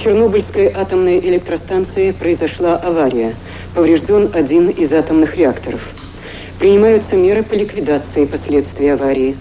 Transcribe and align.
Чернобыльской 0.00 0.72
атомной 0.72 1.18
электростанции 1.20 2.10
произошла 2.10 2.76
авария. 2.76 3.34
Поврежден 3.74 4.30
один 4.32 4.68
из 4.68 4.92
атомных 4.92 5.36
реакторов. 5.36 5.80
Принимаются 6.58 7.16
меры 7.16 7.42
по 7.42 7.54
ликвидации 7.54 8.24
последствий 8.24 8.88
аварии. 8.88 9.36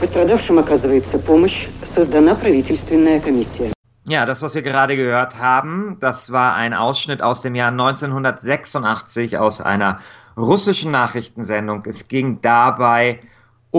Пострадавшим 0.00 0.58
оказывается 0.58 1.18
помощь. 1.18 1.66
Создана 1.94 2.34
правительственная 2.34 3.20
комиссия. 3.20 3.72
Ja, 4.06 4.26
das, 4.26 4.42
was 4.42 4.54
wir 4.54 4.62
gerade 4.62 4.96
gehört 4.96 5.38
haben, 5.40 5.98
das 6.00 6.32
war 6.32 6.54
ein 6.54 6.74
Ausschnitt 6.74 7.22
aus 7.22 7.40
dem 7.40 7.54
Jahr 7.54 7.70
1986 7.70 9.38
aus 9.38 9.60
einer 9.60 10.00
russischen 10.36 10.90
Nachrichtensendung. 10.90 11.84
Es 11.86 12.08
ging 12.08 12.40
dabei 12.40 13.20
um 13.20 13.28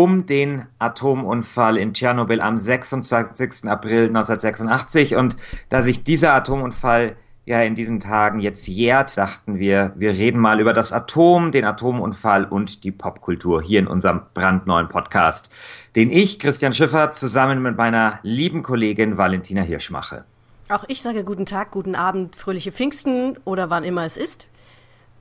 den 0.07 0.67
Atomunfall 0.79 1.77
in 1.77 1.93
Tschernobyl 1.93 2.41
am 2.41 2.57
26. 2.57 3.65
April 3.65 4.07
1986. 4.07 5.17
Und 5.17 5.37
da 5.71 5.83
sich 5.83 6.05
dieser 6.05 6.35
Atomunfall 6.35 7.17
ja 7.47 7.63
in 7.63 7.75
diesen 7.75 7.99
Tagen 7.99 8.39
jetzt 8.39 8.69
jährt, 8.69 9.17
dachten 9.17 9.59
wir, 9.59 9.93
wir 9.97 10.11
reden 10.11 10.39
mal 10.39 10.61
über 10.61 10.73
das 10.73 10.93
Atom, 10.93 11.51
den 11.51 11.65
Atomunfall 11.65 12.45
und 12.45 12.85
die 12.85 12.93
Popkultur 12.93 13.61
hier 13.61 13.81
in 13.81 13.89
unserem 13.89 14.21
brandneuen 14.35 14.89
Podcast, 14.89 15.51
den 15.97 16.11
ich, 16.11 16.39
Christian 16.39 16.75
Schiffer, 16.75 17.11
zusammen 17.11 17.61
mit 17.61 17.77
meiner 17.77 18.21
lieben 18.23 18.63
Kollegin 18.63 19.19
Valentina 19.19 19.63
Hirsch 19.63 19.91
mache. 19.91 20.25
Auch 20.69 20.85
ich 20.87 21.03
sage 21.03 21.25
guten 21.25 21.47
Tag, 21.47 21.71
guten 21.71 21.95
Abend, 21.95 22.37
fröhliche 22.37 22.71
Pfingsten 22.71 23.37
oder 23.45 23.71
wann 23.71 23.83
immer 23.83 24.05
es 24.05 24.17
ist. 24.17 24.47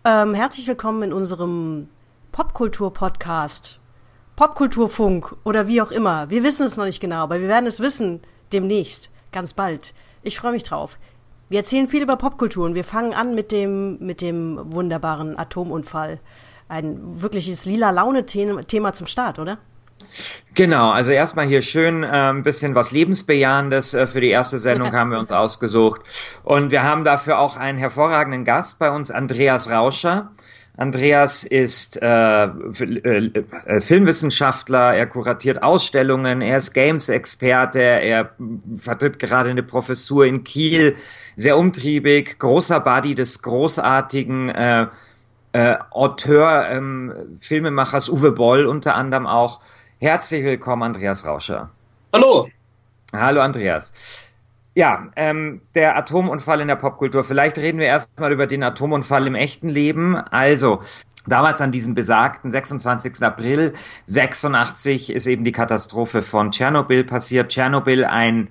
Ähm, 0.03 0.35
herzlich 0.35 0.67
willkommen 0.67 1.03
in 1.03 1.13
unserem 1.13 1.87
Popkultur-Podcast, 2.33 3.79
Popkulturfunk 4.37 5.35
oder 5.43 5.67
wie 5.67 5.81
auch 5.81 5.89
immer. 5.89 6.29
Wir 6.29 6.43
wissen 6.43 6.67
es 6.67 6.77
noch 6.77 6.85
nicht 6.85 6.99
genau, 6.99 7.23
aber 7.23 7.41
wir 7.41 7.47
werden 7.47 7.65
es 7.65 7.79
wissen 7.79 8.21
demnächst, 8.53 9.09
ganz 9.31 9.53
bald. 9.53 9.95
Ich 10.21 10.37
freue 10.37 10.51
mich 10.51 10.61
drauf. 10.61 10.99
Wir 11.49 11.57
erzählen 11.57 11.87
viel 11.87 12.03
über 12.03 12.17
Popkultur 12.17 12.65
und 12.65 12.75
wir 12.75 12.83
fangen 12.83 13.15
an 13.15 13.33
mit 13.33 13.51
dem, 13.51 13.97
mit 13.97 14.21
dem 14.21 14.59
wunderbaren 14.63 15.39
Atomunfall. 15.39 16.19
Ein 16.69 16.99
wirkliches 17.19 17.65
lila 17.65 17.89
Laune-Thema 17.89 18.93
zum 18.93 19.07
Start, 19.07 19.39
oder? 19.39 19.57
Genau, 20.53 20.91
also 20.91 21.09
erstmal 21.09 21.47
hier 21.47 21.63
schön 21.63 22.03
äh, 22.03 22.07
ein 22.07 22.43
bisschen 22.43 22.75
was 22.75 22.91
Lebensbejahendes 22.91 23.95
äh, 23.95 24.05
für 24.05 24.21
die 24.21 24.29
erste 24.29 24.59
Sendung 24.59 24.91
haben 24.93 25.09
wir 25.09 25.17
uns 25.17 25.31
ausgesucht. 25.31 26.01
Und 26.43 26.69
wir 26.69 26.83
haben 26.83 27.03
dafür 27.03 27.39
auch 27.39 27.57
einen 27.57 27.79
hervorragenden 27.79 28.45
Gast 28.45 28.77
bei 28.77 28.91
uns, 28.91 29.09
Andreas 29.09 29.71
Rauscher. 29.71 30.31
Andreas 30.77 31.43
ist 31.43 31.99
äh, 32.03 32.05
äh, 32.45 33.31
äh, 33.65 33.81
Filmwissenschaftler, 33.81 34.93
er 34.93 35.07
kuratiert 35.07 35.63
Ausstellungen, 35.63 36.41
er 36.41 36.59
ist 36.59 36.71
Games-Experte, 36.73 37.79
er 37.79 38.29
vertritt 38.77 39.17
gerade 39.17 39.49
eine 39.49 39.63
Professur 39.63 40.27
in 40.27 40.43
Kiel, 40.43 40.95
sehr 41.35 41.57
umtriebig, 41.57 42.37
großer 42.37 42.79
Buddy 42.79 43.15
des 43.15 43.41
großartigen 43.41 44.49
äh, 44.49 44.87
äh, 45.53 45.77
Auteur, 45.89 46.67
ähm, 46.69 47.11
Filmemachers 47.39 48.07
Uwe 48.07 48.31
Boll 48.31 48.67
unter 48.67 48.93
anderem 48.93 49.25
auch. 49.25 49.61
Herzlich 49.99 50.43
willkommen, 50.43 50.83
Andreas 50.83 51.25
Rauscher. 51.25 51.71
Hallo. 52.13 52.49
Hallo, 53.13 53.41
Andreas. 53.41 54.26
Ja, 54.77 55.07
ähm, 55.15 55.61
der 55.73 55.97
Atomunfall 55.97 56.61
in 56.61 56.67
der 56.67 56.75
Popkultur. 56.75 57.23
Vielleicht 57.23 57.57
reden 57.57 57.79
wir 57.79 57.87
erstmal 57.87 58.31
über 58.31 58.45
den 58.45 58.61
Atomunfall 58.61 59.25
im 59.25 59.33
echten 59.33 59.69
Leben. 59.69 60.15
Also, 60.15 60.83
damals 61.25 61.61
an 61.61 61.71
diesem 61.71 61.95
besagten 61.95 62.51
26. 62.51 63.23
April 63.23 63.73
86 64.05 65.11
ist 65.11 65.25
eben 65.25 65.43
die 65.43 65.51
Katastrophe 65.51 66.21
von 66.21 66.51
Tschernobyl 66.51 67.05
passiert. 67.05 67.49
Tschernobyl, 67.49 68.05
ein 68.05 68.49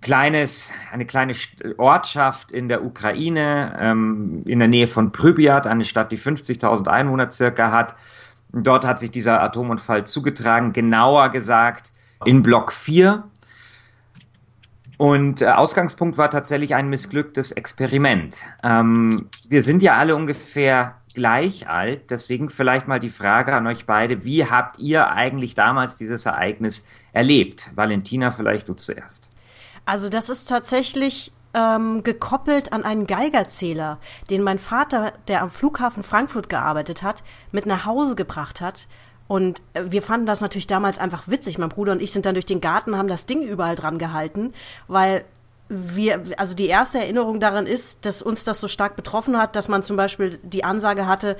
kleines, 0.00 0.72
eine 0.90 1.06
kleine 1.06 1.34
Ortschaft 1.76 2.50
in 2.50 2.68
der 2.68 2.84
Ukraine, 2.84 3.78
ähm, 3.78 4.42
in 4.48 4.58
der 4.58 4.66
Nähe 4.66 4.88
von 4.88 5.12
Pripyat, 5.12 5.68
eine 5.68 5.84
Stadt, 5.84 6.10
die 6.10 6.18
50.000 6.18 6.88
Einwohner 6.88 7.30
circa 7.30 7.70
hat. 7.70 7.94
Dort 8.52 8.84
hat 8.84 8.98
sich 8.98 9.12
dieser 9.12 9.40
Atomunfall 9.40 10.08
zugetragen, 10.08 10.72
genauer 10.72 11.28
gesagt 11.28 11.92
in 12.24 12.42
Block 12.42 12.72
4 12.72 13.30
und 14.98 15.40
äh, 15.40 15.46
Ausgangspunkt 15.46 16.18
war 16.18 16.28
tatsächlich 16.28 16.74
ein 16.74 16.88
missglücktes 16.90 17.52
Experiment. 17.52 18.40
Ähm, 18.64 19.30
wir 19.48 19.62
sind 19.62 19.82
ja 19.82 19.96
alle 19.96 20.16
ungefähr 20.16 20.96
gleich 21.14 21.68
alt, 21.68 22.10
deswegen 22.10 22.50
vielleicht 22.50 22.88
mal 22.88 23.00
die 23.00 23.08
Frage 23.08 23.54
an 23.54 23.66
euch 23.68 23.86
beide, 23.86 24.24
wie 24.24 24.44
habt 24.46 24.78
ihr 24.78 25.10
eigentlich 25.10 25.54
damals 25.54 25.96
dieses 25.96 26.26
Ereignis 26.26 26.84
erlebt? 27.12 27.70
Valentina, 27.76 28.32
vielleicht 28.32 28.68
du 28.68 28.74
zuerst. 28.74 29.30
Also 29.84 30.08
das 30.08 30.28
ist 30.28 30.48
tatsächlich 30.48 31.32
ähm, 31.54 32.02
gekoppelt 32.02 32.72
an 32.72 32.84
einen 32.84 33.06
Geigerzähler, 33.06 33.98
den 34.30 34.42
mein 34.42 34.58
Vater, 34.58 35.12
der 35.28 35.42
am 35.42 35.50
Flughafen 35.50 36.02
Frankfurt 36.02 36.48
gearbeitet 36.48 37.02
hat, 37.04 37.22
mit 37.52 37.66
nach 37.66 37.86
Hause 37.86 38.16
gebracht 38.16 38.60
hat 38.60 38.88
und 39.28 39.60
äh, 39.74 39.84
wir 39.86 40.02
fanden 40.02 40.26
das 40.26 40.40
natürlich 40.40 40.66
damals 40.66 40.98
einfach 40.98 41.28
witzig. 41.28 41.58
Mein 41.58 41.68
Bruder 41.68 41.92
und 41.92 42.02
ich 42.02 42.10
sind 42.10 42.26
dann 42.26 42.34
durch 42.34 42.46
den 42.46 42.60
Garten, 42.60 42.96
haben 42.96 43.08
das 43.08 43.26
Ding 43.26 43.42
überall 43.42 43.76
dran 43.76 43.98
gehalten, 43.98 44.52
weil 44.88 45.24
wir, 45.68 46.22
also 46.38 46.54
die 46.54 46.66
erste 46.66 46.98
Erinnerung 46.98 47.40
daran 47.40 47.66
ist, 47.66 48.06
dass 48.06 48.22
uns 48.22 48.42
das 48.42 48.58
so 48.58 48.68
stark 48.68 48.96
betroffen 48.96 49.36
hat, 49.38 49.54
dass 49.54 49.68
man 49.68 49.82
zum 49.82 49.96
Beispiel 49.96 50.38
die 50.42 50.64
Ansage 50.64 51.06
hatte, 51.06 51.36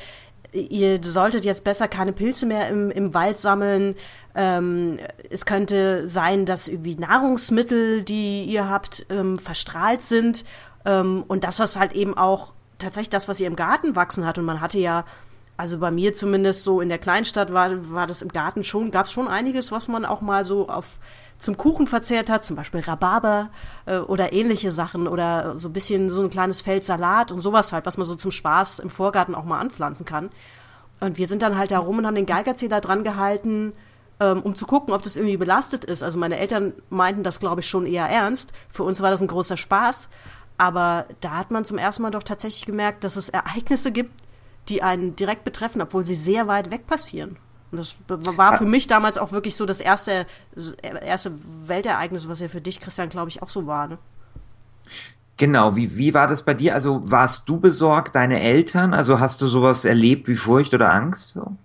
ihr 0.53 1.01
solltet 1.03 1.45
jetzt 1.45 1.65
besser 1.65 1.89
keine 1.89 2.13
Pilze 2.13 2.47
mehr 2.47 2.69
im, 2.69 2.91
im 2.91 3.15
Wald 3.15 3.39
sammeln. 3.39 3.97
Ähm, 4.35 4.99
es 5.31 5.47
könnte 5.47 6.07
sein, 6.09 6.47
dass 6.47 6.69
irgendwie 6.69 6.95
Nahrungsmittel, 6.97 8.03
die 8.03 8.45
ihr 8.45 8.69
habt, 8.69 9.07
ähm, 9.11 9.39
verstrahlt 9.39 10.03
sind. 10.03 10.45
Ähm, 10.85 11.25
und 11.27 11.45
das 11.45 11.61
ist 11.61 11.79
halt 11.79 11.93
eben 11.93 12.17
auch 12.17 12.53
tatsächlich 12.79 13.11
das, 13.11 13.29
was 13.29 13.41
ihr 13.41 13.47
im 13.47 13.57
Garten 13.57 13.97
wachsen 13.97 14.25
hat. 14.27 14.39
Und 14.39 14.45
man 14.45 14.61
hatte 14.61 14.79
ja 14.79 15.05
also 15.59 15.79
bei 15.79 15.91
mir 15.91 16.15
zumindest 16.15 16.63
so 16.63 16.81
in 16.81 16.89
der 16.89 16.99
Kleinstadt 16.99 17.53
war, 17.53 17.93
war 17.93 18.07
das 18.07 18.23
im 18.23 18.29
Garten 18.29 18.63
schon, 18.63 18.93
gab 18.93 19.07
es 19.07 19.13
schon 19.13 19.27
einiges, 19.27 19.73
was 19.73 19.89
man 19.89 20.05
auch 20.05 20.21
mal 20.21 20.45
so 20.45 20.69
auf 20.69 20.87
zum 21.37 21.57
Kuchen 21.57 21.87
verzehrt 21.87 22.31
hat, 22.31 22.45
zum 22.45 22.57
Beispiel 22.57 22.81
Rhabarber 22.81 23.51
äh, 23.87 23.99
oder 23.99 24.33
ähnliche 24.33 24.71
Sachen 24.71 25.09
oder 25.09 25.57
so 25.57 25.69
ein 25.69 25.73
bisschen 25.73 26.09
so 26.11 26.23
ein 26.23 26.31
kleines 26.31 26.61
Feld 26.61 26.85
Salat 26.85 27.33
und 27.33 27.41
sowas 27.41 27.73
halt, 27.73 27.87
was 27.87 27.97
man 27.97 28.07
so 28.07 28.15
zum 28.15 28.31
Spaß 28.31 28.79
im 28.79 28.89
Vorgarten 28.89 29.35
auch 29.35 29.45
mal 29.45 29.59
anpflanzen 29.59 30.07
kann. 30.07 30.31
Und 31.01 31.19
wir 31.19 31.27
sind 31.27 31.43
dann 31.43 31.59
halt 31.59 31.73
da 31.73 31.81
rum 31.81 31.99
und 31.99 32.07
haben 32.07 32.15
den 32.15 32.27
Geigerzähler 32.27 32.81
dran 32.81 33.03
gehalten, 33.03 33.73
ähm, 34.21 34.43
um 34.43 34.55
zu 34.55 34.67
gucken, 34.67 34.95
ob 34.95 35.03
das 35.03 35.17
irgendwie 35.17 35.37
belastet 35.37 35.85
ist. 35.85 36.05
Also 36.05 36.21
meine 36.21 36.39
Eltern 36.39 36.73
meinten 36.89 37.25
das, 37.25 37.41
glaube 37.41 37.63
ich, 37.63 37.69
schon 37.69 37.87
eher 37.87 38.09
ernst. 38.09 38.53
Für 38.69 38.85
uns 38.85 39.01
war 39.01 39.11
das 39.11 39.23
ein 39.23 39.29
großer 39.29 39.57
Spaß. 39.57 40.09
Aber 40.57 41.07
da 41.21 41.37
hat 41.37 41.51
man 41.51 41.65
zum 41.65 41.79
ersten 41.79 42.03
Mal 42.03 42.11
doch 42.11 42.25
tatsächlich 42.25 42.67
gemerkt, 42.67 43.03
dass 43.03 43.15
es 43.15 43.29
Ereignisse 43.29 43.93
gibt, 43.93 44.13
die 44.69 44.83
einen 44.83 45.17
direkt 45.17 45.45
betreffen, 45.45 45.81
obwohl 45.83 46.05
sie 46.05 46.15
sehr 46.15 46.47
weit 46.47 46.71
weg 46.71 46.87
passieren. 46.87 47.37
Und 47.71 47.79
das 47.79 47.99
war 48.09 48.57
für 48.57 48.65
mich 48.65 48.87
damals 48.87 49.19
auch 49.19 49.31
wirklich 49.33 49.55
so 49.55 49.67
das 49.67 49.81
erste, 49.81 50.27
erste 50.83 51.33
Weltereignis, 51.67 52.29
was 52.29 52.41
ja 52.41 52.49
für 52.49 52.63
dich, 52.63 52.81
Christian, 52.81 53.11
glaube 53.11 53.29
ich, 53.29 53.43
auch 53.43 53.51
so 53.51 53.67
war. 53.67 53.89
Ne? 53.89 53.99
Genau, 55.37 55.77
wie, 55.77 55.97
wie 55.97 56.15
war 56.15 56.27
das 56.27 56.43
bei 56.43 56.55
dir? 56.55 56.75
Also 56.75 57.01
warst 57.05 57.49
du 57.49 57.61
besorgt, 57.61 58.17
deine 58.17 58.41
Eltern? 58.41 58.95
Also 58.95 59.21
hast 59.21 59.43
du 59.43 59.47
sowas 59.47 59.85
erlebt 59.85 60.29
wie 60.29 60.35
Furcht 60.35 60.73
oder 60.73 60.93
Angst? 60.93 61.31
So? 61.35 61.57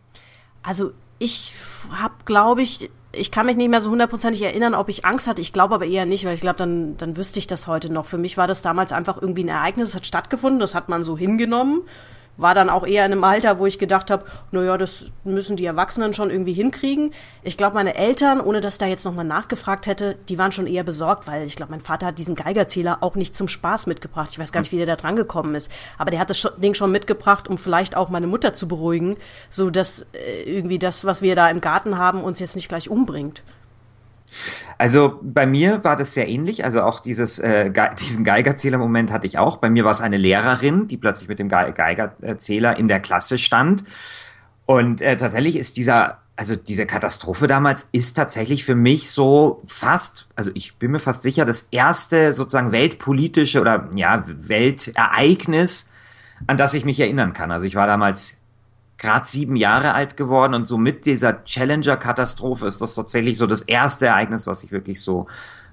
Also 0.62 0.92
ich 1.20 1.54
habe, 1.92 2.16
glaube 2.26 2.62
ich, 2.62 2.92
ich 3.14 3.32
kann 3.32 3.46
mich 3.46 3.56
nicht 3.56 3.70
mehr 3.70 3.82
so 3.82 3.90
hundertprozentig 3.90 4.42
erinnern, 4.42 4.74
ob 4.74 4.90
ich 4.90 5.06
Angst 5.06 5.28
hatte. 5.28 5.42
Ich 5.42 5.54
glaube 5.54 5.76
aber 5.76 5.86
eher 5.86 6.06
nicht, 6.06 6.26
weil 6.26 6.36
ich 6.36 6.42
glaube, 6.42 6.58
dann, 6.58 6.98
dann 6.98 7.16
wüsste 7.16 7.40
ich 7.40 7.48
das 7.48 7.68
heute 7.68 7.92
noch. 7.92 8.06
Für 8.06 8.18
mich 8.18 8.36
war 8.36 8.48
das 8.48 8.62
damals 8.62 8.92
einfach 8.92 9.22
irgendwie 9.22 9.46
ein 9.46 9.50
Ereignis, 9.50 9.90
das 9.90 9.96
hat 9.96 10.06
stattgefunden, 10.06 10.60
das 10.60 10.76
hat 10.76 10.90
man 10.90 11.04
so 11.06 11.18
hingenommen 11.18 11.84
war 12.38 12.56
dann 12.56 12.70
auch 12.70 12.86
eher 12.86 13.06
in 13.06 13.12
einem 13.12 13.24
Alter, 13.24 13.60
wo 13.60 13.66
ich 13.66 13.78
gedacht 13.78 14.10
habe, 14.10 14.26
naja, 14.52 14.78
das 14.78 15.08
müssen 15.24 15.56
die 15.56 15.66
Erwachsenen 15.66 16.14
schon 16.14 16.32
irgendwie 16.32 16.54
hinkriegen. 16.54 17.14
Ich 17.44 17.58
glaube, 17.58 17.76
meine 17.76 17.96
Eltern, 17.96 18.42
ohne 18.42 18.60
dass 18.60 18.76
ich 18.76 18.80
da 18.80 18.86
jetzt 18.88 19.06
nochmal 19.06 19.26
nachgefragt 19.26 19.86
hätte, 19.86 20.16
die 20.30 20.38
waren 20.38 20.52
schon 20.52 20.66
eher 20.66 20.84
besorgt, 20.84 21.28
weil 21.28 21.46
ich 21.46 21.56
glaube, 21.56 21.72
mein 21.72 21.82
Vater 21.82 22.08
hat 22.08 22.18
diesen 22.18 22.36
Geigerzähler 22.36 22.98
auch 23.02 23.16
nicht 23.16 23.36
zum 23.36 23.48
Spaß 23.48 23.88
mitgebracht. 23.88 24.30
Ich 24.32 24.40
weiß 24.40 24.52
gar 24.52 24.62
nicht, 24.62 24.72
wie 24.72 24.78
der 24.78 24.86
da 24.86 24.96
dran 24.96 25.16
gekommen 25.16 25.54
ist. 25.54 25.72
Aber 25.98 26.10
der 26.10 26.20
hat 26.20 26.30
das 26.30 26.48
Ding 26.58 26.74
schon 26.74 26.92
mitgebracht, 26.92 27.48
um 27.48 27.58
vielleicht 27.58 27.96
auch 27.96 28.10
meine 28.10 28.28
Mutter 28.28 28.54
zu 28.54 28.68
beruhigen, 28.68 29.16
so 29.50 29.70
dass 29.70 30.06
äh, 30.14 30.44
irgendwie 30.44 30.80
das, 30.80 31.06
was 31.06 31.22
wir 31.22 31.36
da 31.36 31.50
im 31.50 31.62
Garten 31.62 31.98
haben, 31.98 32.24
uns 32.24 32.40
jetzt 32.40 32.56
nicht 32.56 32.70
gleich 32.70 32.90
umbringt. 32.90 33.44
Also 34.78 35.20
bei 35.22 35.46
mir 35.46 35.84
war 35.84 35.96
das 35.96 36.14
sehr 36.14 36.28
ähnlich. 36.28 36.66
Also 36.66 36.82
auch 36.82 37.00
dieses, 37.00 37.40
äh, 37.40 37.70
Ge 37.74 37.90
diesen 38.00 38.24
Geigerzähler-Moment 38.24 39.12
hatte 39.12 39.28
ich 39.28 39.38
auch. 39.38 39.58
Bei 39.58 39.70
mir 39.70 39.84
war 39.86 39.92
es 39.92 40.02
eine 40.02 40.18
Lehrerin, 40.18 40.88
die 40.88 40.98
plötzlich 40.98 41.30
mit 41.30 41.40
dem 41.40 41.50
Ge 41.50 41.72
Geigerzähler 41.74 42.78
in 42.78 42.88
der 42.88 43.00
Klasse 43.00 43.38
stand. 43.38 43.84
Und 44.66 45.02
äh, 45.02 45.18
tatsächlich 45.18 45.58
ist 45.58 45.78
dieser, 45.78 46.20
also 46.36 46.56
diese 46.56 46.86
Katastrophe 46.86 47.48
damals 47.48 47.90
ist 47.92 48.14
tatsächlich 48.14 48.64
für 48.64 48.76
mich 48.76 49.12
so 49.12 49.62
fast, 49.68 50.28
also 50.36 50.52
ich 50.54 50.78
bin 50.78 50.92
mir 50.92 51.00
fast 51.00 51.22
sicher, 51.22 51.46
das 51.46 51.68
erste 51.72 52.34
sozusagen 52.34 52.72
weltpolitische 52.72 53.60
oder 53.62 53.90
ja, 53.96 54.24
Weltereignis, 54.26 55.90
an 56.48 56.58
das 56.58 56.74
ich 56.74 56.86
mich 56.86 57.00
erinnern 57.00 57.34
kann. 57.34 57.52
Also 57.52 57.66
ich 57.66 57.76
war 57.76 57.88
damals 57.88 58.43
gerade 59.04 59.28
sieben 59.28 59.58
Jahre 59.58 59.94
alt 59.94 60.16
geworden 60.16 60.54
und 60.54 60.66
so 60.66 60.78
mit 60.78 61.06
dieser 61.06 61.44
Challenger-Katastrophe 61.44 62.66
ist 62.66 62.82
das 62.82 62.96
tatsächlich 62.96 63.38
so 63.38 63.46
das 63.46 63.62
erste 63.62 64.08
Ereignis, 64.08 64.48
was 64.48 64.64
ich 64.64 64.72
wirklich 64.72 65.02
so 65.02 65.28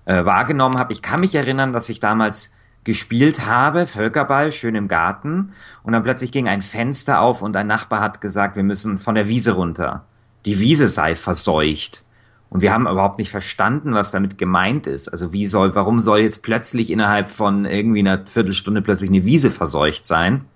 äh, 0.05 0.25
wahrgenommen 0.25 0.79
habe. 0.79 0.93
Ich 0.93 1.01
kann 1.01 1.21
mich 1.21 1.37
erinnern, 1.37 1.73
dass 1.73 1.89
ich 1.89 2.01
damals 2.01 2.53
gespielt 2.83 3.47
habe, 3.47 3.87
Völkerball, 3.87 4.51
schön 4.51 4.75
im 4.75 4.89
Garten, 4.89 5.53
und 5.85 5.93
dann 5.93 6.03
plötzlich 6.03 6.33
ging 6.33 6.49
ein 6.49 6.61
Fenster 6.61 7.21
auf 7.21 7.41
und 7.41 7.57
ein 7.57 7.69
Nachbar 7.69 8.01
hat 8.01 8.21
gesagt, 8.21 8.57
wir 8.57 8.65
müssen 8.65 8.99
von 8.99 9.15
der 9.15 9.29
Wiese 9.29 9.53
runter. 9.53 10.05
Die 10.45 10.59
Wiese 10.59 10.89
sei 10.89 11.15
verseucht. 11.15 12.05
Und 12.49 12.63
wir 12.63 12.73
haben 12.73 12.89
überhaupt 12.89 13.19
nicht 13.19 13.31
verstanden, 13.31 13.95
was 13.95 14.11
damit 14.11 14.39
gemeint 14.39 14.89
ist. 14.89 15.09
Also 15.09 15.33
wie 15.33 15.47
soll, 15.47 15.77
warum 15.77 16.01
soll 16.01 16.19
jetzt 16.19 16.43
plötzlich 16.43 16.91
innerhalb 16.91 17.31
von 17.31 17.65
irgendwie 17.65 18.01
einer 18.01 18.27
Viertelstunde 18.27 18.83
plötzlich 18.83 19.11
eine 19.11 19.25
Wiese 19.25 19.51
verseucht 19.51 20.05
sein? 20.05 20.47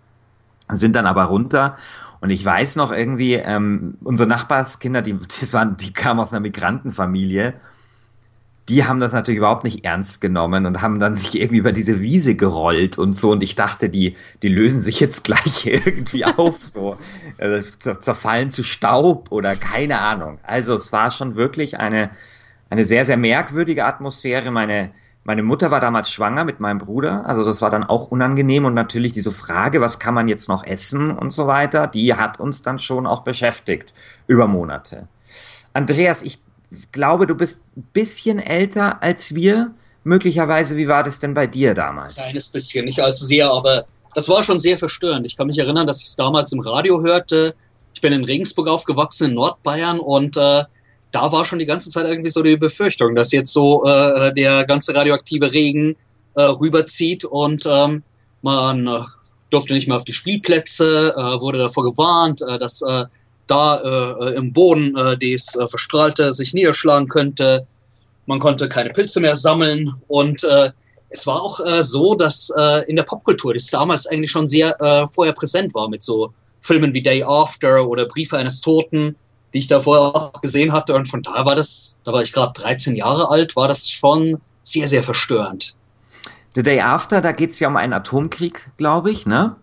Sind 0.68 0.96
dann 0.96 1.06
aber 1.06 1.24
runter 1.24 1.76
und 2.24 2.30
ich 2.30 2.44
weiß 2.44 2.74
noch 2.76 2.90
irgendwie, 2.90 3.34
ähm, 3.34 3.98
unsere 4.02 4.28
Nachbarskinder, 4.28 5.02
die, 5.02 5.16
das 5.16 5.52
waren, 5.52 5.76
die 5.76 5.92
kamen 5.92 6.18
aus 6.18 6.32
einer 6.32 6.40
Migrantenfamilie 6.40 7.54
die 8.68 8.84
haben 8.84 8.98
das 8.98 9.12
natürlich 9.12 9.38
überhaupt 9.38 9.64
nicht 9.64 9.84
ernst 9.84 10.20
genommen 10.20 10.64
und 10.64 10.80
haben 10.80 10.98
dann 10.98 11.16
sich 11.16 11.34
irgendwie 11.34 11.58
über 11.58 11.72
diese 11.72 12.00
Wiese 12.00 12.34
gerollt 12.34 12.96
und 12.96 13.12
so. 13.12 13.32
Und 13.32 13.42
ich 13.42 13.54
dachte, 13.54 13.90
die, 13.90 14.16
die 14.42 14.48
lösen 14.48 14.80
sich 14.80 15.00
jetzt 15.00 15.24
gleich 15.24 15.66
irgendwie 15.86 16.24
auf, 16.24 16.64
so 16.64 16.96
äh, 17.36 17.62
zerfallen 17.62 18.50
zu 18.50 18.62
Staub 18.62 19.30
oder 19.30 19.54
keine 19.54 19.98
Ahnung. 19.98 20.38
Also 20.42 20.76
es 20.76 20.92
war 20.92 21.10
schon 21.10 21.36
wirklich 21.36 21.78
eine, 21.78 22.10
eine 22.70 22.86
sehr, 22.86 23.04
sehr 23.04 23.18
merkwürdige 23.18 23.84
Atmosphäre. 23.84 24.50
Meine, 24.50 24.92
meine 25.24 25.42
Mutter 25.42 25.70
war 25.70 25.80
damals 25.80 26.10
schwanger 26.10 26.44
mit 26.44 26.60
meinem 26.60 26.78
Bruder, 26.78 27.24
also 27.26 27.44
das 27.44 27.62
war 27.62 27.70
dann 27.70 27.82
auch 27.82 28.10
unangenehm 28.10 28.66
und 28.66 28.74
natürlich 28.74 29.12
diese 29.12 29.32
Frage, 29.32 29.80
was 29.80 29.98
kann 29.98 30.14
man 30.14 30.28
jetzt 30.28 30.48
noch 30.48 30.64
essen 30.64 31.10
und 31.10 31.30
so 31.30 31.46
weiter, 31.46 31.86
die 31.86 32.14
hat 32.14 32.38
uns 32.38 32.62
dann 32.62 32.78
schon 32.78 33.06
auch 33.06 33.22
beschäftigt 33.22 33.94
über 34.26 34.46
Monate. 34.46 35.08
Andreas, 35.72 36.22
ich 36.22 36.38
glaube, 36.92 37.26
du 37.26 37.34
bist 37.34 37.62
ein 37.76 37.88
bisschen 37.92 38.38
älter 38.38 39.02
als 39.02 39.34
wir. 39.34 39.72
Möglicherweise, 40.04 40.76
wie 40.76 40.88
war 40.88 41.02
das 41.02 41.18
denn 41.18 41.32
bei 41.32 41.46
dir 41.46 41.74
damals? 41.74 42.18
Ein 42.18 42.24
kleines 42.24 42.50
bisschen, 42.50 42.84
nicht 42.84 43.00
allzu 43.00 43.24
sehr, 43.24 43.50
aber 43.50 43.86
das 44.14 44.28
war 44.28 44.42
schon 44.44 44.58
sehr 44.58 44.78
verstörend. 44.78 45.24
Ich 45.24 45.36
kann 45.36 45.46
mich 45.46 45.58
erinnern, 45.58 45.86
dass 45.86 46.00
ich 46.00 46.06
es 46.06 46.16
damals 46.16 46.52
im 46.52 46.60
Radio 46.60 47.02
hörte. 47.02 47.54
Ich 47.94 48.02
bin 48.02 48.12
in 48.12 48.24
Regensburg 48.24 48.68
aufgewachsen, 48.68 49.30
in 49.30 49.34
Nordbayern, 49.34 50.00
und 50.00 50.36
äh, 50.36 50.64
da 51.14 51.31
war 51.31 51.44
schon 51.44 51.61
die 51.61 51.66
ganze 51.66 51.90
Zeit 51.90 52.06
irgendwie 52.06 52.31
so 52.31 52.43
die 52.43 52.56
Befürchtung, 52.56 53.14
dass 53.14 53.31
jetzt 53.31 53.52
so 53.52 53.84
äh, 53.84 54.34
der 54.34 54.64
ganze 54.64 54.94
radioaktive 54.96 55.52
Regen 55.52 55.94
äh, 56.34 56.43
rüberzieht 56.43 57.25
und 57.25 57.64
ähm, 57.66 58.02
man 58.43 58.88
äh, 58.88 59.00
durfte 59.50 59.75
nicht 59.75 59.87
mehr 59.87 59.96
auf 59.96 60.05
die 60.05 60.12
Spielplätze, 60.12 61.14
äh, 61.16 61.40
wurde 61.40 61.58
davor 61.58 61.84
gewarnt, 61.84 62.43
äh, 62.43 62.58
dass 62.58 62.82
äh, 62.82 63.05
da 63.46 64.16
äh, 64.20 64.34
im 64.34 64.52
Boden 64.52 64.96
äh, 64.96 65.16
dies 65.16 65.55
äh, 65.55 65.69
Verstrahlte 65.69 66.32
sich 66.32 66.52
niederschlagen 66.52 67.08
könnte. 67.08 67.64
Man 68.26 68.40
konnte 68.40 68.69
keine 68.69 68.90
Pilze 68.90 69.20
mehr 69.20 69.37
sammeln 69.37 69.94
und 70.08 70.43
äh, 70.43 70.72
es 71.10 71.28
war 71.28 71.40
auch 71.40 71.60
äh, 71.60 71.84
so, 71.84 72.17
dass 72.17 72.50
äh, 72.56 72.90
in 72.90 72.96
der 72.96 73.05
Popkultur 73.05 73.55
das 73.55 73.67
damals 73.67 74.08
eigentlich 74.08 74.32
schon 74.32 74.49
sehr 74.49 74.81
äh, 74.81 75.06
vorher 75.06 75.34
präsent 75.34 75.75
war 75.75 75.88
mit 75.88 76.02
so 76.02 76.34
Filmen 76.60 76.93
wie 76.93 77.02
Day 77.02 77.22
After 77.22 77.87
oder 77.87 78.06
Briefe 78.06 78.37
eines 78.37 78.60
Toten, 78.60 79.14
die 79.54 79.58
ich 79.58 79.68
da 79.68 79.80
vorher 79.80 80.14
auch 80.14 80.40
gesehen 80.42 80.72
hatte 80.72 80.94
und 80.94 81.08
von 81.08 81.22
da 81.22 81.46
war 81.46 81.54
das, 81.54 81.98
da 82.04 82.12
war 82.12 82.20
ich 82.22 82.32
gerade 82.32 82.52
13 82.60 82.96
Jahre 82.96 83.30
alt, 83.30 83.54
war 83.54 83.68
das 83.68 83.88
schon 83.88 84.40
sehr, 84.62 84.88
sehr 84.88 85.04
verstörend. 85.04 85.76
The 86.54 86.62
Day 86.62 86.80
After, 86.80 87.20
da 87.20 87.32
geht's 87.32 87.60
ja 87.60 87.68
um 87.68 87.76
einen 87.76 87.92
Atomkrieg, 87.92 88.70
glaube 88.76 89.10
ich, 89.10 89.26
ne? 89.26 89.56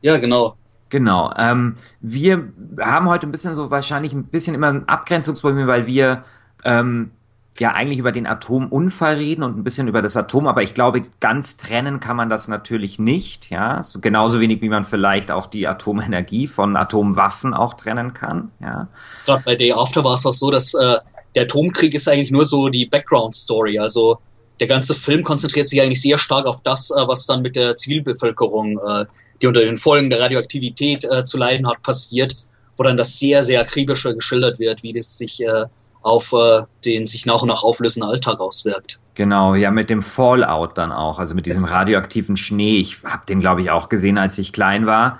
Ja, 0.00 0.16
genau. 0.16 0.56
Genau. 0.88 1.32
Ähm, 1.36 1.76
wir 2.00 2.52
haben 2.80 3.08
heute 3.08 3.26
ein 3.26 3.32
bisschen 3.32 3.54
so 3.54 3.70
wahrscheinlich 3.70 4.12
ein 4.12 4.24
bisschen 4.24 4.54
immer 4.54 4.68
ein 4.68 4.88
Abgrenzungsproblem, 4.88 5.66
weil 5.66 5.86
wir 5.86 6.24
ähm, 6.64 7.10
ja 7.58 7.72
eigentlich 7.72 7.98
über 7.98 8.12
den 8.12 8.26
Atomunfall 8.26 9.16
reden 9.16 9.42
und 9.42 9.56
ein 9.56 9.64
bisschen 9.64 9.88
über 9.88 10.02
das 10.02 10.16
Atom, 10.16 10.46
aber 10.46 10.62
ich 10.62 10.74
glaube, 10.74 11.02
ganz 11.20 11.56
trennen 11.56 12.00
kann 12.00 12.16
man 12.16 12.28
das 12.28 12.48
natürlich 12.48 12.98
nicht, 12.98 13.50
ja. 13.50 13.82
So 13.82 14.00
genauso 14.00 14.40
wenig 14.40 14.60
wie 14.60 14.68
man 14.68 14.84
vielleicht 14.84 15.30
auch 15.30 15.46
die 15.46 15.68
Atomenergie 15.68 16.48
von 16.48 16.76
Atomwaffen 16.76 17.54
auch 17.54 17.74
trennen 17.74 18.12
kann, 18.14 18.50
ja. 18.60 18.88
Gerade 19.24 19.42
bei 19.44 19.54
Day 19.56 19.72
After 19.72 20.02
war 20.02 20.14
es 20.14 20.26
auch 20.26 20.32
so, 20.32 20.50
dass 20.50 20.74
äh, 20.74 20.96
der 21.34 21.44
Atomkrieg 21.44 21.94
ist 21.94 22.08
eigentlich 22.08 22.30
nur 22.30 22.44
so 22.44 22.68
die 22.68 22.86
Background-Story. 22.86 23.78
Also 23.78 24.18
der 24.60 24.66
ganze 24.66 24.94
Film 24.94 25.22
konzentriert 25.22 25.68
sich 25.68 25.80
eigentlich 25.80 26.00
sehr 26.00 26.18
stark 26.18 26.46
auf 26.46 26.62
das, 26.62 26.90
äh, 26.90 27.06
was 27.06 27.26
dann 27.26 27.42
mit 27.42 27.56
der 27.56 27.76
Zivilbevölkerung 27.76 28.78
äh, 28.78 29.06
die 29.42 29.46
unter 29.46 29.60
den 29.60 29.76
Folgen 29.76 30.10
der 30.10 30.20
Radioaktivität 30.20 31.04
äh, 31.04 31.24
zu 31.24 31.36
leiden 31.36 31.66
hat, 31.66 31.82
passiert, 31.82 32.36
wo 32.76 32.82
dann 32.82 32.96
das 32.96 33.18
sehr, 33.18 33.42
sehr 33.42 33.60
akribische 33.60 34.14
geschildert 34.14 34.58
wird, 34.58 34.82
wie 34.82 34.92
das 34.92 35.18
sich 35.18 35.40
äh, 35.40 35.66
auf 36.04 36.32
äh, 36.32 36.62
den 36.84 37.06
sich 37.06 37.26
nach 37.26 37.42
und 37.42 37.48
nach 37.48 37.64
auflösenden 37.64 38.08
Alltag 38.08 38.38
auswirkt. 38.38 39.00
Genau, 39.14 39.54
ja, 39.54 39.70
mit 39.70 39.90
dem 39.90 40.02
Fallout 40.02 40.76
dann 40.76 40.92
auch, 40.92 41.18
also 41.18 41.34
mit 41.34 41.46
diesem 41.46 41.64
radioaktiven 41.64 42.36
Schnee. 42.36 42.76
Ich 42.76 43.02
habe 43.04 43.24
den, 43.26 43.40
glaube 43.40 43.62
ich, 43.62 43.70
auch 43.70 43.88
gesehen, 43.88 44.18
als 44.18 44.38
ich 44.38 44.52
klein 44.52 44.86
war. 44.86 45.18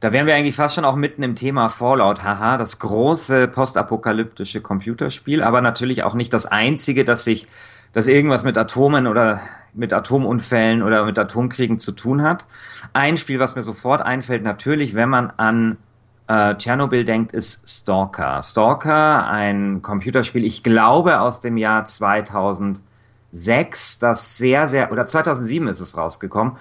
Da 0.00 0.12
wären 0.12 0.26
wir 0.26 0.34
eigentlich 0.34 0.56
fast 0.56 0.74
schon 0.74 0.84
auch 0.84 0.96
mitten 0.96 1.22
im 1.22 1.36
Thema 1.36 1.68
Fallout, 1.68 2.22
haha, 2.22 2.58
das 2.58 2.78
große 2.78 3.48
postapokalyptische 3.48 4.60
Computerspiel, 4.60 5.42
aber 5.42 5.62
natürlich 5.62 6.02
auch 6.02 6.14
nicht 6.14 6.32
das 6.32 6.44
einzige, 6.44 7.04
das 7.04 7.24
sich, 7.24 7.46
das 7.92 8.06
irgendwas 8.06 8.44
mit 8.44 8.58
Atomen 8.58 9.06
oder 9.06 9.40
mit 9.72 9.92
Atomunfällen 9.92 10.82
oder 10.82 11.04
mit 11.04 11.18
Atomkriegen 11.18 11.78
zu 11.78 11.92
tun 11.92 12.22
hat. 12.22 12.46
Ein 12.92 13.16
Spiel, 13.16 13.38
was 13.38 13.54
mir 13.54 13.62
sofort 13.62 14.02
einfällt, 14.02 14.42
natürlich, 14.42 14.94
wenn 14.94 15.08
man 15.08 15.30
an 15.36 15.78
äh, 16.28 16.54
Tschernobyl 16.56 17.04
denkt, 17.04 17.32
ist 17.32 17.68
Stalker. 17.68 18.42
Stalker, 18.42 19.28
ein 19.28 19.82
Computerspiel, 19.82 20.44
ich 20.44 20.62
glaube 20.62 21.20
aus 21.20 21.40
dem 21.40 21.56
Jahr 21.56 21.84
2006, 21.84 23.98
das 23.98 24.36
sehr, 24.36 24.68
sehr, 24.68 24.92
oder 24.92 25.06
2007 25.06 25.68
ist 25.68 25.80
es 25.80 25.96
rausgekommen, 25.96 26.56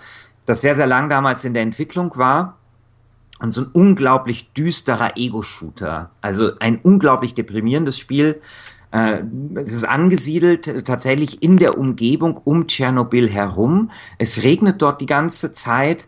das 0.46 0.62
sehr, 0.62 0.76
sehr 0.76 0.88
lang 0.88 1.10
damals 1.10 1.44
in 1.46 1.54
der 1.54 1.64
Entwicklung 1.64 2.18
war 2.18 2.58
und 3.40 3.54
so 3.54 3.62
ein 3.62 3.68
unglaublich 3.74 4.54
düsterer 4.54 5.18
Ego-Shooter. 5.18 6.12
Also 6.22 6.52
ein 6.60 6.80
unglaublich 6.82 7.34
deprimierendes 7.34 7.98
Spiel, 7.98 8.40
äh, 8.92 9.24
es 9.56 9.74
ist 9.74 9.84
angesiedelt 9.84 10.86
tatsächlich 10.86 11.44
in 11.44 11.58
der 11.58 11.78
Umgebung 11.78 12.38
um 12.38 12.68
Tschernobyl 12.68 13.30
herum. 13.30 13.92
Es 14.20 14.44
regnet 14.44 14.82
dort 14.82 15.02
die 15.02 15.06
ganze 15.06 15.52
Zeit 15.52 16.08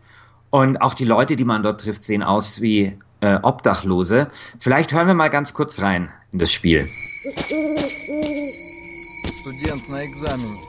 und 0.52 0.82
auch 0.82 0.94
die 0.94 1.06
Leute, 1.06 1.36
die 1.36 1.44
man 1.44 1.64
dort 1.64 1.82
trifft, 1.82 2.06
sehen 2.06 2.24
aus 2.24 2.62
wie 2.62 2.98
äh, 3.22 3.40
Obdachlose. 3.42 4.28
Vielleicht 4.60 4.94
hören 4.94 5.08
wir 5.08 5.14
mal 5.14 5.30
ganz 5.30 5.54
kurz 5.54 5.82
rein 5.82 6.10
in 6.32 6.40
das 6.40 6.52
Spiel. 6.52 6.90
Student 9.42 9.90
на 9.90 10.06
экзамене. 10.06 10.60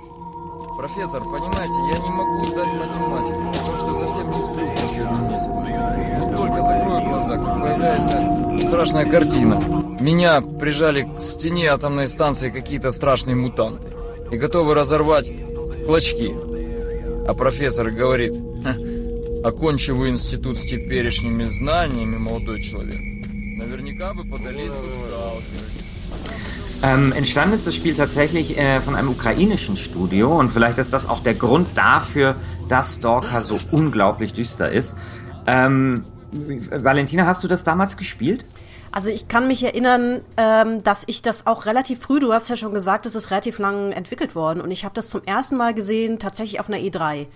Профессор, 0.79 1.25
понимаете, 1.25 1.75
я 1.93 1.99
не 1.99 2.09
могу 2.09 2.47
сдать 2.47 2.69
математику, 2.69 3.53
потому 3.53 3.77
что 3.77 3.93
совсем 3.95 4.31
не 4.31 4.41
сплю 4.41 4.65
в 4.65 4.75
последний 4.81 5.29
месяц. 5.29 5.49
Вот 6.21 6.37
только 6.37 6.63
закрою 6.63 7.03
глаза, 7.03 7.37
как 7.37 7.61
появляется 7.61 8.69
страшная 8.69 9.05
картина. 9.11 9.61
Меня 9.99 10.41
прижали 10.41 11.03
к 11.03 11.21
стене 11.21 11.71
атомной 11.71 12.07
станции 12.07 12.51
какие-то 12.51 12.91
страшные 12.91 13.35
мутанты 13.35 13.89
и 14.31 14.37
готовы 14.37 14.75
разорвать 14.75 15.29
в 15.29 15.85
клочки. 15.85 16.33
А 17.27 17.35
профессор 17.35 17.91
говорит, 17.91 18.35
окончи 19.48 19.92
вы 19.92 20.10
институт 20.10 20.58
с 20.58 20.62
теперешними 20.64 21.44
знаниями, 21.44 22.18
молодой 22.18 22.62
человек, 22.62 23.02
наверняка 23.02 24.14
бы 24.14 24.24
подались 24.26 24.72
бы 24.72 24.90
в 24.90 24.98
сталкеры. 24.98 25.84
Ähm, 26.84 27.14
entstanden 27.14 27.56
ist 27.56 27.66
das 27.66 27.76
Spiel 27.76 27.96
tatsächlich 27.96 28.58
äh, 28.58 28.82
von 28.82 28.96
einem 28.96 29.08
ukrainischen 29.08 29.78
Studio 29.78 30.38
und 30.38 30.52
vielleicht 30.52 30.78
ist 30.80 30.92
das 30.92 31.08
auch 31.08 31.22
der 31.22 31.34
Grund 31.34 31.68
dafür, 31.76 32.36
dass 32.68 32.96
Stalker 32.96 33.46
so 33.46 33.58
unglaublich 33.72 34.34
düster 34.34 34.70
ist. 34.70 34.98
Ähm, 35.48 36.04
Valentina, 36.32 37.26
hast 37.26 37.42
du 37.44 37.48
das 37.48 37.64
damals 37.64 37.96
gespielt? 37.96 38.46
Also 38.92 39.10
ich 39.10 39.30
kann 39.30 39.48
mich 39.48 39.64
erinnern, 39.64 40.20
ähm, 40.36 40.84
dass 40.84 41.04
ich 41.08 41.22
das 41.22 41.48
auch 41.48 41.66
relativ 41.66 42.02
früh, 42.02 42.20
du 42.20 42.34
hast 42.34 42.50
ja 42.50 42.58
schon 42.58 42.74
gesagt, 42.74 43.06
es 43.06 43.16
ist 43.16 43.32
relativ 43.32 43.60
lang 43.60 43.94
entwickelt 43.94 44.36
worden 44.36 44.60
und 44.60 44.70
ich 44.70 44.84
habe 44.84 44.94
das 44.94 45.08
zum 45.08 45.24
ersten 45.24 45.56
Mal 45.56 45.74
gesehen 45.74 46.20
tatsächlich 46.20 46.60
auf 46.60 46.70
einer 46.70 46.80
E3 46.80 47.28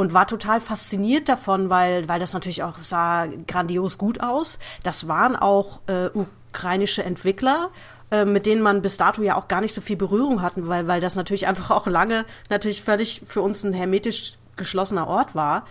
und 0.00 0.14
war 0.14 0.26
total 0.26 0.60
fasziniert 0.60 1.28
davon, 1.28 1.68
weil, 1.68 2.08
weil 2.08 2.18
das 2.18 2.32
natürlich 2.32 2.62
auch 2.62 2.78
sah 2.78 3.26
grandios 3.46 3.98
gut 3.98 4.22
aus. 4.22 4.58
Das 4.82 5.08
waren 5.08 5.36
auch 5.36 5.80
äh, 5.88 6.08
ukrainische 6.14 7.04
Entwickler 7.04 7.68
äh, 8.10 8.24
mit 8.24 8.46
denen 8.46 8.62
man 8.62 8.82
bis 8.82 8.96
dato 8.96 9.22
ja 9.22 9.36
auch 9.36 9.46
gar 9.46 9.60
nicht 9.60 9.74
so 9.74 9.80
viel 9.80 9.96
Berührung 9.96 10.42
hatten, 10.42 10.66
weil, 10.66 10.88
weil 10.88 11.00
das 11.00 11.14
natürlich 11.14 11.46
einfach 11.46 11.70
auch 11.70 11.86
lange 11.86 12.24
natürlich 12.48 12.82
völlig 12.82 13.22
für 13.26 13.40
uns 13.40 13.62
ein 13.62 13.72
hermetisch 13.72 14.34
geschlossener 14.56 15.06
Ort 15.06 15.34
war. 15.34 15.64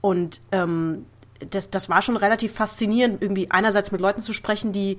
Und 0.00 0.40
ähm, 0.52 1.04
das, 1.50 1.68
das 1.68 1.90
war 1.90 2.00
schon 2.00 2.16
relativ 2.16 2.54
faszinierend, 2.54 3.20
irgendwie 3.20 3.50
einerseits 3.50 3.92
mit 3.92 4.00
Leuten 4.00 4.22
zu 4.22 4.32
sprechen, 4.32 4.72
die 4.72 4.98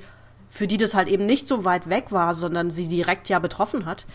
für 0.50 0.67
die 0.67 0.77
das 0.77 0.93
halt 0.93 1.07
eben 1.07 1.25
nicht 1.25 1.47
so 1.47 1.65
weit 1.65 1.89
weg 1.89 2.12
war, 2.12 2.33
sondern 2.36 2.69
sie 2.69 2.88
direkt 2.88 3.27
ja 3.29 3.39
betroffen 3.39 3.86
hat. 3.86 4.05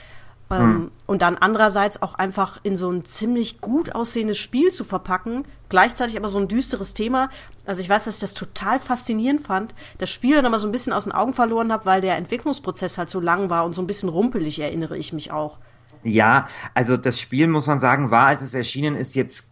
Ähm, 0.52 0.60
hm. 0.60 0.90
Und 1.06 1.22
dann 1.22 1.36
andererseits 1.36 2.02
auch 2.02 2.14
einfach 2.14 2.60
in 2.62 2.76
so 2.76 2.90
ein 2.90 3.04
ziemlich 3.04 3.60
gut 3.60 3.94
aussehendes 3.94 4.38
Spiel 4.38 4.70
zu 4.70 4.84
verpacken, 4.84 5.44
gleichzeitig 5.68 6.16
aber 6.16 6.28
so 6.28 6.38
ein 6.38 6.48
düsteres 6.48 6.94
Thema. 6.94 7.30
Also 7.66 7.80
ich 7.80 7.88
weiß, 7.88 8.04
dass 8.04 8.16
ich 8.16 8.20
das 8.20 8.34
total 8.34 8.78
faszinierend 8.78 9.46
fand, 9.46 9.74
das 9.98 10.10
Spiel 10.10 10.36
dann 10.36 10.46
aber 10.46 10.58
so 10.58 10.68
ein 10.68 10.72
bisschen 10.72 10.92
aus 10.92 11.04
den 11.04 11.12
Augen 11.12 11.32
verloren 11.32 11.72
habe, 11.72 11.86
weil 11.86 12.00
der 12.00 12.16
Entwicklungsprozess 12.16 12.98
halt 12.98 13.10
so 13.10 13.20
lang 13.20 13.50
war 13.50 13.64
und 13.64 13.74
so 13.74 13.82
ein 13.82 13.86
bisschen 13.86 14.08
rumpelig, 14.08 14.58
erinnere 14.58 14.96
ich 14.96 15.12
mich 15.12 15.30
auch. 15.30 15.58
Ja, 16.02 16.46
also 16.74 16.96
das 16.96 17.20
Spiel, 17.20 17.46
muss 17.48 17.66
man 17.66 17.80
sagen, 17.80 18.10
war, 18.10 18.26
als 18.26 18.42
es 18.42 18.54
erschienen 18.54 18.96
ist, 18.96 19.14
jetzt, 19.14 19.50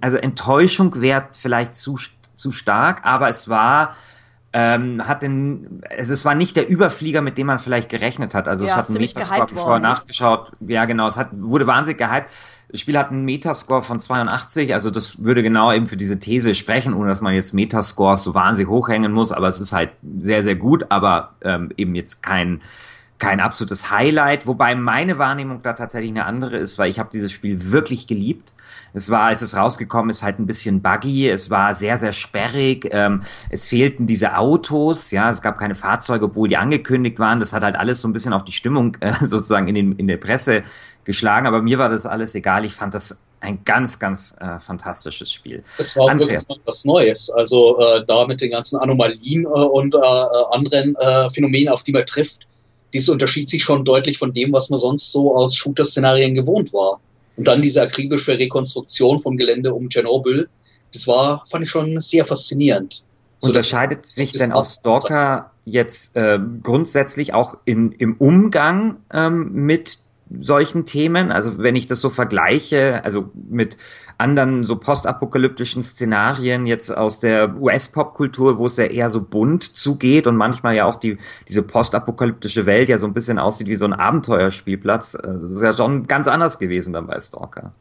also 0.00 0.16
Enttäuschung 0.16 1.00
wäre 1.00 1.28
vielleicht 1.32 1.76
zu, 1.76 1.98
zu 2.36 2.52
stark, 2.52 3.04
aber 3.04 3.28
es 3.28 3.48
war 3.48 3.96
ähm, 4.58 5.06
hat 5.06 5.20
den, 5.22 5.82
also 5.98 6.14
es 6.14 6.24
war 6.24 6.34
nicht 6.34 6.56
der 6.56 6.66
Überflieger, 6.66 7.20
mit 7.20 7.36
dem 7.36 7.46
man 7.46 7.58
vielleicht 7.58 7.90
gerechnet 7.90 8.34
hat. 8.34 8.48
Also 8.48 8.64
ja, 8.64 8.70
es 8.70 8.76
hat 8.78 8.88
einen 8.88 9.00
Metascore 9.00 9.48
vorher 9.54 9.80
nachgeschaut. 9.80 10.50
Ja, 10.66 10.86
genau, 10.86 11.06
es 11.08 11.18
hat, 11.18 11.28
wurde 11.32 11.66
wahnsinnig 11.66 11.98
gehypt. 11.98 12.30
Das 12.70 12.80
Spiel 12.80 12.96
hat 12.96 13.10
einen 13.10 13.26
Metascore 13.26 13.82
von 13.82 14.00
82, 14.00 14.72
also 14.72 14.90
das 14.90 15.22
würde 15.22 15.42
genau 15.42 15.72
eben 15.72 15.88
für 15.88 15.98
diese 15.98 16.18
These 16.18 16.54
sprechen, 16.54 16.94
ohne 16.94 17.10
dass 17.10 17.20
man 17.20 17.34
jetzt 17.34 17.52
Metascores 17.52 18.22
so 18.22 18.34
wahnsinnig 18.34 18.70
hochhängen 18.70 19.12
muss, 19.12 19.30
aber 19.30 19.48
es 19.48 19.60
ist 19.60 19.72
halt 19.72 19.90
sehr, 20.18 20.42
sehr 20.42 20.56
gut, 20.56 20.86
aber 20.88 21.34
ähm, 21.42 21.70
eben 21.76 21.94
jetzt 21.94 22.22
kein 22.22 22.62
kein 23.18 23.40
absolutes 23.40 23.90
Highlight, 23.90 24.46
wobei 24.46 24.74
meine 24.74 25.18
Wahrnehmung 25.18 25.62
da 25.62 25.72
tatsächlich 25.72 26.10
eine 26.10 26.26
andere 26.26 26.56
ist, 26.58 26.78
weil 26.78 26.90
ich 26.90 26.98
habe 26.98 27.08
dieses 27.12 27.32
Spiel 27.32 27.72
wirklich 27.72 28.06
geliebt. 28.06 28.54
Es 28.92 29.10
war, 29.10 29.22
als 29.22 29.42
es 29.42 29.56
rausgekommen 29.56 30.10
ist, 30.10 30.22
halt 30.22 30.38
ein 30.38 30.46
bisschen 30.46 30.82
buggy. 30.82 31.28
Es 31.28 31.50
war 31.50 31.74
sehr, 31.74 31.98
sehr 31.98 32.12
sperrig. 32.12 32.88
Ähm, 32.90 33.22
es 33.50 33.68
fehlten 33.68 34.06
diese 34.06 34.36
Autos. 34.36 35.10
Ja, 35.10 35.30
es 35.30 35.42
gab 35.42 35.58
keine 35.58 35.74
Fahrzeuge, 35.74 36.26
obwohl 36.26 36.48
die 36.48 36.56
angekündigt 36.56 37.18
waren. 37.18 37.40
Das 37.40 37.52
hat 37.52 37.62
halt 37.62 37.76
alles 37.76 38.00
so 38.00 38.08
ein 38.08 38.12
bisschen 38.12 38.32
auf 38.32 38.44
die 38.44 38.52
Stimmung 38.52 38.96
äh, 39.00 39.12
sozusagen 39.20 39.68
in, 39.68 39.74
den, 39.74 39.92
in 39.92 40.08
der 40.08 40.16
Presse 40.16 40.62
geschlagen. 41.04 41.46
Aber 41.46 41.62
mir 41.62 41.78
war 41.78 41.88
das 41.88 42.06
alles 42.06 42.34
egal. 42.34 42.64
Ich 42.64 42.74
fand 42.74 42.94
das 42.94 43.22
ein 43.40 43.64
ganz, 43.64 43.98
ganz 43.98 44.36
äh, 44.40 44.58
fantastisches 44.58 45.30
Spiel. 45.30 45.62
Es 45.78 45.96
war 45.96 46.08
Andreas. 46.08 46.48
wirklich 46.48 46.66
was 46.66 46.84
Neues. 46.84 47.30
Also 47.30 47.78
äh, 47.78 48.04
da 48.06 48.26
mit 48.26 48.40
den 48.40 48.50
ganzen 48.50 48.78
Anomalien 48.78 49.44
äh, 49.44 49.48
und 49.48 49.94
äh, 49.94 49.98
anderen 50.50 50.96
äh, 50.96 51.30
Phänomenen, 51.30 51.68
auf 51.68 51.82
die 51.82 51.92
man 51.92 52.04
trifft 52.06 52.45
dies 52.96 53.08
unterschied 53.08 53.48
sich 53.48 53.62
schon 53.62 53.84
deutlich 53.84 54.18
von 54.18 54.32
dem, 54.32 54.52
was 54.52 54.70
man 54.70 54.78
sonst 54.78 55.12
so 55.12 55.36
aus 55.36 55.54
Shooter-Szenarien 55.54 56.34
gewohnt 56.34 56.72
war. 56.72 57.00
Und 57.36 57.46
dann 57.46 57.60
diese 57.60 57.82
akribische 57.82 58.38
Rekonstruktion 58.38 59.20
vom 59.20 59.36
Gelände 59.36 59.74
um 59.74 59.90
Tschernobyl, 59.90 60.48
das 60.92 61.06
war, 61.06 61.44
fand 61.50 61.64
ich 61.64 61.70
schon 61.70 62.00
sehr 62.00 62.24
faszinierend. 62.24 63.04
So, 63.38 63.48
Unterscheidet 63.48 64.06
sich 64.06 64.32
denn 64.32 64.52
auch 64.52 64.66
Stalker 64.66 65.50
jetzt 65.66 66.16
äh, 66.16 66.38
grundsätzlich 66.62 67.34
auch 67.34 67.58
in, 67.66 67.92
im 67.92 68.16
Umgang 68.16 68.96
ähm, 69.12 69.52
mit 69.52 69.98
solchen 70.40 70.86
Themen? 70.86 71.30
Also 71.30 71.58
wenn 71.58 71.76
ich 71.76 71.86
das 71.86 72.00
so 72.00 72.08
vergleiche, 72.08 73.04
also 73.04 73.30
mit 73.48 73.76
anderen 74.18 74.64
so 74.64 74.76
postapokalyptischen 74.76 75.82
Szenarien 75.82 76.66
jetzt 76.66 76.90
aus 76.90 77.20
der 77.20 77.54
US-Popkultur, 77.60 78.58
wo 78.58 78.66
es 78.66 78.78
ja 78.78 78.84
eher 78.84 79.10
so 79.10 79.20
bunt 79.20 79.62
zugeht 79.62 80.26
und 80.26 80.36
manchmal 80.36 80.74
ja 80.74 80.86
auch 80.86 80.96
die, 80.96 81.18
diese 81.48 81.62
postapokalyptische 81.62 82.64
Welt 82.64 82.88
ja 82.88 82.98
so 82.98 83.06
ein 83.06 83.12
bisschen 83.12 83.38
aussieht 83.38 83.66
wie 83.66 83.76
so 83.76 83.84
ein 83.84 83.92
Abenteuerspielplatz. 83.92 85.14
Äh, 85.14 85.20
das 85.42 85.52
ist 85.52 85.62
ja 85.62 85.74
schon 85.74 86.06
ganz 86.06 86.28
anders 86.28 86.58
gewesen 86.58 86.94
dann 86.94 87.06
bei 87.06 87.20
Stalker. 87.20 87.72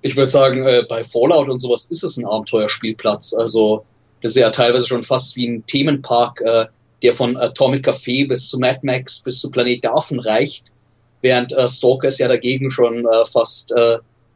Ich 0.00 0.16
würde 0.16 0.30
sagen, 0.30 0.66
äh, 0.66 0.84
bei 0.88 1.04
Fallout 1.04 1.48
und 1.50 1.58
sowas 1.58 1.86
ist 1.86 2.02
es 2.02 2.16
ein 2.16 2.24
Abenteuerspielplatz. 2.24 3.34
Also 3.34 3.84
das 4.22 4.30
ist 4.30 4.38
ja 4.38 4.50
teilweise 4.50 4.86
schon 4.86 5.04
fast 5.04 5.36
wie 5.36 5.48
ein 5.48 5.66
Themenpark, 5.66 6.40
äh, 6.40 6.66
der 7.02 7.12
von 7.12 7.36
Atomic 7.36 7.86
Café 7.86 8.26
bis 8.26 8.48
zu 8.48 8.58
Mad 8.58 8.80
Max 8.82 9.20
bis 9.20 9.38
zu 9.38 9.50
Planet 9.50 9.84
der 9.84 9.94
Affen 9.94 10.18
reicht, 10.18 10.72
während 11.20 11.54
Stalker 11.66 12.08
ist 12.08 12.18
ja 12.18 12.28
dagegen 12.28 12.70
schon 12.70 13.06
fast 13.30 13.74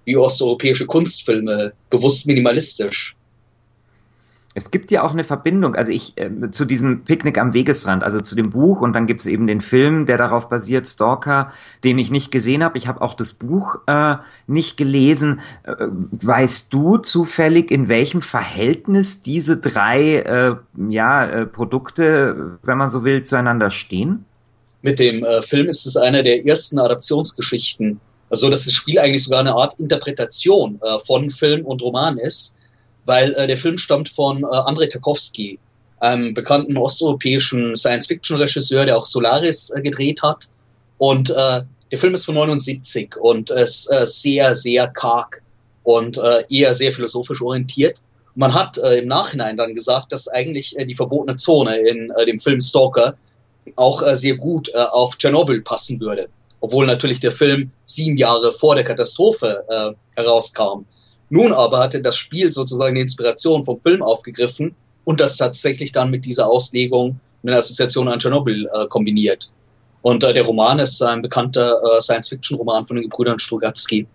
wie 0.09 0.17
osteuropäische 0.17 0.87
Kunstfilme, 0.87 1.73
bewusst 1.91 2.27
minimalistisch. 2.27 3.15
Es 4.55 4.73
gibt 4.73 4.91
ja 4.91 5.05
auch 5.05 5.13
eine 5.13 5.23
Verbindung, 5.23 5.77
also 5.77 5.93
ich 5.93 6.19
äh, 6.19 6.51
zu 6.51 6.65
diesem 6.65 7.05
Picknick 7.05 7.39
am 7.39 7.55
Wegesrand, 7.55 8.03
also 8.03 8.21
zu 8.21 8.35
dem 8.35 8.51
Buch 8.51 8.81
und 8.81 8.93
dann 8.93 9.07
gibt 9.07 9.21
es 9.21 9.27
eben 9.27 9.47
den 9.47 9.61
Film, 9.61 10.05
der 10.07 10.19
darauf 10.19 10.49
basiert, 10.49 10.89
Stalker, 10.89 11.53
den 11.85 11.97
ich 11.99 12.11
nicht 12.11 12.33
gesehen 12.33 12.65
habe. 12.65 12.77
Ich 12.77 12.89
habe 12.89 13.01
auch 13.01 13.15
das 13.15 13.35
Buch 13.35 13.77
äh, 13.87 14.17
nicht 14.49 14.77
gelesen. 14.77 15.41
Äh, 15.63 15.75
weißt 15.79 16.73
du 16.73 16.97
zufällig, 16.97 17.71
in 17.71 17.89
welchem 17.89 18.21
Verhältnis 18.21 19.23
diese 19.23 19.59
drei 19.59 20.17
äh, 20.17 20.57
ja, 20.89 21.25
äh, 21.25 21.47
Produkte, 21.47 22.59
wenn 22.63 22.79
man 22.79 22.91
so 22.91 23.05
will, 23.05 23.23
zueinander 23.23 23.71
stehen? 23.71 24.25
Mit 24.83 24.99
dem 24.99 25.25
äh, 25.25 25.41
Film 25.43 25.69
ist 25.69 25.87
es 25.87 25.97
eine 25.97 26.25
der 26.25 26.45
ersten 26.47 26.81
Adaptionsgeschichten 26.81 28.01
also 28.31 28.51
dass 28.51 28.65
das 28.65 28.75
Spiel 28.75 28.99
eigentlich 28.99 29.25
sogar 29.25 29.41
eine 29.41 29.55
Art 29.55 29.75
Interpretation 29.79 30.81
äh, 30.83 30.99
von 31.01 31.31
Film 31.31 31.65
und 31.65 31.83
Roman 31.83 32.19
ist, 32.19 32.59
weil 33.05 33.33
äh, 33.35 33.47
der 33.47 33.57
Film 33.57 33.79
stammt 33.79 34.09
von 34.09 34.43
äh, 34.43 34.47
Andrei 34.47 34.87
Tarkovsky, 34.87 35.59
einem 36.01 36.35
bekannten 36.35 36.77
osteuropäischen 36.77 37.77
Science-Fiction-Regisseur, 37.77 38.87
der 38.87 38.97
auch 38.97 39.07
Solaris 39.07 39.71
äh, 39.71 39.81
gedreht 39.81 40.23
hat. 40.23 40.49
Und 40.99 41.31
äh, 41.31 41.63
der 41.91 41.99
Film 41.99 42.15
ist 42.15 42.27
von 42.27 42.35
79 42.35 43.17
und 43.17 43.51
ist 43.51 43.91
äh, 43.91 44.05
sehr, 44.05 44.55
sehr 44.55 44.89
karg 44.89 45.43
und 45.83 46.19
äh, 46.19 46.45
eher 46.51 46.75
sehr 46.75 46.93
philosophisch 46.93 47.41
orientiert. 47.41 48.01
Man 48.35 48.55
hat 48.55 48.79
äh, 48.79 48.99
im 48.99 49.09
Nachhinein 49.09 49.57
dann 49.57 49.75
gesagt, 49.75 50.13
dass 50.13 50.29
eigentlich 50.29 50.79
äh, 50.79 50.85
die 50.85 50.95
verbotene 50.95 51.37
Zone 51.37 51.79
in 51.79 52.11
äh, 52.11 52.27
dem 52.27 52.39
Film 52.39 52.61
Stalker 52.61 53.17
auch 53.75 54.03
äh, 54.03 54.15
sehr 54.15 54.37
gut 54.37 54.69
äh, 54.69 54.77
auf 54.77 55.17
Tschernobyl 55.17 55.63
passen 55.63 55.99
würde 55.99 56.29
obwohl 56.61 56.87
natürlich 56.87 57.21
der 57.21 57.31
Film 57.31 57.71
sieben 57.85 58.17
Jahre 58.17 58.53
vor 58.53 58.75
der 58.75 58.85
Katastrophe 58.85 59.65
äh, 59.69 59.93
herauskam. 60.17 60.85
Nun 61.31 61.53
aber 61.53 61.79
hatte 61.79 62.01
das 62.01 62.17
Spiel 62.17 62.53
sozusagen 62.53 62.95
die 62.95 63.03
Inspiration 63.03 63.65
vom 63.65 63.81
Film 63.81 64.03
aufgegriffen 64.03 64.75
und 65.05 65.21
das 65.21 65.37
tatsächlich 65.37 65.93
dann 65.93 66.11
mit 66.11 66.25
dieser 66.25 66.49
Auslegung 66.49 67.21
in 67.43 67.49
der 67.49 67.59
Assoziation 67.59 68.09
an 68.09 68.19
Tschernobyl 68.19 68.69
äh, 68.73 68.87
kombiniert. 68.89 69.51
Und 70.03 70.25
äh, 70.25 70.33
der 70.33 70.45
Roman 70.45 70.79
ist 70.79 71.03
ein 71.03 71.23
bekannter 71.23 71.81
äh, 71.83 72.01
Science-Fiction-Roman 72.01 72.87
von 72.87 72.97
den 72.97 73.05
Gebrüdern 73.05 73.39
Strugatsky. 73.39 74.07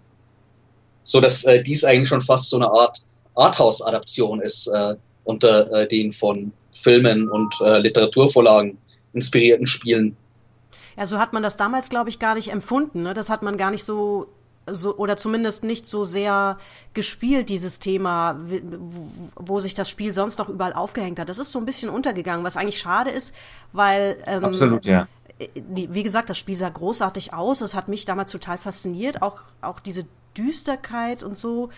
So 1.04 1.20
dass 1.20 1.44
äh, 1.44 1.62
dies 1.62 1.84
eigentlich 1.84 2.10
schon 2.10 2.22
fast 2.22 2.50
so 2.50 2.56
eine 2.58 2.70
Art 2.70 3.00
Arthouse-Adaption 3.36 4.42
ist 4.42 4.68
äh, 4.68 4.96
unter 5.24 5.72
äh, 5.72 5.88
den 5.88 6.12
von 6.12 6.52
Filmen 6.74 7.30
und 7.30 7.54
äh, 7.62 7.80
Literaturvorlagen 7.80 8.78
inspirierten 9.14 9.68
Spielen. 9.68 10.16
Ja, 10.98 11.06
so 11.06 11.20
hat 11.20 11.34
man 11.34 11.44
das 11.44 11.58
damals, 11.58 11.90
glaube 11.90 12.10
ich, 12.10 12.20
gar 12.20 12.36
nicht 12.36 12.52
empfunden. 12.52 13.04
Ne? 13.04 13.14
Das 13.14 13.30
hat 13.30 13.44
man 13.44 13.58
gar 13.58 13.72
nicht 13.72 13.84
so 13.84 14.28
so, 14.70 14.96
oder 14.96 15.18
zumindest 15.18 15.64
nicht 15.64 15.86
so 15.86 16.06
sehr 16.06 16.58
gespielt, 16.94 17.50
dieses 17.50 17.80
Thema, 17.80 18.40
wo, 19.36 19.60
sich 19.60 19.74
das 19.74 19.90
Spiel 19.90 20.14
sonst 20.14 20.40
noch 20.40 20.50
überall 20.50 20.74
aufgehängt 20.74 21.20
hat. 21.20 21.30
Das 21.30 21.38
ist 21.38 21.52
so 21.52 21.60
ein 21.60 21.66
bisschen 21.66 21.90
untergegangen, 21.90 22.46
was 22.46 22.56
eigentlich 22.56 22.80
schade 22.80 23.10
ist, 23.10 23.34
weil 23.72 24.18
ähm, 24.26 24.44
Absolut, 24.46 24.86
ja. 24.86 25.08
Die, 25.56 25.94
wie 25.94 26.04
gesagt, 26.04 26.30
das 26.30 26.38
Spiel 26.38 26.56
sah 26.56 26.70
großartig 26.70 27.34
aus. 27.34 27.62
Es 27.62 27.74
hat 27.74 27.88
mich 27.90 28.06
damals 28.06 28.32
total 28.32 28.58
fasziniert, 28.58 29.22
auch, 29.22 29.42
auch 29.62 29.80
diese 29.80 30.06
Düsterkeit 30.38 31.24
und 31.24 31.36
so. 31.36 31.70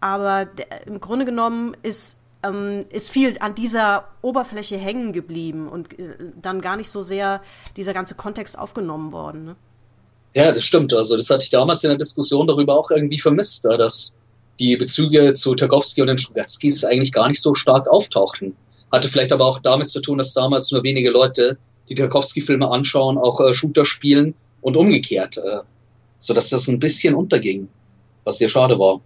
Aber 0.00 0.46
der, 0.46 0.86
im 0.86 1.00
Grunde 1.00 1.26
genommen 1.26 1.76
ist 1.82 2.16
ähm, 2.42 2.86
ist 2.90 3.10
viel 3.10 3.36
an 3.40 3.54
dieser 3.54 4.04
Oberfläche 4.22 4.76
hängen 4.76 5.12
geblieben 5.12 5.68
und 5.68 5.98
äh, 5.98 6.14
dann 6.40 6.60
gar 6.60 6.76
nicht 6.76 6.90
so 6.90 7.02
sehr 7.02 7.42
dieser 7.76 7.92
ganze 7.92 8.14
Kontext 8.14 8.58
aufgenommen 8.58 9.12
worden. 9.12 9.44
Ne? 9.44 9.56
Ja, 10.34 10.52
das 10.52 10.64
stimmt. 10.64 10.92
Also 10.94 11.16
das 11.16 11.28
hatte 11.30 11.44
ich 11.44 11.50
damals 11.50 11.82
in 11.84 11.90
der 11.90 11.98
Diskussion 11.98 12.46
darüber 12.46 12.78
auch 12.78 12.90
irgendwie 12.90 13.18
vermisst, 13.18 13.64
dass 13.64 14.20
die 14.58 14.76
Bezüge 14.76 15.34
zu 15.34 15.54
Tarkovsky 15.54 16.02
und 16.02 16.06
den 16.06 16.18
Strugatskis 16.18 16.84
eigentlich 16.84 17.12
gar 17.12 17.28
nicht 17.28 17.40
so 17.40 17.54
stark 17.54 17.88
auftauchten. 17.88 18.54
Hatte 18.92 19.08
vielleicht 19.08 19.32
aber 19.32 19.46
auch 19.46 19.58
damit 19.58 19.90
zu 19.90 20.00
tun, 20.00 20.18
dass 20.18 20.34
damals 20.34 20.70
nur 20.70 20.82
wenige 20.82 21.10
Leute 21.10 21.58
die 21.88 21.94
Tarkovsky-Filme 21.94 22.70
anschauen, 22.70 23.18
auch 23.18 23.40
äh, 23.40 23.52
Shooter 23.54 23.84
spielen 23.84 24.34
und 24.60 24.76
umgekehrt, 24.76 25.38
äh, 25.38 25.60
sodass 26.18 26.50
das 26.50 26.68
ein 26.68 26.78
bisschen 26.78 27.14
unterging, 27.14 27.68
was 28.24 28.38
sehr 28.38 28.48
schade 28.48 28.78
war. 28.78 29.00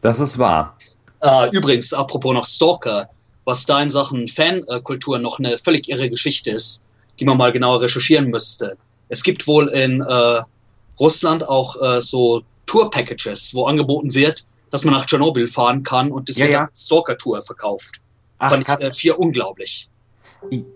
Das 0.00 0.18
ist 0.18 0.38
wahr. 0.38 0.76
Äh, 1.22 1.50
übrigens, 1.52 1.92
apropos 1.92 2.34
noch 2.34 2.46
Stalker, 2.46 3.08
was 3.44 3.64
da 3.64 3.80
in 3.80 3.90
Sachen 3.90 4.28
Fankultur 4.28 5.18
noch 5.18 5.38
eine 5.38 5.56
völlig 5.56 5.88
irre 5.88 6.10
Geschichte 6.10 6.50
ist, 6.50 6.84
die 7.18 7.24
man 7.24 7.38
mal 7.38 7.52
genauer 7.52 7.80
recherchieren 7.80 8.28
müsste. 8.28 8.76
Es 9.08 9.22
gibt 9.22 9.46
wohl 9.46 9.68
in 9.68 10.00
äh, 10.00 10.42
Russland 10.98 11.46
auch 11.46 11.80
äh, 11.80 12.00
so 12.00 12.42
Tour-Packages, 12.66 13.54
wo 13.54 13.66
angeboten 13.66 14.14
wird, 14.14 14.44
dass 14.70 14.84
man 14.84 14.94
nach 14.94 15.06
Tschernobyl 15.06 15.46
fahren 15.46 15.82
kann 15.82 16.10
und 16.10 16.28
das 16.28 16.36
ja, 16.36 16.46
wird 16.46 16.52
ja. 16.52 16.68
Stalker-Tour 16.74 17.42
verkauft. 17.42 18.00
Ach, 18.38 18.50
Fand 18.50 18.68
ich 18.68 18.84
äh, 18.84 18.92
vier 18.92 19.18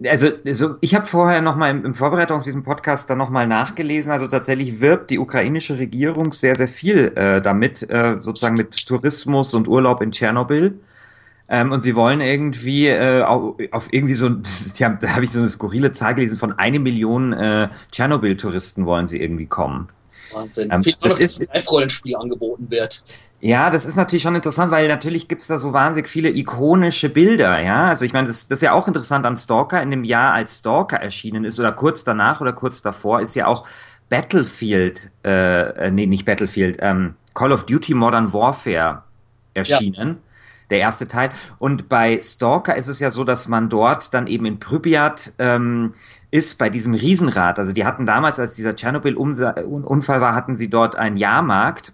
also, 0.09 0.29
also 0.45 0.77
ich 0.81 0.95
habe 0.95 1.07
vorher 1.07 1.41
noch 1.41 1.57
mal 1.57 1.71
im, 1.71 1.85
im 1.85 1.95
Vorbereitung 1.95 2.39
auf 2.39 2.45
diesen 2.45 2.63
Podcast 2.63 3.11
dann 3.11 3.19
noch 3.19 3.31
mal 3.31 3.47
nachgelesen. 3.47 4.13
Also 4.13 4.27
tatsächlich 4.27 4.81
wirbt 4.81 5.11
die 5.11 5.19
ukrainische 5.19 5.79
Regierung 5.79 6.33
sehr, 6.33 6.57
sehr 6.57 6.69
viel 6.69 7.13
äh, 7.17 7.41
damit, 7.43 7.89
äh, 7.91 8.17
sozusagen 8.21 8.57
mit 8.57 8.87
Tourismus 8.87 9.55
und 9.55 9.69
Urlaub 9.69 10.03
in 10.03 10.13
Tschernobyl. 10.13 10.79
Ähm, 11.49 11.73
und 11.73 11.83
sie 11.83 11.95
wollen 11.95 12.21
irgendwie 12.21 12.89
äh, 12.89 13.23
auf, 13.23 13.89
irgendwie 13.93 14.15
so, 14.15 14.27
haben, 14.83 14.99
da 15.01 15.15
habe 15.15 15.25
ich 15.25 15.31
so 15.31 15.39
eine 15.39 15.49
skurrile 15.49 15.93
Zahl 15.93 16.15
gelesen, 16.15 16.39
von 16.39 16.53
eine 16.59 16.79
Million 16.79 17.33
äh, 17.33 17.69
Tschernobyl-Touristen 17.93 18.87
wollen 18.87 19.07
sie 19.07 19.21
irgendwie 19.21 19.47
kommen. 19.47 19.89
Wahnsinn. 20.33 20.71
Ähm, 20.71 20.83
Viel 20.83 20.97
das 21.00 21.18
ist 21.18 21.40
ein 21.40 21.49
Live-Rollenspiel 21.52 22.16
angeboten 22.16 22.71
wird. 22.71 23.02
Ja, 23.40 23.71
das 23.71 23.85
ist 23.85 23.97
natürlich 23.97 24.23
schon 24.23 24.35
interessant, 24.35 24.71
weil 24.73 24.88
natürlich 24.88 25.28
gibt's 25.28 25.47
da 25.47 25.59
so 25.59 25.73
wahnsinnig 25.73 26.09
viele 26.09 26.30
ikonische 26.30 27.09
Bilder, 27.09 27.61
ja. 27.61 27.87
Also 27.87 28.04
ich 28.04 28.12
meine, 28.12 28.28
das, 28.28 28.49
das 28.49 28.59
ist 28.59 28.62
ja 28.62 28.73
auch 28.73 28.88
interessant 28.88 29.26
an 29.26 29.37
Stalker. 29.37 29.83
In 29.83 29.90
dem 29.90 30.04
Jahr, 30.04 30.33
als 30.33 30.59
Stalker 30.59 30.97
erschienen 30.97 31.45
ist, 31.45 31.61
oder 31.61 31.73
kurz 31.73 32.04
danach 32.04 32.40
oder 32.40 32.52
kurz 32.52 32.83
davor, 32.83 33.21
ist 33.21 33.35
ja 33.35 33.47
auch 33.47 33.66
Battlefield, 34.09 35.11
äh, 35.25 35.90
nee, 35.90 36.06
nicht 36.06 36.25
Battlefield, 36.25 36.78
ähm, 36.80 37.14
Call 37.35 37.52
of 37.52 37.66
Duty 37.66 37.95
Modern 37.95 38.33
Warfare 38.33 39.02
erschienen. 39.54 40.09
Ja 40.09 40.16
der 40.71 40.78
erste 40.78 41.06
Teil. 41.06 41.30
Und 41.59 41.88
bei 41.88 42.21
Stalker 42.23 42.76
ist 42.76 42.88
es 42.88 42.99
ja 42.99 43.11
so, 43.11 43.25
dass 43.25 43.49
man 43.49 43.68
dort 43.68 44.12
dann 44.14 44.26
eben 44.26 44.47
in 44.47 44.59
Pripyat 44.59 45.33
ähm, 45.38 45.95
ist, 46.37 46.59
bei 46.59 46.69
diesem 46.69 46.95
Riesenrad. 46.95 47.59
Also 47.59 47.73
die 47.73 47.87
hatten 47.87 48.05
damals, 48.05 48.38
als 48.38 48.55
dieser 48.55 48.76
Tschernobyl-Unfall 48.76 50.21
war, 50.21 50.35
hatten 50.35 50.57
sie 50.57 50.69
dort 50.69 50.95
einen 50.95 51.16
Jahrmarkt. 51.16 51.93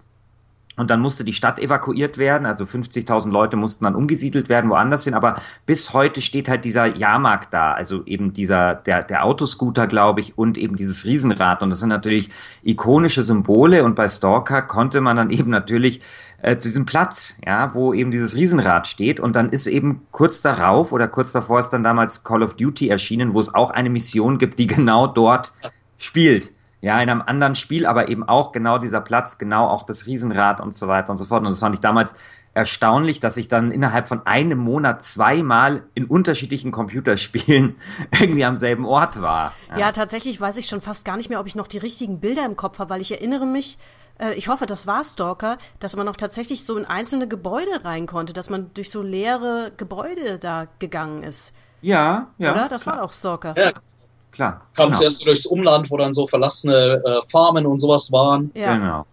Und 0.75 0.89
dann 0.89 1.01
musste 1.01 1.23
die 1.23 1.33
Stadt 1.33 1.59
evakuiert 1.59 2.17
werden, 2.17 2.47
also 2.47 2.63
50.000 2.63 3.29
Leute 3.29 3.55
mussten 3.57 3.85
dann 3.85 3.93
umgesiedelt 3.93 4.49
werden, 4.49 4.71
woanders 4.71 5.03
hin. 5.03 5.13
Aber 5.13 5.35
bis 5.67 5.93
heute 5.93 6.19
steht 6.19 6.49
halt 6.49 6.65
dieser 6.65 6.87
Jahrmarkt 6.87 7.53
da, 7.53 7.73
also 7.73 8.03
eben 8.05 8.33
dieser 8.33 8.73
der 8.73 9.03
der 9.03 9.23
Autoscooter, 9.23 9.85
glaube 9.85 10.21
ich, 10.21 10.35
und 10.35 10.57
eben 10.57 10.75
dieses 10.75 11.05
Riesenrad. 11.05 11.61
Und 11.61 11.69
das 11.69 11.79
sind 11.79 11.89
natürlich 11.89 12.29
ikonische 12.63 13.21
Symbole. 13.21 13.83
Und 13.83 13.93
bei 13.93 14.09
Stalker 14.09 14.63
konnte 14.63 14.99
man 14.99 15.15
dann 15.15 15.29
eben 15.39 15.51
natürlich 15.51 16.01
äh, 16.43 16.57
zu 16.57 16.67
diesem 16.67 16.85
Platz, 16.85 17.39
ja, 17.45 17.73
wo 17.73 17.93
eben 17.93 18.11
dieses 18.11 18.35
Riesenrad 18.35 18.87
steht. 18.87 19.21
Und 19.21 19.35
dann 19.35 19.49
ist 19.49 19.65
eben 19.65 20.05
kurz 20.11 20.41
darauf 20.41 20.91
oder 20.91 21.07
kurz 21.07 21.31
davor 21.31 21.61
ist 21.61 21.69
dann 21.69 21.83
damals 21.83 22.25
Call 22.25 22.43
of 22.43 22.55
Duty 22.55 22.89
erschienen, 22.89 23.33
wo 23.33 23.39
es 23.39 23.55
auch 23.55 23.71
eine 23.71 23.89
Mission 23.89 24.37
gibt, 24.37 24.59
die 24.59 24.67
genau 24.67 25.07
dort 25.07 25.53
spielt. 25.97 26.51
Ja, 26.81 27.01
in 27.01 27.09
einem 27.09 27.21
anderen 27.21 27.55
Spiel, 27.55 27.85
aber 27.85 28.09
eben 28.09 28.27
auch 28.27 28.51
genau 28.51 28.77
dieser 28.77 28.99
Platz, 28.99 29.37
genau 29.37 29.67
auch 29.67 29.83
das 29.83 30.05
Riesenrad 30.05 30.59
und 30.59 30.75
so 30.75 30.89
weiter 30.89 31.11
und 31.11 31.17
so 31.17 31.23
fort. 31.23 31.39
Und 31.43 31.49
das 31.49 31.59
fand 31.59 31.75
ich 31.75 31.81
damals 31.81 32.13
erstaunlich, 32.53 33.21
dass 33.21 33.37
ich 33.37 33.47
dann 33.47 33.71
innerhalb 33.71 34.09
von 34.09 34.27
einem 34.27 34.59
Monat 34.59 35.01
zweimal 35.01 35.83
in 35.93 36.03
unterschiedlichen 36.03 36.71
Computerspielen 36.71 37.77
irgendwie 38.19 38.43
am 38.43 38.57
selben 38.57 38.85
Ort 38.85 39.21
war. 39.21 39.53
Ja. 39.69 39.77
ja, 39.77 39.91
tatsächlich 39.93 40.41
weiß 40.41 40.57
ich 40.57 40.67
schon 40.67 40.81
fast 40.81 41.05
gar 41.05 41.15
nicht 41.15 41.29
mehr, 41.29 41.39
ob 41.39 41.47
ich 41.47 41.55
noch 41.55 41.67
die 41.67 41.77
richtigen 41.77 42.19
Bilder 42.19 42.45
im 42.45 42.57
Kopf 42.57 42.79
habe, 42.79 42.89
weil 42.89 43.01
ich 43.01 43.11
erinnere 43.11 43.45
mich, 43.45 43.77
äh, 44.19 44.33
ich 44.33 44.47
hoffe, 44.47 44.65
das 44.65 44.87
war 44.87 45.03
Stalker, 45.03 45.57
dass 45.79 45.95
man 45.95 46.05
noch 46.05 46.15
tatsächlich 46.15 46.65
so 46.65 46.77
in 46.77 46.85
einzelne 46.85 47.27
Gebäude 47.27 47.83
rein 47.83 48.07
konnte, 48.07 48.33
dass 48.33 48.49
man 48.49 48.71
durch 48.73 48.89
so 48.89 49.01
leere 49.01 49.71
Gebäude 49.77 50.39
da 50.39 50.67
gegangen 50.79 51.23
ist. 51.23 51.53
Ja, 51.81 52.27
ja. 52.37 52.53
Oder? 52.53 52.69
Das 52.69 52.83
klar. 52.83 52.97
war 52.97 53.03
auch 53.03 53.13
Stalker. 53.13 53.53
Ja, 53.57 53.73
klar. 54.31 54.61
Kam 54.75 54.87
genau. 54.87 54.99
zuerst 54.99 55.25
durchs 55.25 55.45
Umland, 55.45 55.91
wo 55.91 55.97
dann 55.97 56.13
so 56.13 56.27
verlassene 56.27 57.01
äh, 57.05 57.21
Farmen 57.29 57.65
und 57.65 57.79
sowas 57.79 58.11
waren. 58.11 58.51
Ja. 58.55 58.77
Genau. 58.77 59.05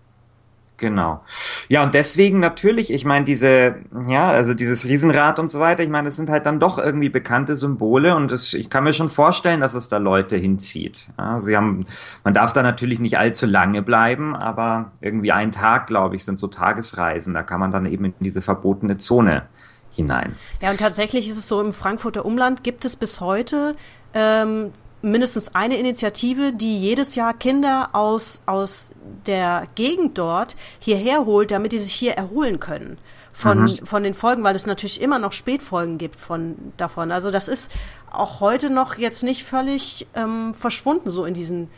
Genau. 0.81 1.23
Ja, 1.69 1.83
und 1.83 1.93
deswegen 1.93 2.41
natürlich, 2.41 2.91
ich 2.91 3.05
meine, 3.05 3.27
diese, 3.27 3.77
ja, 4.09 4.29
also 4.29 4.55
dieses 4.55 4.87
Riesenrad 4.87 5.39
und 5.39 5.51
so 5.51 5.61
weiter, 5.61 5.83
ich 5.83 5.91
meine, 5.91 6.09
das 6.09 6.17
sind 6.17 6.31
halt 6.31 6.47
dann 6.47 6.59
doch 6.59 6.79
irgendwie 6.79 7.11
bekannte 7.11 7.55
Symbole 7.55 8.17
und 8.17 8.33
das, 8.33 8.55
ich 8.55 8.71
kann 8.71 8.85
mir 8.85 8.95
schon 8.95 9.11
vorstellen, 9.11 9.61
dass 9.61 9.75
es 9.75 9.89
da 9.89 9.99
Leute 9.99 10.39
hinzieht. 10.39 11.07
Ja, 11.19 11.39
sie 11.39 11.55
haben, 11.55 11.85
man 12.25 12.33
darf 12.33 12.55
da 12.55 12.63
natürlich 12.63 12.99
nicht 12.99 13.19
allzu 13.19 13.45
lange 13.45 13.83
bleiben, 13.83 14.35
aber 14.35 14.93
irgendwie 15.03 15.33
einen 15.33 15.53
Tag, 15.53 15.87
glaube 15.87 16.17
ich, 16.17 16.25
sind 16.25 16.39
so 16.39 16.47
Tagesreisen, 16.47 17.35
da 17.35 17.43
kann 17.43 17.61
man 17.61 17.73
dann 17.73 17.85
eben 17.85 18.07
in 18.07 18.15
diese 18.21 18.41
verbotene 18.41 18.97
Zone 18.97 19.43
hinein. 19.91 20.35
Ja, 20.63 20.71
und 20.71 20.81
tatsächlich 20.81 21.29
ist 21.29 21.37
es 21.37 21.47
so, 21.47 21.61
im 21.61 21.75
Frankfurter 21.75 22.25
Umland 22.25 22.65
gibt 22.65 22.87
es 22.87 22.97
bis 22.97 23.21
heute 23.21 23.77
ähm, 24.15 24.73
mindestens 25.03 25.55
eine 25.55 25.77
Initiative, 25.77 26.53
die 26.53 26.79
jedes 26.79 27.15
Jahr 27.15 27.35
Kinder 27.35 27.91
aus, 27.93 28.43
aus 28.47 28.91
der 29.27 29.67
Gegend 29.75 30.19
dort 30.19 30.57
hierher 30.79 31.25
holt, 31.25 31.51
damit 31.51 31.73
die 31.73 31.79
sich 31.79 31.93
hier 31.93 32.13
erholen 32.15 32.61
können 32.61 32.99
von, 33.33 33.63
mhm. 33.63 33.87
von 33.87 34.03
den 34.03 34.15
Folgen, 34.15 34.43
weil 34.43 34.55
es 34.55 34.67
natürlich 34.67 35.01
immer 35.01 35.19
noch 35.19 35.33
Spätfolgen 35.33 35.99
gibt 35.99 36.17
von 36.17 36.57
davon. 36.77 37.13
Also 37.13 37.31
das 37.31 37.49
ist 37.49 37.71
auch 38.11 38.41
heute 38.41 38.71
noch 38.71 38.99
jetzt 38.99 39.23
nicht 39.23 39.45
völlig 39.45 40.07
ähm, 40.15 40.55
verschwunden, 40.55 41.11
so 41.11 41.25
in 41.25 41.35
diesen 41.35 41.69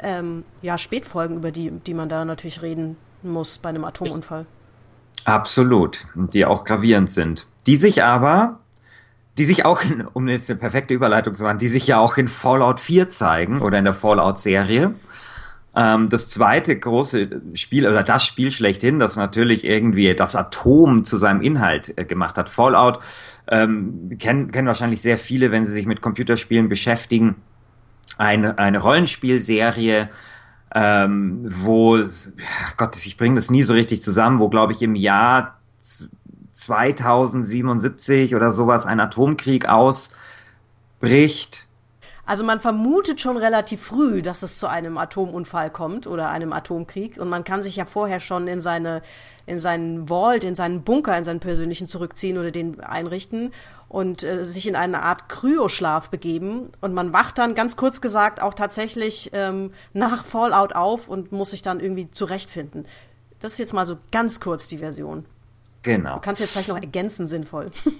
ähm, 0.00 0.44
ja, 0.62 0.78
Spätfolgen, 0.78 1.36
über 1.36 1.50
die, 1.50 1.70
die 1.70 1.94
man 1.94 2.08
da 2.08 2.24
natürlich 2.24 2.62
reden 2.62 2.96
muss 3.22 3.58
bei 3.58 3.70
einem 3.70 3.84
Atomunfall. 3.84 4.46
Absolut, 5.24 6.06
die 6.14 6.44
auch 6.44 6.64
gravierend 6.64 7.10
sind. 7.10 7.46
Die 7.66 7.76
sich 7.76 8.04
aber 8.04 8.60
die 9.38 9.44
sich 9.44 9.64
auch, 9.64 9.82
in, 9.82 10.06
um 10.06 10.28
jetzt 10.28 10.50
eine 10.50 10.58
perfekte 10.58 10.94
Überleitung 10.94 11.34
zu 11.34 11.44
machen, 11.44 11.58
die 11.58 11.68
sich 11.68 11.86
ja 11.86 11.98
auch 11.98 12.16
in 12.16 12.28
Fallout 12.28 12.80
4 12.80 13.08
zeigen 13.08 13.60
oder 13.60 13.78
in 13.78 13.84
der 13.84 13.94
Fallout-Serie. 13.94 14.94
Ähm, 15.74 16.08
das 16.08 16.28
zweite 16.28 16.78
große 16.78 17.42
Spiel, 17.52 17.86
oder 17.86 18.02
das 18.02 18.24
Spiel 18.24 18.50
schlechthin, 18.50 18.98
das 18.98 19.16
natürlich 19.16 19.64
irgendwie 19.64 20.14
das 20.14 20.34
Atom 20.34 21.04
zu 21.04 21.18
seinem 21.18 21.42
Inhalt 21.42 21.92
äh, 21.98 22.06
gemacht 22.06 22.38
hat. 22.38 22.48
Fallout 22.48 23.00
ähm, 23.48 24.16
kennen, 24.18 24.50
kennen 24.52 24.66
wahrscheinlich 24.66 25.02
sehr 25.02 25.18
viele, 25.18 25.50
wenn 25.50 25.66
sie 25.66 25.72
sich 25.72 25.86
mit 25.86 26.00
Computerspielen 26.00 26.70
beschäftigen. 26.70 27.36
Eine, 28.16 28.58
eine 28.58 28.78
Rollenspielserie, 28.78 30.08
ähm, 30.74 31.44
wo, 31.46 31.98
Gott, 32.78 32.96
ich 32.96 33.18
bringe 33.18 33.34
das 33.34 33.50
nie 33.50 33.62
so 33.62 33.74
richtig 33.74 34.00
zusammen, 34.00 34.38
wo, 34.38 34.48
glaube 34.48 34.72
ich, 34.72 34.80
im 34.80 34.94
Jahr 34.94 35.58
2077 36.56 38.34
oder 38.34 38.50
sowas 38.52 38.86
ein 38.86 39.00
Atomkrieg 39.00 39.68
ausbricht. 39.68 41.66
Also 42.24 42.42
man 42.42 42.58
vermutet 42.58 43.20
schon 43.20 43.36
relativ 43.36 43.80
früh, 43.82 44.20
dass 44.20 44.42
es 44.42 44.58
zu 44.58 44.66
einem 44.66 44.98
Atomunfall 44.98 45.70
kommt 45.70 46.08
oder 46.08 46.28
einem 46.28 46.52
Atomkrieg 46.52 47.18
und 47.18 47.28
man 47.28 47.44
kann 47.44 47.62
sich 47.62 47.76
ja 47.76 47.84
vorher 47.84 48.18
schon 48.18 48.48
in 48.48 48.60
seine 48.60 49.02
in 49.48 49.60
seinen 49.60 50.08
Vault, 50.08 50.42
in 50.42 50.56
seinen 50.56 50.82
Bunker, 50.82 51.16
in 51.16 51.22
seinen 51.22 51.38
persönlichen 51.38 51.86
zurückziehen 51.86 52.36
oder 52.36 52.50
den 52.50 52.80
einrichten 52.80 53.52
und 53.88 54.24
äh, 54.24 54.44
sich 54.44 54.66
in 54.66 54.74
eine 54.74 55.02
Art 55.02 55.28
Kryoschlaf 55.28 56.10
begeben 56.10 56.70
und 56.80 56.94
man 56.94 57.12
wacht 57.12 57.38
dann 57.38 57.54
ganz 57.54 57.76
kurz 57.76 58.00
gesagt 58.00 58.42
auch 58.42 58.54
tatsächlich 58.54 59.30
ähm, 59.32 59.72
nach 59.92 60.24
Fallout 60.24 60.74
auf 60.74 61.08
und 61.08 61.30
muss 61.30 61.50
sich 61.50 61.62
dann 61.62 61.78
irgendwie 61.78 62.10
zurechtfinden. 62.10 62.86
Das 63.38 63.52
ist 63.52 63.58
jetzt 63.58 63.72
mal 63.72 63.86
so 63.86 63.98
ganz 64.10 64.40
kurz 64.40 64.66
die 64.66 64.78
Version. 64.78 65.26
Genau. 65.86 66.14
Du 66.16 66.20
kannst 66.20 66.40
jetzt 66.40 66.50
vielleicht 66.50 66.68
noch 66.68 66.80
ergänzen, 66.80 67.26
sinnvoll. 67.26 67.70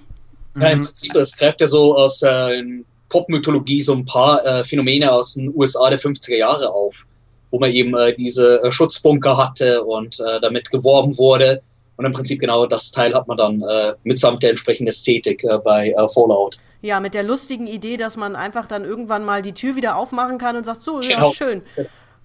Ja, 0.58 0.68
im 0.68 0.84
Prinzip, 0.84 1.14
es 1.14 1.36
greift 1.36 1.60
ja 1.60 1.66
so 1.66 1.94
aus 1.94 2.22
äh, 2.22 2.62
Popmythologie 3.10 3.82
so 3.82 3.92
ein 3.92 4.06
paar 4.06 4.42
äh, 4.42 4.64
Phänomene 4.64 5.12
aus 5.12 5.34
den 5.34 5.54
USA 5.54 5.90
der 5.90 5.98
50er 5.98 6.34
Jahre 6.34 6.72
auf, 6.72 7.06
wo 7.50 7.58
man 7.58 7.70
eben 7.72 7.94
äh, 7.94 8.16
diese 8.16 8.62
äh, 8.62 8.72
Schutzbunker 8.72 9.36
hatte 9.36 9.84
und 9.84 10.18
äh, 10.18 10.40
damit 10.40 10.70
geworben 10.70 11.18
wurde. 11.18 11.60
Und 11.98 12.06
im 12.06 12.14
Prinzip 12.14 12.40
genau 12.40 12.64
das 12.64 12.90
Teil 12.90 13.14
hat 13.14 13.28
man 13.28 13.36
dann 13.36 13.60
äh, 13.60 13.92
mitsamt 14.04 14.42
der 14.42 14.48
entsprechenden 14.48 14.88
Ästhetik 14.88 15.44
äh, 15.44 15.58
bei 15.58 15.90
äh, 15.90 16.08
Fallout. 16.08 16.56
Ja, 16.80 17.00
mit 17.00 17.12
der 17.12 17.24
lustigen 17.24 17.66
Idee, 17.66 17.98
dass 17.98 18.16
man 18.16 18.34
einfach 18.34 18.64
dann 18.64 18.86
irgendwann 18.86 19.26
mal 19.26 19.42
die 19.42 19.52
Tür 19.52 19.76
wieder 19.76 19.96
aufmachen 19.96 20.38
kann 20.38 20.56
und 20.56 20.64
sagt, 20.64 20.80
so, 20.80 21.00
genau. 21.00 21.26
ja, 21.26 21.26
schön. 21.26 21.60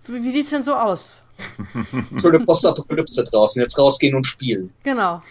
Wie, 0.07 0.23
wie 0.23 0.31
sieht's 0.31 0.51
denn 0.51 0.63
so 0.63 0.73
aus? 0.73 1.21
Schöne 2.21 2.39
Postapokalypse 2.39 3.25
draußen, 3.25 3.61
jetzt 3.61 3.77
rausgehen 3.77 4.15
und 4.15 4.25
spielen. 4.25 4.73
Genau. 4.83 5.21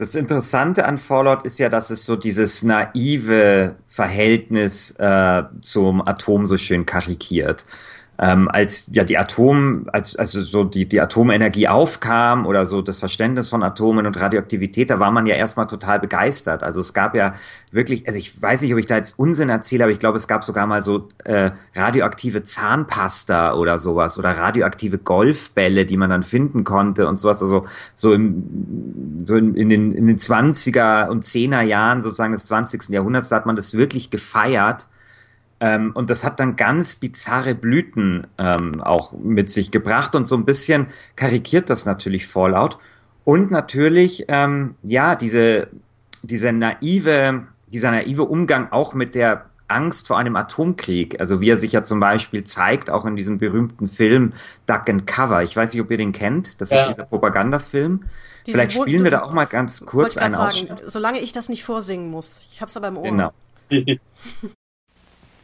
Das 0.00 0.14
Interessante 0.14 0.86
an 0.86 0.96
Fallout 0.96 1.44
ist 1.44 1.58
ja, 1.58 1.68
dass 1.68 1.90
es 1.90 2.06
so 2.06 2.16
dieses 2.16 2.62
naive 2.62 3.74
Verhältnis 3.86 4.92
äh, 4.92 5.42
zum 5.60 6.00
Atom 6.00 6.46
so 6.46 6.56
schön 6.56 6.86
karikiert 6.86 7.66
ähm, 8.22 8.48
als 8.48 8.90
ja 8.92 9.02
die 9.02 9.16
Atom, 9.16 9.86
als 9.92 10.14
also 10.14 10.42
so 10.42 10.64
die 10.64 10.86
die 10.86 11.00
Atomenergie 11.00 11.68
aufkam 11.68 12.44
oder 12.44 12.66
so 12.66 12.82
das 12.82 12.98
Verständnis 12.98 13.48
von 13.48 13.62
Atomen 13.62 14.06
und 14.06 14.20
Radioaktivität, 14.20 14.90
da 14.90 15.00
war 15.00 15.10
man 15.10 15.26
ja 15.26 15.36
erstmal 15.36 15.66
total 15.66 16.00
begeistert. 16.00 16.62
Also 16.62 16.80
es 16.80 16.92
gab 16.92 17.14
ja 17.14 17.32
wirklich, 17.72 18.06
also 18.06 18.18
ich 18.18 18.40
weiß 18.40 18.60
nicht, 18.60 18.74
ob 18.74 18.78
ich 18.78 18.84
da 18.84 18.96
jetzt 18.96 19.18
Unsinn 19.18 19.48
erzähle, 19.48 19.84
aber 19.84 19.92
ich 19.92 20.00
glaube, 20.00 20.18
es 20.18 20.28
gab 20.28 20.44
sogar 20.44 20.66
mal 20.66 20.82
so 20.82 21.08
äh, 21.24 21.52
radioaktive 21.74 22.42
Zahnpasta 22.42 23.54
oder 23.54 23.78
sowas 23.78 24.18
oder 24.18 24.36
radioaktive 24.36 24.98
Golfbälle, 24.98 25.86
die 25.86 25.96
man 25.96 26.10
dann 26.10 26.22
finden 26.22 26.64
konnte 26.64 27.08
und 27.08 27.18
sowas. 27.18 27.40
Also 27.40 27.64
so 27.94 28.12
im 28.12 29.22
so 29.24 29.36
in, 29.36 29.54
in 29.54 29.70
den 29.70 29.94
in 29.94 30.06
den 30.06 30.18
20er 30.18 31.08
und 31.08 31.24
10er 31.24 31.62
Jahren 31.62 32.02
sozusagen 32.02 32.34
des 32.34 32.44
20. 32.44 32.90
Jahrhunderts, 32.90 33.30
da 33.30 33.36
hat 33.36 33.46
man 33.46 33.56
das 33.56 33.72
wirklich 33.72 34.10
gefeiert 34.10 34.88
ähm, 35.60 35.92
und 35.94 36.08
das 36.08 36.24
hat 36.24 36.40
dann 36.40 36.56
ganz 36.56 36.96
bizarre 36.96 37.54
Blüten 37.54 38.26
ähm, 38.38 38.80
auch 38.80 39.12
mit 39.12 39.50
sich 39.50 39.70
gebracht 39.70 40.14
und 40.14 40.26
so 40.26 40.34
ein 40.34 40.46
bisschen 40.46 40.86
karikiert 41.16 41.68
das 41.68 41.84
natürlich 41.84 42.26
Fallout. 42.26 42.78
Und 43.24 43.50
natürlich, 43.50 44.24
ähm, 44.28 44.74
ja, 44.82 45.14
diese, 45.14 45.68
diese 46.22 46.52
naive, 46.52 47.46
dieser 47.70 47.90
naive 47.90 48.24
Umgang 48.24 48.72
auch 48.72 48.94
mit 48.94 49.14
der 49.14 49.46
Angst 49.68 50.08
vor 50.08 50.18
einem 50.18 50.34
Atomkrieg. 50.34 51.20
Also 51.20 51.40
wie 51.40 51.50
er 51.50 51.58
sich 51.58 51.72
ja 51.72 51.82
zum 51.82 52.00
Beispiel 52.00 52.42
zeigt, 52.44 52.90
auch 52.90 53.04
in 53.04 53.14
diesem 53.14 53.38
berühmten 53.38 53.86
Film 53.86 54.32
Duck 54.66 54.88
and 54.88 55.06
Cover. 55.06 55.42
Ich 55.42 55.54
weiß 55.54 55.72
nicht, 55.74 55.82
ob 55.82 55.90
ihr 55.90 55.98
den 55.98 56.12
kennt. 56.12 56.60
Das 56.60 56.70
ja. 56.70 56.78
ist 56.78 56.88
dieser 56.88 57.04
Propagandafilm. 57.04 58.04
Diesen 58.46 58.58
Vielleicht 58.58 58.72
spielen 58.72 59.04
wir 59.04 59.10
da 59.10 59.22
auch 59.22 59.32
mal 59.32 59.44
ganz 59.44 59.84
kurz 59.84 60.16
einen 60.16 60.34
sagen, 60.34 60.78
Solange 60.86 61.20
ich 61.20 61.32
das 61.32 61.50
nicht 61.50 61.62
vorsingen 61.62 62.10
muss. 62.10 62.40
Ich 62.50 62.62
hab's 62.62 62.76
aber 62.76 62.88
im 62.88 62.96
Ohr. 62.96 63.04
Genau. 63.04 63.32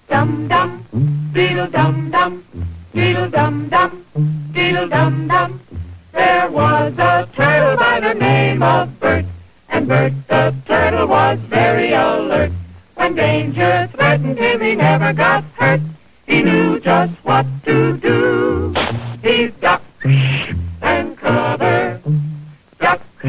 dum 0.08 0.48
dum, 0.48 0.84
diddle 1.32 1.66
dum 1.66 2.10
dum, 2.10 2.44
diddle 2.92 3.28
dum 3.28 3.68
dum, 3.68 4.04
diddle 4.52 4.88
dum 4.88 5.28
dum. 5.28 5.60
There 6.12 6.50
was 6.50 6.92
a 6.98 7.28
turtle 7.34 7.76
by 7.76 8.00
the 8.00 8.14
name 8.14 8.62
of 8.62 8.98
Bert, 9.00 9.24
and 9.68 9.88
Bert 9.88 10.12
the 10.28 10.54
turtle 10.66 11.08
was 11.08 11.38
very 11.40 11.92
alert. 11.92 12.52
When 12.94 13.14
danger 13.14 13.88
threatened 13.92 14.38
him, 14.38 14.60
he 14.60 14.74
never 14.74 15.12
got 15.12 15.44
hurt. 15.54 15.80
He 16.26 16.42
knew 16.42 16.80
just 16.80 17.12
what 17.24 17.46
to 17.64 17.96
do. 17.98 18.74
He 19.22 19.48
ducked 19.60 20.04
and 20.82 21.16
covered, 21.16 22.00
ducked 22.78 23.26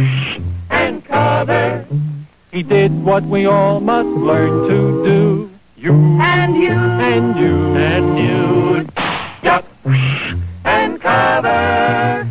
and 0.70 1.04
covered. 1.04 1.86
He 2.52 2.64
did 2.64 2.92
what 3.04 3.24
we 3.24 3.46
all 3.46 3.80
must 3.80 4.10
learn 4.10 4.70
to 4.70 5.04
do. 5.06 5.47
You 5.80 5.94
and 6.20 6.56
you 6.56 6.72
and 6.72 7.38
you 7.38 7.76
and 7.76 8.18
you 8.18 8.84
duck 9.44 9.64
and 10.64 11.00
cover. 11.00 12.26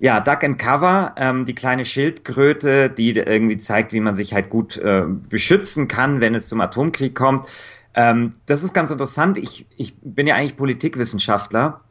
Ja, 0.00 0.18
Duck 0.18 0.42
and 0.42 0.58
Cover, 0.58 1.14
ähm, 1.16 1.44
die 1.44 1.54
kleine 1.54 1.84
Schildkröte, 1.84 2.90
die 2.90 3.12
irgendwie 3.12 3.56
zeigt, 3.58 3.92
wie 3.92 4.00
man 4.00 4.16
sich 4.16 4.34
halt 4.34 4.50
gut 4.50 4.76
äh, 4.78 5.04
beschützen 5.06 5.86
kann, 5.86 6.20
wenn 6.20 6.34
es 6.34 6.48
zum 6.48 6.60
Atomkrieg 6.60 7.14
kommt. 7.14 7.46
Ähm, 7.94 8.32
das 8.46 8.64
ist 8.64 8.74
ganz 8.74 8.90
interessant. 8.90 9.38
Ich, 9.38 9.66
ich 9.76 9.94
bin 10.02 10.26
ja 10.26 10.34
eigentlich 10.34 10.56
Politikwissenschaftler 10.56 11.82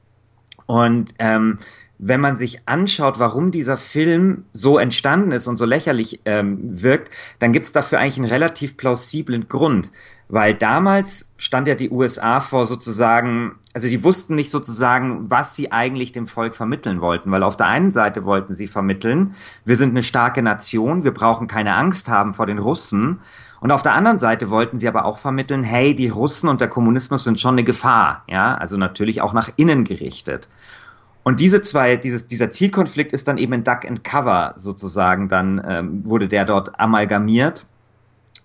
und 0.66 1.14
ähm, 1.20 1.60
wenn 2.00 2.22
man 2.22 2.38
sich 2.38 2.68
anschaut, 2.68 3.18
warum 3.18 3.52
dieser 3.52 3.78
Film 3.78 4.46
so 4.54 4.78
entstanden 4.78 5.32
ist 5.32 5.48
und 5.48 5.58
so 5.58 5.66
lächerlich 5.66 6.20
ähm, 6.26 6.60
wirkt, 6.84 7.12
dann 7.40 7.54
gibt 7.54 7.66
es 7.66 7.72
dafür 7.72 8.00
eigentlich 8.00 8.18
einen 8.18 8.30
relativ 8.30 8.78
plausiblen 8.78 9.48
Grund. 9.48 9.92
Weil 10.30 10.56
damals 10.56 11.32
stand 11.38 11.68
ja 11.68 11.76
die 11.76 11.90
USA 11.90 12.42
vor 12.42 12.66
sozusagen, 12.66 13.56
also 13.74 13.88
die 13.88 14.04
wussten 14.04 14.36
nicht 14.36 14.52
sozusagen, 14.52 15.30
was 15.30 15.56
sie 15.56 15.72
eigentlich 15.72 16.12
dem 16.12 16.28
Volk 16.28 16.56
vermitteln 16.56 17.00
wollten. 17.00 17.32
Weil 17.32 17.44
auf 17.44 17.56
der 17.56 17.68
einen 17.68 17.94
Seite 17.94 18.26
wollten 18.26 18.54
sie 18.54 18.68
vermitteln, 18.68 19.36
wir 19.64 19.78
sind 19.78 19.92
eine 19.92 20.04
starke 20.04 20.42
Nation, 20.42 21.06
wir 21.06 21.14
brauchen 21.14 21.48
keine 21.48 21.76
Angst 21.76 22.10
haben 22.10 22.34
vor 22.34 22.46
den 22.46 22.60
Russen. 22.60 23.22
Und 23.62 23.72
auf 23.72 23.82
der 23.82 23.94
anderen 23.94 24.20
Seite 24.20 24.50
wollten 24.50 24.80
sie 24.80 24.88
aber 24.88 25.06
auch 25.06 25.18
vermitteln, 25.18 25.64
hey, 25.64 25.96
die 25.96 26.10
Russen 26.10 26.50
und 26.50 26.60
der 26.60 26.68
Kommunismus 26.68 27.24
sind 27.24 27.40
schon 27.40 27.56
eine 27.56 27.64
Gefahr, 27.64 28.24
ja, 28.28 28.56
also 28.56 28.78
natürlich 28.78 29.22
auch 29.22 29.34
nach 29.34 29.50
innen 29.56 29.84
gerichtet. 29.84 30.50
Und 31.24 31.40
diese 31.40 31.62
zwei, 31.62 31.98
dieses, 31.98 32.28
dieser 32.28 32.52
Zielkonflikt 32.52 33.12
ist 33.14 33.28
dann 33.28 33.38
eben 33.38 33.54
in 33.54 33.64
Duck 33.64 33.86
and 33.86 34.04
Cover 34.04 34.54
sozusagen, 34.58 35.28
dann 35.28 35.62
ähm, 35.68 36.06
wurde 36.06 36.28
der 36.28 36.46
dort 36.46 36.80
amalgamiert, 36.80 37.66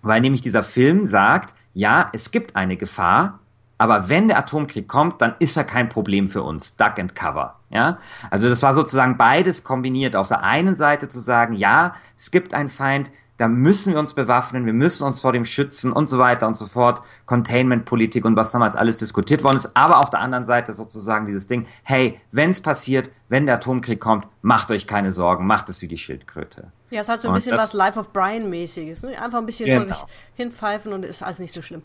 weil 0.01 0.19
nämlich 0.19 0.41
dieser 0.41 0.63
Film 0.63 1.05
sagt, 1.05 1.53
ja, 1.73 2.09
es 2.13 2.31
gibt 2.31 2.55
eine 2.55 2.77
Gefahr, 2.77 3.39
aber 3.77 4.07
wenn 4.07 4.27
der 4.27 4.37
Atomkrieg 4.37 4.87
kommt, 4.87 5.21
dann 5.21 5.35
ist 5.39 5.57
er 5.57 5.63
kein 5.63 5.89
Problem 5.89 6.29
für 6.29 6.43
uns. 6.43 6.77
Duck 6.77 6.99
and 6.99 7.15
Cover. 7.15 7.59
Ja, 7.69 7.97
also 8.29 8.47
das 8.47 8.61
war 8.61 8.75
sozusagen 8.75 9.17
beides 9.17 9.63
kombiniert. 9.63 10.15
Auf 10.15 10.27
der 10.27 10.43
einen 10.43 10.75
Seite 10.75 11.09
zu 11.09 11.19
sagen, 11.19 11.53
ja, 11.55 11.95
es 12.17 12.29
gibt 12.31 12.53
einen 12.53 12.69
Feind, 12.69 13.11
da 13.37 13.47
müssen 13.47 13.93
wir 13.93 13.99
uns 13.99 14.13
bewaffnen, 14.13 14.65
wir 14.65 14.73
müssen 14.73 15.05
uns 15.05 15.21
vor 15.21 15.33
dem 15.33 15.45
schützen 15.45 15.91
und 15.91 16.07
so 16.07 16.19
weiter 16.19 16.47
und 16.47 16.55
so 16.55 16.67
fort. 16.67 17.01
Containment-Politik 17.25 18.25
und 18.25 18.35
was 18.35 18.51
damals 18.51 18.75
alles 18.75 18.97
diskutiert 18.97 19.43
worden 19.43 19.55
ist. 19.55 19.75
Aber 19.75 19.99
auf 19.99 20.11
der 20.11 20.19
anderen 20.19 20.45
Seite 20.45 20.71
sozusagen 20.71 21.25
dieses 21.25 21.47
Ding, 21.47 21.65
hey, 21.83 22.19
wenn 22.31 22.51
es 22.51 22.61
passiert, 22.61 23.09
wenn 23.29 23.47
der 23.47 23.55
Atomkrieg 23.55 23.99
kommt, 23.99 24.27
macht 24.41 24.69
euch 24.69 24.85
keine 24.85 25.11
Sorgen, 25.11 25.47
macht 25.47 25.67
es 25.69 25.81
wie 25.81 25.87
die 25.87 25.97
Schildkröte. 25.97 26.71
Ja, 26.91 27.01
es 27.01 27.09
hat 27.09 27.21
so 27.21 27.27
ein 27.27 27.31
und 27.31 27.35
bisschen 27.35 27.57
was 27.57 27.73
Life 27.73 27.99
of 27.99 28.13
Brian-mäßiges. 28.13 29.01
Ne? 29.01 29.19
Einfach 29.19 29.39
ein 29.39 29.47
bisschen 29.47 29.65
genau. 29.65 29.83
vor 29.83 29.95
sich 29.95 30.03
hinpfeifen 30.35 30.93
und 30.93 31.03
ist 31.03 31.23
alles 31.23 31.39
nicht 31.39 31.53
so 31.53 31.63
schlimm. 31.63 31.81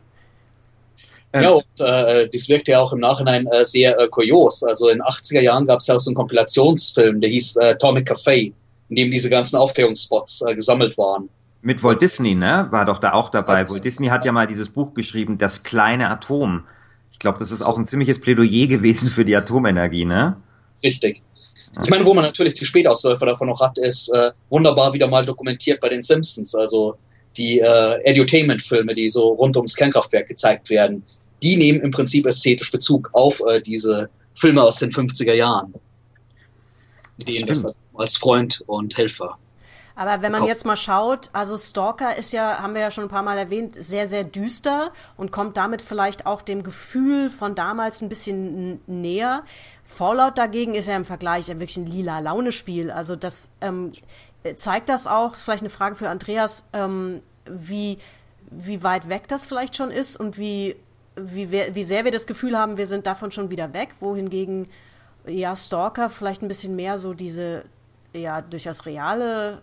Ähm, 1.33 1.43
ja, 1.43 1.51
und 1.51 1.65
äh, 1.81 2.29
das 2.29 2.49
wirkt 2.49 2.69
ja 2.69 2.81
auch 2.81 2.93
im 2.93 3.01
Nachhinein 3.01 3.47
äh, 3.47 3.65
sehr 3.65 3.99
äh, 3.99 4.09
kurios. 4.09 4.63
Also 4.63 4.89
in 4.89 4.99
den 4.99 5.03
80er 5.03 5.41
Jahren 5.41 5.67
gab 5.67 5.81
es 5.81 5.87
ja 5.87 5.95
auch 5.95 6.01
so 6.01 6.11
einen 6.11 6.17
Kompilationsfilm, 6.17 7.21
der 7.23 7.31
hieß 7.31 7.57
äh, 7.57 7.71
Atomic 7.71 8.11
Café, 8.11 8.53
in 8.91 8.97
dem 8.97 9.11
diese 9.11 9.31
ganzen 9.31 9.57
Aufklärungsspots 9.57 10.43
äh, 10.47 10.55
gesammelt 10.55 10.97
waren. 10.99 11.29
Mit 11.61 11.83
Walt 11.83 12.01
Disney, 12.01 12.35
ne? 12.35 12.69
War 12.71 12.85
doch 12.85 12.99
da 12.99 13.13
auch 13.13 13.31
dabei. 13.31 13.69
Walt 13.69 13.85
Disney 13.85 14.09
hat 14.09 14.25
ja 14.25 14.33
mal 14.33 14.47
dieses 14.47 14.69
Buch 14.69 14.95
geschrieben, 14.95 15.39
Das 15.39 15.63
kleine 15.63 16.09
Atom. 16.09 16.65
Ich 17.13 17.19
glaube, 17.19 17.39
das 17.39 17.51
ist 17.51 17.63
auch 17.63 17.77
ein 17.77 17.87
ziemliches 17.87 18.21
Plädoyer 18.21 18.67
gewesen 18.69 19.09
für 19.09 19.25
die 19.25 19.37
Atomenergie, 19.37 20.05
ne? 20.05 20.37
Richtig. 20.85 21.23
Ich 21.83 21.91
meine, 21.91 22.05
wo 22.07 22.15
man 22.15 22.25
natürlich 22.25 22.55
die 22.55 22.65
Spätausläufer 22.65 23.27
davon 23.27 23.49
noch 23.49 23.61
hat, 23.61 23.77
ist 23.79 24.09
äh, 24.15 24.31
wunderbar 24.51 24.93
wieder 24.93 25.09
mal 25.09 25.25
dokumentiert 25.25 25.81
bei 25.81 25.89
den 25.89 26.03
Simpsons. 26.03 26.55
Also 26.55 26.97
die 27.37 27.61
äh, 27.61 28.03
Edutainment-Filme, 28.05 28.95
die 28.95 29.09
so 29.09 29.29
rund 29.33 29.57
ums 29.57 29.75
Kernkraftwerk 29.75 30.29
gezeigt 30.29 30.71
werden, 30.71 31.05
die 31.43 31.57
nehmen 31.57 31.81
im 31.81 31.91
Prinzip 31.91 32.27
ästhetisch 32.27 32.71
Bezug 32.73 33.11
auf 33.13 33.41
äh, 33.49 33.61
diese 33.61 34.11
Filme 34.35 34.63
aus 34.63 34.79
den 34.79 34.91
50er 34.91 35.35
Jahren. 35.35 35.75
Die 37.19 37.45
das 37.45 37.67
als 37.95 38.17
Freund 38.17 38.63
und 38.67 38.97
Helfer 38.97 39.39
aber 39.99 40.23
wenn 40.23 40.31
man 40.31 40.45
jetzt 40.45 40.65
mal 40.65 40.77
schaut, 40.77 41.29
also 41.33 41.59
Stalker 41.59 42.15
ist 42.15 42.33
ja, 42.33 42.63
haben 42.63 42.73
wir 42.75 42.83
ja 42.83 42.93
schon 42.93 43.03
ein 43.03 43.11
paar 43.11 43.25
Mal 43.25 43.37
erwähnt, 43.37 43.75
sehr, 43.77 44.07
sehr 44.07 44.23
düster 44.23 44.93
und 45.17 45.33
kommt 45.33 45.57
damit 45.57 45.83
vielleicht 45.83 46.25
auch 46.25 46.41
dem 46.41 46.63
Gefühl 46.63 47.31
von 47.31 47.57
damals 47.57 48.01
ein 48.01 48.09
bisschen 48.09 48.81
näher. 48.87 49.43
Fallout 49.83 50.39
dagegen 50.39 50.77
ist 50.77 50.87
ja 50.87 50.95
im 50.95 51.05
Vergleich 51.05 51.49
ja 51.49 51.59
wirklich 51.59 51.79
ein 51.79 51.87
lila 51.87 52.21
Launespiel. 52.21 52.93
Also 52.93 53.17
das 53.17 53.49
ähm, 53.61 53.93
zeigt 54.55 54.89
das 54.89 55.09
auch, 55.09 55.35
ist 55.35 55.43
vielleicht 55.43 55.65
eine 55.65 55.71
Frage 55.71 55.97
für 55.97 56.09
Andreas, 56.09 56.69
ähm, 56.75 57.21
wie, 57.51 57.99
wie 58.53 58.85
weit 58.85 59.09
weg 59.09 59.27
das 59.27 59.47
vielleicht 59.47 59.75
schon 59.75 59.91
ist 59.91 60.17
und 60.17 60.39
wie, 60.39 60.77
wie, 61.17 61.51
wie 61.51 61.85
sehr 61.85 62.05
wir 62.05 62.13
das 62.13 62.29
Gefühl 62.29 62.57
haben, 62.57 62.77
wir 62.77 62.87
sind 62.87 63.09
davon 63.09 63.33
schon 63.33 63.51
wieder 63.51 63.75
weg, 63.75 63.89
wohingegen 63.99 64.69
ja 65.27 65.57
Stalker 65.57 66.09
vielleicht 66.09 66.43
ein 66.43 66.49
bisschen 66.49 66.77
mehr 66.77 67.01
so 67.01 67.15
diese 67.15 67.65
ja 68.13 68.41
durchaus 68.43 68.87
reale 68.87 69.61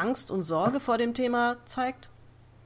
Angst 0.00 0.30
und 0.30 0.42
Sorge 0.42 0.80
vor 0.80 0.96
dem 0.96 1.12
Thema 1.12 1.58
zeigt? 1.66 2.08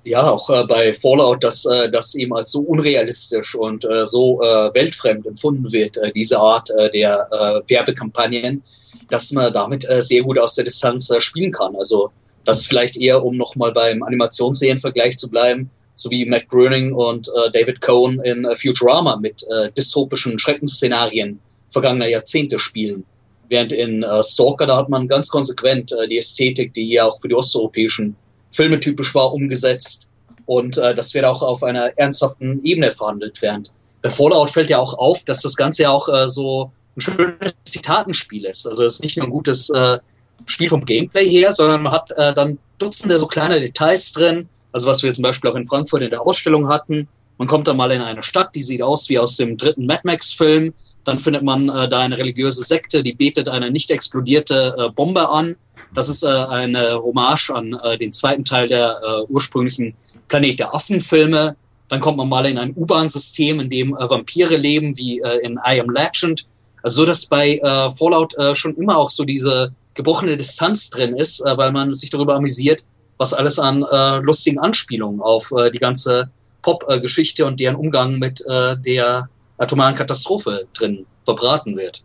Ja, 0.05 0.31
auch 0.31 0.51
äh, 0.51 0.65
bei 0.67 0.93
Fallout, 0.93 1.43
dass 1.43 1.65
äh, 1.65 1.91
das 1.91 2.15
eben 2.15 2.35
als 2.35 2.53
so 2.53 2.61
unrealistisch 2.61 3.55
und 3.55 3.85
äh, 3.85 4.05
so 4.05 4.41
äh, 4.43 4.73
weltfremd 4.75 5.27
empfunden 5.27 5.73
wird, 5.73 5.97
äh, 5.97 6.13
diese 6.13 6.39
Art 6.39 6.69
äh, 6.71 6.91
der 6.91 7.27
Werbekampagnen, 7.67 8.63
dass 9.09 9.33
man 9.33 9.53
damit 9.53 9.87
sehr 9.99 10.23
gut 10.23 10.39
aus 10.39 10.55
der 10.55 10.65
Distanz 10.65 11.11
spielen 11.19 11.51
kann. 11.51 11.75
Also 11.77 12.11
das 12.45 12.61
ist 12.61 12.67
vielleicht 12.67 12.97
eher, 12.97 13.25
um 13.25 13.37
nochmal 13.37 13.73
beim 13.73 14.03
Animationsserien-Vergleich 14.03 15.19
zu 15.19 15.29
bleiben, 15.29 15.71
so 15.95 16.11
wie 16.11 16.25
Matt 16.27 16.49
Groening 16.49 16.93
und 16.93 17.29
David 17.53 17.81
Cohn 17.81 18.21
in 18.21 18.47
Futurama 18.57 19.17
mit 19.17 19.45
dystopischen 19.77 20.39
Schreckensszenarien 20.39 21.41
vergangener 21.71 22.09
Jahrzehnte 22.09 22.59
spielen. 22.59 23.05
Während 23.49 23.73
in 23.73 24.03
äh, 24.03 24.23
Stalker, 24.23 24.67
da 24.67 24.77
hat 24.77 24.89
man 24.89 25.07
ganz 25.09 25.29
konsequent 25.29 25.93
äh, 25.93 26.09
die 26.09 26.19
Ästhetik, 26.19 26.75
die 26.75 26.91
ja 26.91 27.05
auch 27.05 27.21
für 27.21 27.29
die 27.29 27.35
osteuropäischen 27.35 28.17
Filme 28.51 28.81
typisch 28.81 29.15
war, 29.15 29.33
umgesetzt. 29.33 30.09
Und 30.47 30.77
äh, 30.77 30.95
das 30.95 31.15
wird 31.15 31.25
auch 31.25 31.43
auf 31.43 31.63
einer 31.63 31.97
ernsthaften 31.99 32.65
Ebene 32.65 32.91
verhandelt 32.91 33.41
werden. 33.43 33.69
Bei 34.03 34.11
Fallout 34.11 34.51
fällt 34.51 34.71
ja 34.71 34.79
auch 34.79 34.95
auf, 34.95 35.25
dass 35.25 35.41
das 35.41 35.57
Ganze 35.57 35.85
ja 35.85 35.91
auch 35.91 36.09
äh, 36.09 36.29
so 36.29 36.71
ein 36.97 37.01
schönes 37.01 37.55
Zitatenspiel 37.65 38.45
ist. 38.45 38.67
Also 38.67 38.85
es 38.85 38.95
ist 38.95 39.03
nicht 39.03 39.17
nur 39.17 39.27
ein 39.27 39.31
gutes 39.31 39.71
äh, 39.71 39.99
Spiel 40.47 40.69
vom 40.69 40.85
Gameplay 40.85 41.29
her, 41.29 41.53
sondern 41.53 41.83
man 41.83 41.93
hat 41.93 42.11
äh, 42.13 42.35
dann 42.35 42.59
Dutzende 42.79 43.19
so 43.19 43.27
kleine 43.27 43.61
Details 43.61 44.13
drin. 44.13 44.49
Also 44.73 44.89
was 44.89 45.03
wir 45.03 45.13
zum 45.15 45.23
Beispiel 45.23 45.51
auch 45.51 45.55
in 45.55 45.67
Frankfurt 45.67 46.03
in 46.03 46.11
der 46.11 46.23
Ausstellung 46.23 46.69
hatten. 46.69 47.09
Man 47.39 47.49
kommt 47.49 47.67
dann 47.67 47.77
mal 47.77 47.91
in 47.91 48.01
eine 48.01 48.23
Stadt, 48.23 48.55
die 48.55 48.63
sieht 48.63 48.83
aus 48.83 49.09
wie 49.09 49.19
aus 49.19 49.37
dem 49.37 49.57
dritten 49.57 49.87
Mad 49.87 50.03
Max-Film. 50.05 50.75
Dann 51.05 51.19
findet 51.19 51.43
man 51.43 51.69
äh, 51.69 51.89
da 51.89 52.01
eine 52.01 52.19
religiöse 52.19 52.63
Sekte, 52.63 53.03
die 53.03 53.13
betet 53.13 53.49
eine 53.49 53.71
nicht 53.71 53.91
explodierte 53.91 54.75
äh, 54.79 54.91
Bombe 54.91 55.29
an. 55.29 55.57
Das 55.95 56.09
ist 56.09 56.23
äh, 56.23 56.29
eine 56.29 57.01
Hommage 57.03 57.51
an 57.51 57.79
äh, 57.83 57.99
den 57.99 58.13
zweiten 58.13 58.45
Teil 58.45 58.69
der 58.69 59.01
äh, 59.03 59.31
ursprünglichen 59.31 59.95
Planet 60.29 60.59
der 60.59 60.75
Affen-Filme. 60.75 61.57
Dann 61.89 62.01
kommt 62.01 62.17
man 62.17 62.29
mal 62.29 62.47
in 62.47 62.59
ein 62.59 62.73
U-Bahn-System, 62.75 63.61
in 63.61 63.71
dem 63.71 63.95
äh, 63.95 64.09
Vampire 64.09 64.57
leben, 64.57 64.97
wie 64.97 65.21
äh, 65.21 65.39
in 65.45 65.59
I 65.65 65.81
Am 65.81 65.91
Legend. 65.91 66.47
Also 66.83 67.03
so, 67.03 67.07
dass 67.07 67.27
bei 67.27 67.59
äh, 67.59 67.91
Fallout 67.93 68.35
äh, 68.37 68.55
schon 68.55 68.75
immer 68.77 68.97
auch 68.97 69.11
so 69.11 69.25
diese 69.25 69.73
gebrochene 69.95 70.37
Distanz 70.37 70.91
drin 70.91 71.15
ist, 71.15 71.41
äh, 71.41 71.57
weil 71.57 71.73
man 71.73 71.95
sich 71.95 72.11
darüber 72.11 72.35
amüsiert, 72.35 72.85
was 73.19 73.33
alles 73.33 73.59
an 73.59 73.83
äh, 73.83 74.19
lustigen 74.19 74.59
Anspielungen 74.59 75.21
auf 75.21 75.53
äh, 75.53 75.71
die 75.71 75.79
ganze 75.79 76.31
Pop-Geschichte 76.63 77.47
und 77.47 77.61
deren 77.61 77.77
Umgang 77.77 78.19
mit 78.19 78.43
äh, 78.47 78.77
der 78.79 79.29
atomaren 79.59 79.95
Katastrophe 79.95 80.67
drin 80.75 81.07
verbraten 81.25 81.77
wird. 81.77 82.05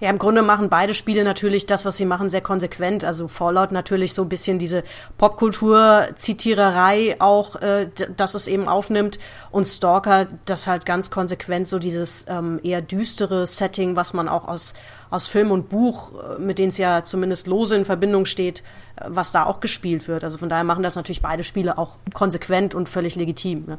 Ja, 0.00 0.10
im 0.10 0.18
Grunde 0.18 0.42
machen 0.42 0.68
beide 0.68 0.92
Spiele 0.94 1.24
natürlich 1.24 1.66
das, 1.66 1.84
was 1.84 1.96
sie 1.96 2.04
machen, 2.04 2.28
sehr 2.28 2.40
konsequent. 2.40 3.04
Also 3.04 3.28
Fallout 3.28 3.72
natürlich 3.72 4.12
so 4.14 4.22
ein 4.22 4.28
bisschen 4.28 4.58
diese 4.58 4.82
Popkultur-Zitiererei 5.18 7.16
auch, 7.20 7.56
äh, 7.56 7.88
dass 8.16 8.34
es 8.34 8.46
eben 8.46 8.68
aufnimmt. 8.68 9.18
Und 9.50 9.66
Stalker, 9.66 10.26
das 10.44 10.66
halt 10.66 10.86
ganz 10.86 11.10
konsequent 11.10 11.68
so 11.68 11.78
dieses 11.78 12.26
ähm, 12.28 12.60
eher 12.62 12.82
düstere 12.82 13.46
Setting, 13.46 13.96
was 13.96 14.12
man 14.14 14.28
auch 14.28 14.48
aus, 14.48 14.74
aus 15.10 15.26
Film 15.26 15.50
und 15.50 15.68
Buch, 15.68 16.12
äh, 16.12 16.38
mit 16.40 16.58
denen 16.58 16.68
es 16.68 16.78
ja 16.78 17.04
zumindest 17.04 17.46
lose 17.46 17.76
in 17.76 17.84
Verbindung 17.84 18.26
steht, 18.26 18.64
äh, 18.96 19.04
was 19.06 19.32
da 19.32 19.44
auch 19.44 19.60
gespielt 19.60 20.08
wird. 20.08 20.24
Also 20.24 20.38
von 20.38 20.48
daher 20.48 20.64
machen 20.64 20.82
das 20.82 20.96
natürlich 20.96 21.22
beide 21.22 21.44
Spiele 21.44 21.78
auch 21.78 21.96
konsequent 22.12 22.74
und 22.74 22.88
völlig 22.88 23.14
legitim. 23.16 23.64
Ne? 23.66 23.78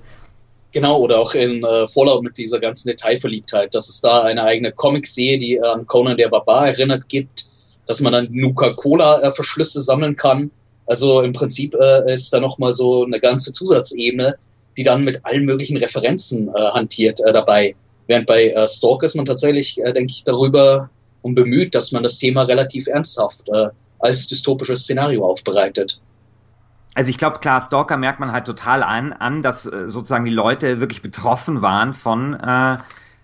Genau, 0.72 1.00
oder 1.00 1.20
auch 1.20 1.34
in 1.34 1.64
äh, 1.64 1.88
Fallout 1.88 2.22
mit 2.22 2.38
dieser 2.38 2.60
ganzen 2.60 2.90
Detailverliebtheit, 2.90 3.74
dass 3.74 3.88
es 3.88 4.02
da 4.02 4.24
eine 4.24 4.44
eigene 4.44 4.74
Comic-Serie, 4.74 5.40
die 5.40 5.62
an 5.62 5.88
Conan 5.88 6.18
der 6.18 6.28
Barbar 6.28 6.68
erinnert, 6.68 7.08
gibt, 7.08 7.46
dass 7.88 8.02
man 8.02 8.12
dann 8.12 8.28
Nuka-Cola-Verschlüsse 8.32 9.80
sammeln 9.80 10.16
kann. 10.16 10.52
Also 10.86 11.22
im 11.22 11.34
Prinzip 11.34 11.76
äh, 11.76 12.12
ist 12.12 12.32
da 12.34 12.40
nochmal 12.40 12.74
so 12.74 13.06
eine 13.06 13.20
ganze 13.20 13.54
Zusatzebene, 13.54 14.36
die 14.76 14.84
dann 14.84 15.04
mit 15.04 15.24
allen 15.24 15.46
möglichen 15.46 15.78
Referenzen 15.78 16.50
äh, 16.50 16.52
hantiert 16.52 17.20
äh, 17.26 17.32
dabei. 17.32 17.76
Während 18.08 18.28
bei 18.28 18.50
äh, 18.50 18.68
Stalk 18.68 19.04
ist 19.04 19.16
man 19.16 19.26
tatsächlich, 19.26 19.78
äh, 19.80 19.94
denke 19.94 20.12
ich, 20.12 20.24
darüber 20.24 20.90
und 21.22 21.36
bemüht, 21.36 21.74
dass 21.74 21.92
man 21.92 22.04
das 22.04 22.18
Thema 22.18 22.44
relativ 22.44 22.88
ernsthaft 22.88 23.48
äh, 23.50 23.70
als 24.00 24.28
dystopisches 24.28 24.82
Szenario 24.82 25.26
aufbereitet 25.26 26.00
also 26.96 27.10
ich 27.10 27.18
glaube, 27.18 27.40
klar, 27.40 27.62
Stalker 27.62 27.98
merkt 27.98 28.22
man 28.22 28.32
halt 28.32 28.46
total 28.46 28.82
an, 28.82 29.12
an, 29.14 29.42
dass 29.42 29.66
äh, 29.66 29.90
sozusagen 29.90 30.26
die 30.26 30.32
Leute 30.32 30.80
wirklich 30.80 31.02
betroffen 31.02 31.62
waren 31.62 31.94
von, 31.94 32.34
äh, 32.36 32.78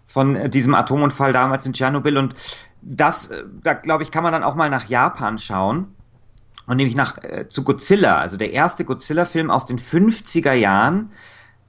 von 0.08 0.52
diesem 0.52 0.76
Atomunfall 0.76 1.32
damals 1.32 1.66
in 1.66 1.74
Tschernobyl. 1.74 2.18
Und 2.18 2.36
das, 2.82 3.28
äh, 3.28 3.44
da 3.64 3.74
glaube 3.74 4.04
ich, 4.04 4.12
kann 4.12 4.24
man 4.24 4.34
dann 4.34 4.44
auch 4.44 4.56
mal 4.56 4.70
nach 4.70 4.90
Japan 4.90 5.40
schauen. 5.40 5.96
Und 6.68 6.78
nämlich 6.78 6.96
nach 6.96 7.18
äh, 7.24 7.48
zu 7.48 7.64
Godzilla, 7.64 8.18
also 8.18 8.36
der 8.38 8.52
erste 8.52 8.84
Godzilla-Film 8.84 9.50
aus 9.50 9.66
den 9.66 9.80
50er 9.80 10.54
Jahren, 10.54 11.12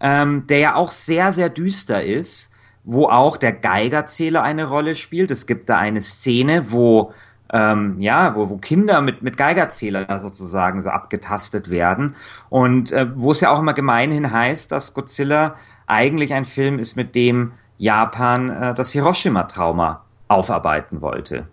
ähm, 0.01 0.47
der 0.49 0.59
ja 0.59 0.75
auch 0.75 0.91
sehr, 0.91 1.33
sehr 1.33 1.51
düster 1.51 2.03
ist, 2.03 2.53
wo 2.83 3.07
auch 3.07 3.37
der 3.37 3.53
Geigerzähler 3.53 4.43
eine 4.43 4.65
Rolle 4.65 4.97
spielt. 4.97 5.31
Es 5.31 5.47
gibt 5.47 5.69
da 5.69 5.79
eine 5.79 6.01
Szene, 6.01 6.73
wo 6.73 7.13
ähm, 7.53 8.01
ja, 8.01 8.35
wo, 8.35 8.49
wo 8.49 8.57
Kinder 8.57 9.01
mit, 9.03 9.23
mit 9.23 9.37
Geigerzähler 9.37 10.19
sozusagen 10.19 10.81
so 10.81 10.91
abgetastet 10.91 11.71
werden. 11.71 12.17
Und 12.49 12.93
äh, 12.93 13.07
wo 13.15 13.33
es 13.33 13.41
ja 13.41 13.53
auch 13.53 13.61
immer 13.61 13.75
gemeinhin 13.75 14.33
heißt, 14.33 14.73
dass 14.73 14.95
Godzilla 14.95 15.57
eigentlich 15.87 16.33
ein 16.33 16.45
Film 16.45 16.79
ist, 16.79 16.97
mit 16.97 17.15
dem 17.15 17.53
Japan 17.79 18.51
äh, 18.51 18.75
das 18.75 18.93
Hiroshima-Trauma 18.93 20.03
aufarbeiten 20.29 21.03
wollte. 21.03 21.47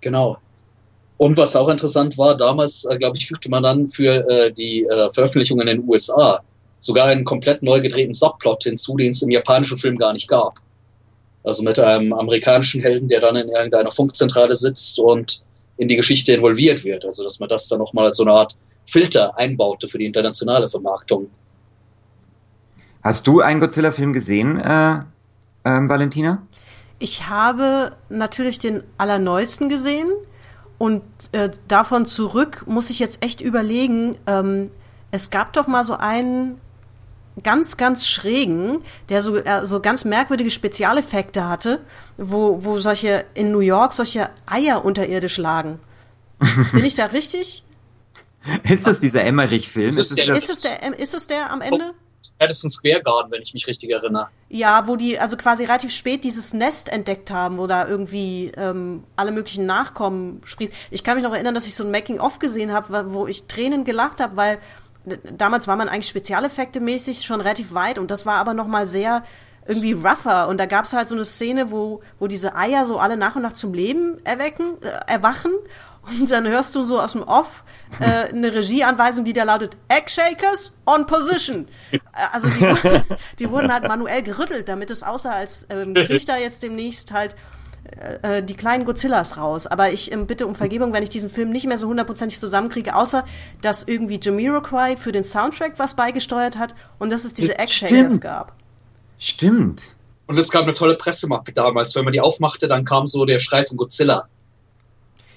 Genau. 0.00 0.38
Und 1.16 1.36
was 1.36 1.54
auch 1.54 1.68
interessant 1.68 2.18
war, 2.18 2.36
damals, 2.36 2.84
äh, 2.84 2.98
glaube 2.98 3.16
ich, 3.16 3.26
fügte 3.28 3.50
man 3.50 3.62
dann 3.62 3.88
für 3.88 4.28
äh, 4.28 4.52
die 4.52 4.84
äh, 4.84 5.12
Veröffentlichung 5.12 5.60
in 5.60 5.66
den 5.66 5.88
USA 5.88 6.40
sogar 6.80 7.06
einen 7.06 7.24
komplett 7.24 7.62
neu 7.62 7.80
gedrehten 7.80 8.12
Subplot 8.12 8.64
hinzu, 8.64 8.96
den 8.96 9.12
es 9.12 9.22
im 9.22 9.30
japanischen 9.30 9.78
Film 9.78 9.96
gar 9.96 10.12
nicht 10.12 10.28
gab. 10.28 10.54
Also 11.44 11.62
mit 11.62 11.78
einem 11.78 12.12
amerikanischen 12.12 12.80
Helden, 12.80 13.08
der 13.08 13.20
dann 13.20 13.36
in 13.36 13.48
irgendeiner 13.48 13.92
Funkzentrale 13.92 14.56
sitzt 14.56 14.98
und 14.98 15.42
in 15.76 15.88
die 15.88 15.96
Geschichte 15.96 16.34
involviert 16.34 16.84
wird. 16.84 17.04
Also 17.04 17.22
dass 17.22 17.38
man 17.38 17.48
das 17.48 17.68
dann 17.68 17.78
nochmal 17.78 18.06
als 18.06 18.16
so 18.16 18.24
eine 18.24 18.32
Art 18.32 18.56
Filter 18.86 19.36
einbaute 19.36 19.88
für 19.88 19.98
die 19.98 20.06
internationale 20.06 20.68
Vermarktung. 20.68 21.28
Hast 23.02 23.26
du 23.26 23.40
einen 23.40 23.60
Godzilla-Film 23.60 24.12
gesehen, 24.12 24.58
äh, 24.58 24.94
äh, 24.94 25.02
Valentina? 25.64 26.42
Ich 26.98 27.28
habe 27.28 27.92
natürlich 28.08 28.58
den 28.58 28.82
allerneuesten 28.96 29.68
gesehen 29.68 30.08
und 30.78 31.02
äh, 31.32 31.50
davon 31.68 32.06
zurück 32.06 32.64
muss 32.66 32.88
ich 32.88 32.98
jetzt 32.98 33.22
echt 33.22 33.42
überlegen. 33.42 34.16
Ähm, 34.26 34.70
es 35.10 35.30
gab 35.30 35.52
doch 35.52 35.66
mal 35.66 35.84
so 35.84 35.94
einen 35.94 36.60
ganz, 37.42 37.76
ganz 37.76 38.06
schrägen, 38.06 38.82
der 39.08 39.22
so, 39.22 39.36
äh, 39.36 39.66
so 39.66 39.80
ganz 39.80 40.04
merkwürdige 40.04 40.50
Spezialeffekte 40.50 41.48
hatte, 41.48 41.80
wo, 42.16 42.64
wo 42.64 42.78
solche 42.78 43.24
in 43.34 43.50
New 43.50 43.60
York 43.60 43.92
solche 43.92 44.30
Eier 44.46 44.84
unterirdisch 44.84 45.38
lagen. 45.38 45.80
Bin 46.72 46.84
ich 46.84 46.94
da 46.94 47.06
richtig? 47.06 47.64
Ist 48.64 48.86
das 48.86 49.00
dieser 49.00 49.24
Emmerich-Film? 49.24 49.86
Ist, 49.86 49.98
ist, 49.98 50.18
ist, 50.18 50.50
es 50.50 50.60
der, 50.60 50.98
ist 50.98 51.14
es 51.14 51.26
der 51.26 51.50
am 51.50 51.60
Ende? 51.60 51.94
Madison 52.40 52.70
Square 52.70 53.02
Garden, 53.02 53.30
wenn 53.30 53.42
ich 53.42 53.54
mich 53.54 53.66
richtig 53.66 53.90
erinnere. 53.90 54.28
Ja, 54.48 54.86
wo 54.86 54.96
die 54.96 55.18
also 55.18 55.36
quasi 55.36 55.64
relativ 55.64 55.92
spät 55.92 56.24
dieses 56.24 56.52
Nest 56.54 56.88
entdeckt 56.88 57.30
haben, 57.30 57.58
wo 57.58 57.66
da 57.66 57.86
irgendwie 57.86 58.52
ähm, 58.56 59.04
alle 59.16 59.30
möglichen 59.30 59.66
Nachkommen 59.66 60.40
sprießen. 60.44 60.74
Ich 60.90 61.04
kann 61.04 61.16
mich 61.16 61.24
noch 61.24 61.32
erinnern, 61.32 61.54
dass 61.54 61.66
ich 61.66 61.74
so 61.74 61.84
ein 61.84 61.90
Making-of 61.90 62.38
gesehen 62.38 62.72
habe, 62.72 63.12
wo 63.12 63.26
ich 63.26 63.46
Tränen 63.46 63.84
gelacht 63.84 64.20
habe, 64.20 64.36
weil 64.36 64.58
damals 65.04 65.68
war 65.68 65.76
man 65.76 65.88
eigentlich 65.88 66.08
Spezialeffekte 66.08 66.80
mäßig 66.80 67.24
schon 67.24 67.40
relativ 67.40 67.74
weit 67.74 67.98
und 67.98 68.10
das 68.10 68.26
war 68.26 68.36
aber 68.36 68.54
noch 68.54 68.66
mal 68.66 68.86
sehr 68.86 69.24
irgendwie 69.66 69.92
rougher 69.92 70.48
und 70.48 70.58
da 70.58 70.66
gab 70.66 70.84
es 70.84 70.92
halt 70.92 71.08
so 71.08 71.14
eine 71.14 71.24
Szene, 71.24 71.70
wo, 71.70 72.02
wo 72.18 72.26
diese 72.26 72.54
Eier 72.54 72.84
so 72.84 72.98
alle 72.98 73.16
nach 73.16 73.36
und 73.36 73.42
nach 73.42 73.54
zum 73.54 73.72
Leben 73.72 74.18
erwecken, 74.24 74.76
äh, 74.82 75.12
erwachen 75.12 75.52
und 76.06 76.30
dann 76.30 76.46
hörst 76.46 76.74
du 76.74 76.84
so 76.84 77.00
aus 77.00 77.12
dem 77.12 77.22
Off 77.22 77.64
äh, 77.98 78.28
eine 78.28 78.52
Regieanweisung, 78.54 79.24
die 79.24 79.32
da 79.32 79.44
lautet 79.44 79.76
Egg 79.88 80.10
Shakers 80.10 80.76
on 80.86 81.06
Position. 81.06 81.66
Äh, 81.92 81.98
also 82.32 82.48
die, 82.48 82.76
die, 83.38 83.50
wurden 83.50 83.72
halt 83.72 83.88
manuell 83.88 84.22
gerüttelt, 84.22 84.68
damit 84.68 84.90
es 84.90 85.02
aussah, 85.02 85.32
als 85.32 85.66
ähm, 85.70 85.94
kriegt 85.94 86.28
da 86.28 86.36
jetzt 86.36 86.62
demnächst 86.62 87.12
halt 87.12 87.34
äh, 88.22 88.42
die 88.42 88.54
kleinen 88.54 88.84
Godzillas 88.84 89.36
raus. 89.36 89.66
Aber 89.66 89.92
ich 89.92 90.10
ähm, 90.12 90.26
bitte 90.26 90.46
um 90.46 90.54
Vergebung, 90.54 90.92
wenn 90.92 91.02
ich 91.02 91.10
diesen 91.10 91.30
Film 91.30 91.50
nicht 91.50 91.66
mehr 91.66 91.78
so 91.78 91.88
hundertprozentig 91.88 92.38
zusammenkriege, 92.38 92.94
außer 92.94 93.24
dass 93.60 93.84
irgendwie 93.84 94.18
Jamiroquai 94.20 94.96
für 94.96 95.12
den 95.12 95.24
Soundtrack 95.24 95.78
was 95.78 95.94
beigesteuert 95.94 96.58
hat 96.58 96.74
und 96.98 97.10
dass 97.10 97.24
es 97.24 97.34
diese 97.34 97.58
Act-Shakers 97.58 98.20
gab. 98.20 98.54
Stimmt. 99.18 99.94
Und 100.26 100.38
es 100.38 100.50
gab 100.50 100.62
eine 100.62 100.74
tolle 100.74 100.96
Pressemappe 100.96 101.52
damals. 101.52 101.94
Wenn 101.94 102.04
man 102.04 102.12
die 102.12 102.20
aufmachte, 102.20 102.68
dann 102.68 102.84
kam 102.84 103.06
so 103.06 103.24
der 103.26 103.38
Schrei 103.38 103.64
von 103.64 103.76
Godzilla. 103.76 104.28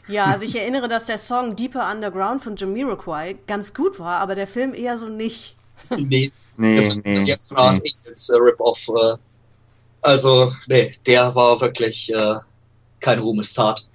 Ja, 0.08 0.26
also 0.26 0.46
ich 0.46 0.58
erinnere, 0.58 0.88
dass 0.88 1.06
der 1.06 1.18
Song 1.18 1.58
Deeper 1.58 1.92
Underground 1.92 2.42
von 2.42 2.56
Jamiroquai 2.56 3.36
ganz 3.46 3.74
gut 3.74 4.00
war, 4.00 4.20
aber 4.20 4.36
der 4.36 4.48
Film 4.48 4.74
eher 4.74 4.98
so 4.98 5.10
nicht. 5.10 5.56
Nee, 5.90 6.32
nee, 6.56 7.02
nee. 7.04 7.24
Jetzt 7.24 7.52
eine 7.52 7.60
Art 7.60 7.84
nee. 7.84 7.94
Rip-Off. 8.36 8.88
Äh, 8.88 9.18
also, 10.08 10.54
nee, 10.67 10.96
der 11.06 11.36
war 11.36 11.60
wirklich 11.60 12.10
äh, 12.13 12.36
keine 13.02 13.22
Ruhmestat. 13.22 13.86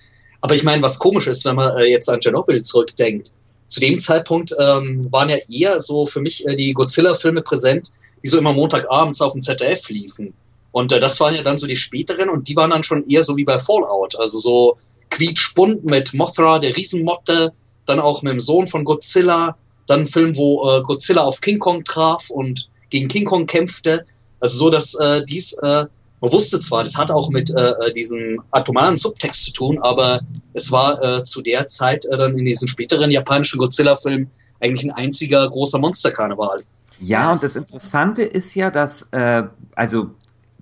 Aber 0.43 0.55
ich 0.55 0.63
meine, 0.63 0.83
was 0.83 0.99
komisch 0.99 1.27
ist, 1.27 1.47
wenn 1.47 1.57
man 1.57 1.75
äh, 1.79 1.85
jetzt 1.87 2.11
an 2.11 2.21
Chernobyl 2.21 2.63
zurückdenkt. 2.63 3.33
Zu 3.69 3.81
dem 3.81 3.99
Zeitpunkt 3.99 4.55
ähm, 4.59 5.11
waren 5.11 5.31
ja 5.31 5.39
eher 5.49 5.81
so 5.81 6.05
für 6.05 6.21
mich 6.21 6.47
äh, 6.47 6.55
die 6.55 6.75
Godzilla-Filme 6.75 7.41
präsent, 7.41 7.93
die 8.23 8.29
so 8.29 8.37
immer 8.37 8.53
Montagabends 8.53 9.23
auf 9.23 9.33
dem 9.33 9.41
ZDF 9.41 9.89
liefen. 9.89 10.35
Und 10.71 10.93
äh, 10.93 11.01
das 11.01 11.19
waren 11.19 11.35
ja 11.35 11.43
dann 11.43 11.57
so 11.57 11.67
die 11.67 11.77
späteren 11.77 12.29
und 12.29 12.47
die 12.47 12.57
waren 12.57 12.69
dann 12.69 12.83
schon 12.83 13.09
eher 13.09 13.23
so 13.23 13.39
wie 13.39 13.45
bei 13.45 13.57
Fallout. 13.57 14.15
Also 14.17 14.39
so 14.39 14.77
quietschbunt 15.09 15.83
mit 15.87 16.13
Mothra, 16.13 16.59
der 16.59 16.77
Riesenmotte, 16.77 17.55
dann 17.87 18.01
auch 18.01 18.21
mit 18.21 18.35
dem 18.35 18.41
Sohn 18.41 18.69
von 18.69 18.85
Godzilla, 18.85 19.57
dann 19.87 20.01
ein 20.01 20.07
Film, 20.09 20.37
wo 20.37 20.69
äh, 20.69 20.83
Godzilla 20.83 21.23
auf 21.23 21.41
King 21.41 21.59
Kong 21.59 21.85
traf 21.85 22.29
und 22.29 22.69
gegen 22.91 23.09
King 23.09 23.25
Kong 23.25 23.47
kämpfte. 23.47 24.05
Also 24.41 24.59
so, 24.59 24.69
dass 24.69 24.95
äh, 24.97 25.25
dies, 25.25 25.55
äh, 25.55 25.87
man 26.23 26.33
wusste 26.33 26.61
zwar, 26.61 26.85
das 26.85 26.97
hat 26.97 27.11
auch 27.11 27.31
mit 27.31 27.51
äh, 27.51 27.71
äh, 27.71 27.93
diesem 27.93 28.41
atomaren 28.53 28.97
Subtext 28.97 29.43
zu 29.43 29.53
tun, 29.53 29.81
aber 29.83 30.21
es 30.55 30.71
war 30.71 31.03
äh, 31.03 31.25
zu 31.25 31.43
der 31.43 31.67
Zeit 31.67 32.05
äh, 32.05 32.17
dann 32.17 32.39
in 32.39 32.45
diesem 32.45 32.69
späteren 32.69 33.11
japanischen 33.11 33.59
Godzilla-Film 33.59 34.31
eigentlich 34.61 34.89
ein 34.89 34.93
einziger 34.93 35.51
großer 35.51 35.81
Monsterkarneval. 35.81 36.63
Ja, 37.01 37.33
und 37.33 37.43
das 37.43 37.57
Interessante 37.57 38.23
ist 38.23 38.55
ja, 38.55 38.71
dass, 38.71 39.09
äh, 39.11 39.43
also 39.75 40.11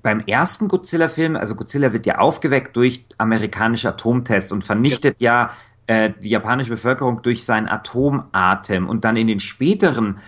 beim 0.02 0.20
ersten 0.20 0.66
Godzilla-Film, 0.66 1.36
also 1.36 1.54
Godzilla 1.54 1.92
wird 1.92 2.06
ja 2.06 2.16
aufgeweckt 2.16 2.74
durch 2.74 3.04
amerikanische 3.18 3.90
Atomtests 3.90 4.52
und 4.52 4.64
vernichtet 4.64 5.16
ja, 5.18 5.50
ja 5.88 6.04
äh, 6.06 6.10
die 6.22 6.30
japanische 6.30 6.70
Bevölkerung 6.70 7.20
durch 7.20 7.44
seinen 7.44 7.68
Atomatem. 7.68 8.88
Und 8.88 9.04
dann 9.04 9.16
in 9.16 9.26
den 9.26 9.40
späteren 9.40 10.20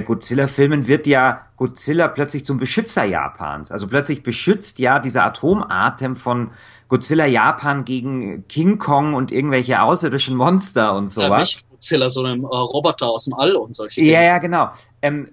Godzilla-Filmen 0.00 0.88
wird 0.88 1.06
ja 1.06 1.42
Godzilla 1.56 2.08
plötzlich 2.08 2.44
zum 2.44 2.58
Beschützer 2.58 3.04
Japans. 3.04 3.70
Also 3.70 3.86
plötzlich 3.86 4.22
beschützt 4.22 4.78
ja 4.78 4.98
dieser 4.98 5.24
Atomatem 5.24 6.16
von 6.16 6.50
Godzilla 6.88 7.26
Japan 7.26 7.84
gegen 7.84 8.46
King 8.48 8.78
Kong 8.78 9.14
und 9.14 9.32
irgendwelche 9.32 9.82
außerirdischen 9.82 10.36
Monster 10.36 10.94
und 10.94 11.08
sowas. 11.08 11.28
Ja, 11.28 11.38
nicht 11.38 11.70
Godzilla, 11.70 12.10
sondern 12.10 12.42
äh, 12.42 12.46
Roboter 12.46 13.06
aus 13.06 13.24
dem 13.24 13.34
All 13.34 13.56
und 13.56 13.74
solche 13.74 14.00
Dinge. 14.00 14.12
Ja, 14.12 14.22
ja, 14.22 14.38
genau. 14.38 14.70
Ähm, 15.02 15.28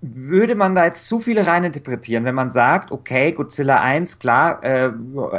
würde 0.00 0.54
man 0.54 0.74
da 0.74 0.84
jetzt 0.84 1.06
zu 1.06 1.20
viele 1.20 1.46
reininterpretieren, 1.46 2.24
wenn 2.24 2.34
man 2.34 2.52
sagt, 2.52 2.92
okay, 2.92 3.32
Godzilla 3.32 3.80
1, 3.80 4.18
klar, 4.18 4.62
äh, 4.62 4.90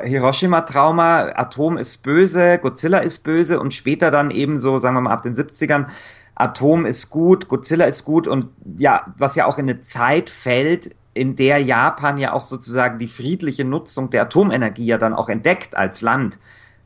Hiroshima-Trauma, 0.03 1.31
Atom 1.35 1.77
ist 1.77 2.03
böse, 2.03 2.57
Godzilla 2.59 2.99
ist 2.99 3.23
böse 3.23 3.59
und 3.59 3.73
später 3.73 4.09
dann 4.11 4.31
eben 4.31 4.59
so, 4.59 4.79
sagen 4.79 4.95
wir 4.95 5.01
mal, 5.01 5.11
ab 5.11 5.21
den 5.21 5.35
70ern 5.35 5.85
Atom 6.39 6.85
ist 6.85 7.09
gut, 7.09 7.47
Godzilla 7.47 7.85
ist 7.85 8.05
gut 8.05 8.27
und 8.27 8.49
ja, 8.77 9.13
was 9.17 9.35
ja 9.35 9.47
auch 9.47 9.57
in 9.57 9.69
eine 9.69 9.81
Zeit 9.81 10.29
fällt, 10.29 10.95
in 11.15 11.35
der 11.35 11.57
Japan 11.59 12.19
ja 12.19 12.33
auch 12.33 12.43
sozusagen 12.43 12.99
die 12.99 13.07
friedliche 13.07 13.65
Nutzung 13.65 14.11
der 14.11 14.21
Atomenergie 14.23 14.85
ja 14.85 14.99
dann 14.99 15.15
auch 15.15 15.29
entdeckt 15.29 15.75
als 15.75 16.01
Land. 16.01 16.37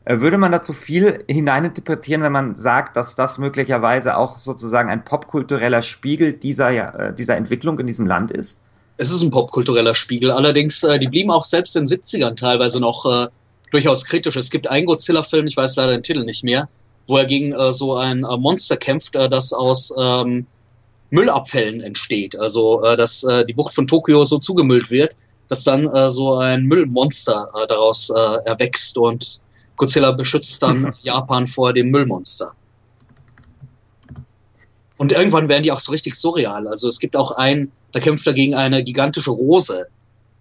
Äh, 0.05 0.21
würde 0.21 0.37
man 0.37 0.53
dazu 0.53 0.71
viel 0.71 1.23
hineininterpretieren, 1.27 2.23
wenn 2.23 2.31
man 2.31 2.55
sagt, 2.55 2.95
dass 2.95 3.15
das 3.15 3.37
möglicherweise 3.37 4.15
auch 4.15 4.37
sozusagen 4.37 4.89
ein 4.89 5.03
popkultureller 5.03 5.81
Spiegel 5.81 6.33
dieser, 6.33 7.09
äh, 7.09 7.13
dieser 7.13 7.35
Entwicklung 7.35 7.77
in 7.77 7.87
diesem 7.87 8.07
Land 8.07 8.31
ist? 8.31 8.61
Es 8.97 9.11
ist 9.11 9.21
ein 9.21 9.31
popkultureller 9.31 9.93
Spiegel. 9.93 10.31
Allerdings, 10.31 10.81
äh, 10.83 10.97
die 10.97 11.07
blieben 11.07 11.29
auch 11.29 11.43
selbst 11.43 11.75
in 11.75 11.83
den 11.83 11.99
70ern 11.99 12.35
teilweise 12.35 12.79
noch 12.79 13.05
äh, 13.05 13.27
durchaus 13.71 14.05
kritisch. 14.05 14.37
Es 14.37 14.49
gibt 14.49 14.67
einen 14.67 14.85
Godzilla-Film, 14.85 15.45
ich 15.47 15.57
weiß 15.57 15.75
leider 15.75 15.91
den 15.91 16.03
Titel 16.03 16.23
nicht 16.23 16.43
mehr, 16.43 16.69
wo 17.11 17.17
er 17.17 17.25
gegen 17.25 17.51
äh, 17.51 17.71
so 17.73 17.95
ein 17.95 18.23
äh, 18.23 18.37
Monster 18.37 18.77
kämpft, 18.77 19.15
äh, 19.15 19.29
das 19.29 19.53
aus 19.53 19.93
ähm, 19.99 20.47
Müllabfällen 21.11 21.81
entsteht. 21.81 22.35
Also, 22.39 22.83
äh, 22.83 22.95
dass 22.97 23.23
äh, 23.23 23.45
die 23.45 23.53
Bucht 23.53 23.75
von 23.75 23.85
Tokio 23.85 24.23
so 24.23 24.39
zugemüllt 24.39 24.89
wird, 24.89 25.15
dass 25.49 25.65
dann 25.65 25.87
äh, 25.93 26.09
so 26.09 26.37
ein 26.37 26.63
Müllmonster 26.63 27.51
äh, 27.53 27.67
daraus 27.67 28.09
äh, 28.09 28.37
erwächst 28.45 28.97
und 28.97 29.41
Godzilla 29.75 30.13
beschützt 30.13 30.63
dann 30.63 30.93
Japan 31.01 31.45
vor 31.45 31.73
dem 31.73 31.91
Müllmonster. 31.91 32.53
Und 34.97 35.11
irgendwann 35.11 35.49
werden 35.49 35.63
die 35.63 35.71
auch 35.71 35.79
so 35.79 35.91
richtig 35.91 36.15
surreal. 36.15 36.67
Also 36.67 36.87
es 36.87 36.99
gibt 36.99 37.15
auch 37.15 37.31
einen, 37.31 37.71
da 37.91 37.99
kämpft 37.99 38.25
er 38.27 38.33
gegen 38.33 38.55
eine 38.55 38.83
gigantische 38.83 39.31
Rose. 39.31 39.87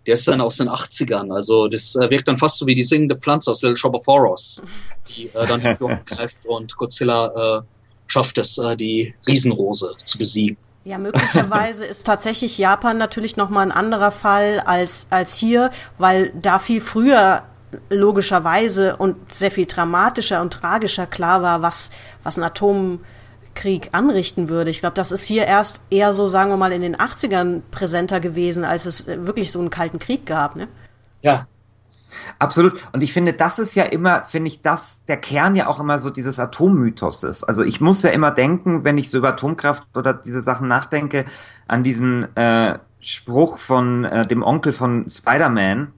Der 0.07 0.15
ist 0.15 0.27
dann 0.27 0.41
aus 0.41 0.57
den 0.57 0.69
80ern. 0.69 1.35
Also 1.35 1.69
das 1.69 1.95
äh, 1.95 2.09
wirkt 2.11 2.29
dann 2.29 2.37
fast 2.37 2.57
so 2.57 2.67
wie 2.67 2.75
die 2.75 2.83
singende 2.83 3.17
Pflanze 3.17 3.51
aus 3.51 3.63
Little 3.63 3.77
Shop 3.77 3.95
of 3.95 4.07
Horrors, 4.07 4.63
die 5.09 5.27
äh, 5.27 5.47
dann 5.47 5.61
greift 6.07 6.47
und 6.47 6.77
Godzilla 6.77 7.59
äh, 7.59 7.63
schafft 8.07 8.39
es, 8.39 8.59
äh, 8.59 8.77
die 8.77 9.15
Riesenrose 9.27 9.95
zu 10.05 10.19
besiegen. 10.19 10.57
Ja, 10.85 10.97
möglicherweise 10.97 11.85
ist 11.85 12.07
tatsächlich 12.07 12.57
Japan 12.57 12.97
natürlich 12.97 13.37
nochmal 13.37 13.67
ein 13.67 13.73
anderer 13.73 14.11
Fall 14.11 14.61
als, 14.65 15.07
als 15.11 15.37
hier, 15.37 15.71
weil 15.99 16.33
da 16.41 16.59
viel 16.59 16.81
früher 16.81 17.43
logischerweise 17.91 18.97
und 18.97 19.33
sehr 19.33 19.51
viel 19.51 19.67
dramatischer 19.67 20.41
und 20.41 20.53
tragischer 20.53 21.07
klar 21.07 21.43
war, 21.43 21.63
was, 21.63 21.91
was 22.23 22.39
ein 22.39 22.43
Atomkrieg 23.55 23.91
anrichten 23.93 24.49
würde. 24.49 24.71
Ich 24.71 24.81
glaube, 24.81 24.95
das 24.95 25.13
ist 25.13 25.25
hier 25.25 25.47
erst 25.47 25.83
eher 25.91 26.15
so, 26.15 26.29
sagen 26.29 26.51
wir 26.51 26.57
mal, 26.57 26.73
in 26.73 26.83
den 26.83 26.97
80ern 26.97 27.63
präsenter 27.71 28.21
gewesen, 28.21 28.65
als 28.65 28.87
es 28.87 29.07
wirklich 29.07 29.51
so 29.51 29.61
einen 29.61 29.71
kalten 29.71 29.99
Krieg 29.99 30.27
gab. 30.27 30.57
Ne? 30.57 30.69
Ja, 31.23 31.47
Absolut. 32.41 32.83
Und 32.93 33.05
ich 33.05 33.13
finde, 33.13 33.33
das 33.33 33.61
ist 33.61 33.77
ja 33.77 33.85
immer, 33.85 34.25
finde 34.25 34.49
ich, 34.49 34.63
das 34.63 35.05
der 35.05 35.17
Kern 35.17 35.55
ja 35.55 35.69
auch 35.69 35.79
immer 35.79 36.01
so 36.01 36.11
dieses 36.11 36.41
Atommythos 36.41 37.23
ist. 37.23 37.45
Also 37.45 37.63
ich 37.63 37.81
muss 37.81 38.03
ja 38.03 38.11
immer 38.11 38.33
denken, 38.33 38.83
wenn 38.83 38.99
ich 38.99 39.11
so 39.11 39.19
über 39.19 39.29
Atomkraft 39.29 39.85
oder 39.97 40.13
diese 40.13 40.41
Sachen 40.41 40.67
nachdenke, 40.67 41.25
an 41.69 41.85
diesen 41.85 42.37
äh, 42.37 42.81
Spruch 42.99 43.59
von 43.59 44.05
äh, 44.05 44.27
dem 44.27 44.43
Onkel 44.43 44.73
von 44.73 45.09
Spider-Man, 45.09 45.93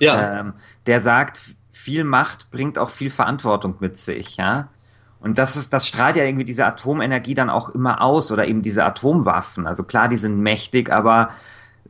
ja. 0.00 0.40
ähm, 0.40 0.54
der 0.86 1.02
sagt, 1.02 1.38
viel 1.70 2.04
Macht 2.04 2.50
bringt 2.50 2.78
auch 2.78 2.88
viel 2.88 3.10
Verantwortung 3.10 3.74
mit 3.80 3.98
sich, 3.98 4.38
ja. 4.38 4.70
Und 5.20 5.38
das 5.38 5.56
ist, 5.56 5.72
das 5.72 5.86
strahlt 5.86 6.16
ja 6.16 6.24
irgendwie 6.24 6.44
diese 6.44 6.66
Atomenergie 6.66 7.34
dann 7.34 7.50
auch 7.50 7.70
immer 7.70 8.02
aus 8.02 8.30
oder 8.30 8.46
eben 8.46 8.62
diese 8.62 8.84
Atomwaffen. 8.84 9.66
Also 9.66 9.84
klar, 9.84 10.08
die 10.08 10.16
sind 10.16 10.38
mächtig, 10.38 10.92
aber 10.92 11.30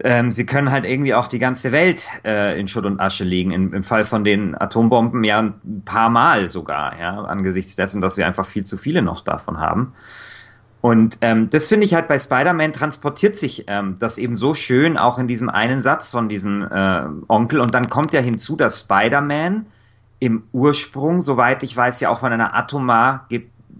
ähm, 0.00 0.30
sie 0.30 0.46
können 0.46 0.70
halt 0.70 0.84
irgendwie 0.84 1.14
auch 1.14 1.26
die 1.26 1.38
ganze 1.38 1.72
Welt 1.72 2.06
äh, 2.24 2.58
in 2.58 2.68
Schutt 2.68 2.86
und 2.86 3.00
Asche 3.00 3.24
legen. 3.24 3.50
Im, 3.50 3.72
Im 3.72 3.84
Fall 3.84 4.04
von 4.04 4.24
den 4.24 4.54
Atombomben 4.54 5.24
ja 5.24 5.40
ein 5.40 5.82
paar 5.84 6.10
Mal 6.10 6.48
sogar, 6.48 6.98
ja, 6.98 7.22
angesichts 7.24 7.76
dessen, 7.76 8.00
dass 8.00 8.16
wir 8.16 8.26
einfach 8.26 8.46
viel 8.46 8.64
zu 8.64 8.76
viele 8.76 9.02
noch 9.02 9.22
davon 9.22 9.58
haben. 9.58 9.94
Und 10.82 11.18
ähm, 11.22 11.50
das 11.50 11.66
finde 11.66 11.86
ich 11.86 11.94
halt 11.94 12.06
bei 12.06 12.18
Spider-Man 12.18 12.72
transportiert 12.72 13.36
sich 13.36 13.64
ähm, 13.66 13.96
das 13.98 14.18
eben 14.18 14.36
so 14.36 14.54
schön 14.54 14.96
auch 14.96 15.18
in 15.18 15.26
diesem 15.26 15.48
einen 15.48 15.80
Satz 15.80 16.10
von 16.10 16.28
diesem 16.28 16.62
äh, 16.62 17.02
Onkel. 17.28 17.60
Und 17.60 17.74
dann 17.74 17.88
kommt 17.88 18.12
ja 18.12 18.20
hinzu, 18.20 18.56
dass 18.56 18.80
Spider-Man 18.80 19.66
im 20.18 20.44
Ursprung, 20.52 21.22
soweit 21.22 21.62
ich 21.62 21.76
weiß, 21.76 22.00
ja 22.00 22.10
auch 22.10 22.20
von 22.20 22.32
einer 22.32 22.54
atomar, 22.54 23.28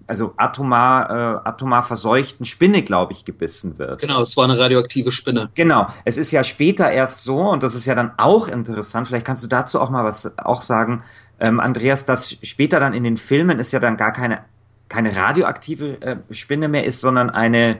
also 0.05 0.33
atomar, 0.37 1.09
äh, 1.09 1.47
atomar 1.47 1.83
verseuchten 1.83 2.45
Spinne, 2.45 2.83
glaube 2.83 3.13
ich, 3.13 3.25
gebissen 3.25 3.77
wird. 3.77 4.01
Genau, 4.01 4.21
es 4.21 4.37
war 4.37 4.45
eine 4.45 4.57
radioaktive 4.57 5.11
Spinne. 5.11 5.49
Genau. 5.55 5.87
Es 6.05 6.17
ist 6.17 6.31
ja 6.31 6.43
später 6.43 6.91
erst 6.91 7.23
so, 7.23 7.39
und 7.39 7.63
das 7.63 7.75
ist 7.75 7.85
ja 7.85 7.95
dann 7.95 8.11
auch 8.17 8.47
interessant, 8.47 9.07
vielleicht 9.07 9.25
kannst 9.25 9.43
du 9.43 9.47
dazu 9.47 9.81
auch 9.81 9.89
mal 9.89 10.05
was 10.05 10.37
auch 10.37 10.61
sagen, 10.61 11.03
ähm, 11.39 11.59
Andreas, 11.59 12.05
dass 12.05 12.37
später 12.43 12.79
dann 12.79 12.93
in 12.93 13.03
den 13.03 13.17
Filmen 13.17 13.59
ist 13.59 13.71
ja 13.71 13.79
dann 13.79 13.97
gar 13.97 14.13
keine 14.13 14.41
keine 14.89 15.15
radioaktive 15.15 16.01
äh, 16.01 16.17
Spinne 16.31 16.67
mehr 16.67 16.85
ist, 16.85 17.01
sondern 17.01 17.29
eine 17.29 17.79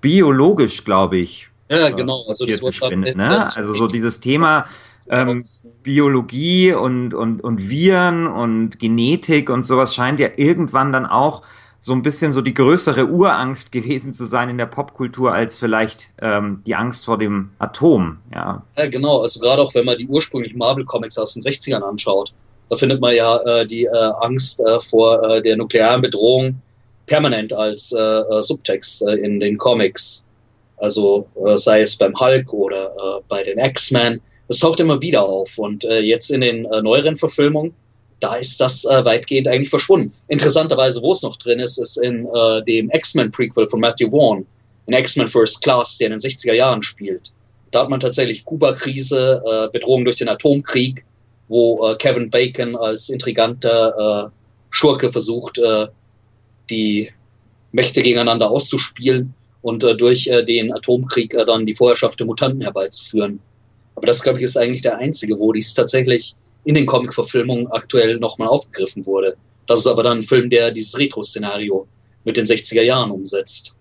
biologisch, 0.00 0.84
glaube 0.84 1.18
ich. 1.18 1.48
Ja, 1.68 1.90
genau. 1.90 2.24
Also, 2.28 2.46
das 2.46 2.74
Spinne, 2.74 3.14
ne? 3.14 3.56
also 3.56 3.74
so 3.74 3.88
dieses 3.88 4.20
Thema 4.20 4.66
ähm, 5.10 5.42
Biologie 5.82 6.72
und, 6.72 7.14
und, 7.14 7.42
und 7.42 7.68
Viren 7.68 8.26
und 8.26 8.78
Genetik 8.78 9.50
und 9.50 9.64
sowas 9.64 9.94
scheint 9.94 10.20
ja 10.20 10.28
irgendwann 10.36 10.92
dann 10.92 11.06
auch 11.06 11.42
so 11.86 11.92
ein 11.92 12.02
bisschen 12.02 12.32
so 12.32 12.40
die 12.42 12.52
größere 12.52 13.06
Urangst 13.06 13.70
gewesen 13.70 14.12
zu 14.12 14.24
sein 14.24 14.48
in 14.48 14.58
der 14.58 14.66
Popkultur 14.66 15.32
als 15.32 15.56
vielleicht 15.56 16.12
ähm, 16.20 16.62
die 16.66 16.74
Angst 16.74 17.04
vor 17.04 17.16
dem 17.16 17.50
Atom. 17.60 18.18
Ja. 18.34 18.64
ja, 18.76 18.86
genau. 18.88 19.20
Also 19.20 19.38
gerade 19.38 19.62
auch 19.62 19.72
wenn 19.72 19.84
man 19.84 19.96
die 19.96 20.08
ursprünglichen 20.08 20.58
Marvel-Comics 20.58 21.16
aus 21.16 21.34
den 21.34 21.44
60ern 21.44 21.82
anschaut, 21.82 22.32
da 22.68 22.76
findet 22.76 23.00
man 23.00 23.14
ja 23.14 23.38
äh, 23.42 23.66
die 23.66 23.84
äh, 23.84 24.12
Angst 24.20 24.60
äh, 24.60 24.80
vor 24.80 25.22
äh, 25.22 25.42
der 25.42 25.56
nuklearen 25.56 26.02
Bedrohung 26.02 26.60
permanent 27.06 27.52
als 27.52 27.92
äh, 27.92 28.00
äh, 28.00 28.42
Subtext 28.42 29.06
in 29.06 29.38
den 29.38 29.56
Comics. 29.56 30.26
Also 30.78 31.26
sei 31.54 31.80
es 31.80 31.96
beim 31.96 32.18
Hulk 32.20 32.52
oder 32.52 33.22
bei 33.28 33.42
den 33.42 33.58
X-Men. 33.58 34.20
Das 34.48 34.58
taucht 34.58 34.80
immer 34.80 35.00
wieder 35.00 35.24
auf. 35.24 35.58
Und 35.58 35.84
äh, 35.84 36.00
jetzt 36.00 36.30
in 36.30 36.40
den 36.40 36.64
äh, 36.66 36.82
neueren 36.82 37.16
Verfilmungen, 37.16 37.74
da 38.20 38.36
ist 38.36 38.60
das 38.60 38.84
äh, 38.84 39.04
weitgehend 39.04 39.48
eigentlich 39.48 39.70
verschwunden. 39.70 40.12
Interessanterweise, 40.28 41.02
wo 41.02 41.12
es 41.12 41.22
noch 41.22 41.36
drin 41.36 41.58
ist, 41.58 41.78
ist 41.78 41.96
in 41.96 42.26
äh, 42.26 42.62
dem 42.64 42.90
X-Men-Prequel 42.90 43.68
von 43.68 43.80
Matthew 43.80 44.10
Vaughn, 44.10 44.46
in 44.86 44.94
X-Men 44.94 45.28
First 45.28 45.62
Class, 45.62 45.98
der 45.98 46.08
in 46.08 46.12
den 46.12 46.20
60er 46.20 46.54
Jahren 46.54 46.82
spielt. 46.82 47.32
Da 47.72 47.82
hat 47.82 47.90
man 47.90 48.00
tatsächlich 48.00 48.44
Kuba-Krise, 48.44 49.42
äh, 49.44 49.68
Bedrohung 49.72 50.04
durch 50.04 50.16
den 50.16 50.28
Atomkrieg, 50.28 51.04
wo 51.48 51.86
äh, 51.86 51.96
Kevin 51.96 52.30
Bacon 52.30 52.76
als 52.76 53.08
intriganter 53.08 54.30
äh, 54.30 54.30
Schurke 54.70 55.12
versucht, 55.12 55.58
äh, 55.58 55.88
die 56.70 57.10
Mächte 57.72 58.02
gegeneinander 58.02 58.50
auszuspielen 58.50 59.34
und 59.62 59.84
äh, 59.84 59.96
durch 59.96 60.26
äh, 60.28 60.44
den 60.44 60.72
Atomkrieg 60.72 61.34
äh, 61.34 61.44
dann 61.44 61.66
die 61.66 61.74
Vorherrschaft 61.74 62.18
der 62.18 62.26
Mutanten 62.26 62.62
herbeizuführen. 62.62 63.40
Aber 63.96 64.06
das, 64.06 64.22
glaube 64.22 64.38
ich, 64.38 64.44
ist 64.44 64.56
eigentlich 64.56 64.82
der 64.82 64.98
einzige, 64.98 65.38
wo 65.38 65.52
dies 65.52 65.74
tatsächlich 65.74 66.36
in 66.64 66.74
den 66.74 66.86
Comic-Verfilmungen 66.86 67.66
aktuell 67.68 68.18
nochmal 68.18 68.48
aufgegriffen 68.48 69.06
wurde. 69.06 69.36
Das 69.66 69.80
ist 69.80 69.86
aber 69.86 70.02
dann 70.02 70.18
ein 70.18 70.22
Film, 70.22 70.50
der 70.50 70.70
dieses 70.70 70.96
Retro-Szenario 70.98 71.86
mit 72.24 72.36
den 72.36 72.46
60er 72.46 72.82
Jahren 72.82 73.10
umsetzt. 73.10 73.74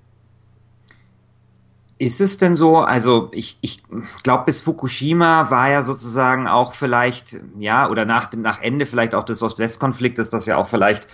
Ist 1.98 2.20
es 2.20 2.38
denn 2.38 2.56
so, 2.56 2.78
also 2.78 3.30
ich, 3.32 3.58
ich 3.62 3.78
glaube, 4.24 4.44
bis 4.46 4.60
Fukushima 4.60 5.50
war 5.50 5.70
ja 5.70 5.82
sozusagen 5.82 6.48
auch 6.48 6.74
vielleicht, 6.74 7.38
ja, 7.58 7.90
oder 7.90 8.04
nach 8.04 8.26
dem 8.26 8.42
nach 8.42 8.62
Ende 8.62 8.86
vielleicht 8.86 9.16
auch 9.16 9.24
des 9.24 9.42
Ost-West-Konfliktes, 9.42 10.30
das 10.30 10.46
ja 10.46 10.58
auch 10.58 10.68
vielleicht 10.68 11.08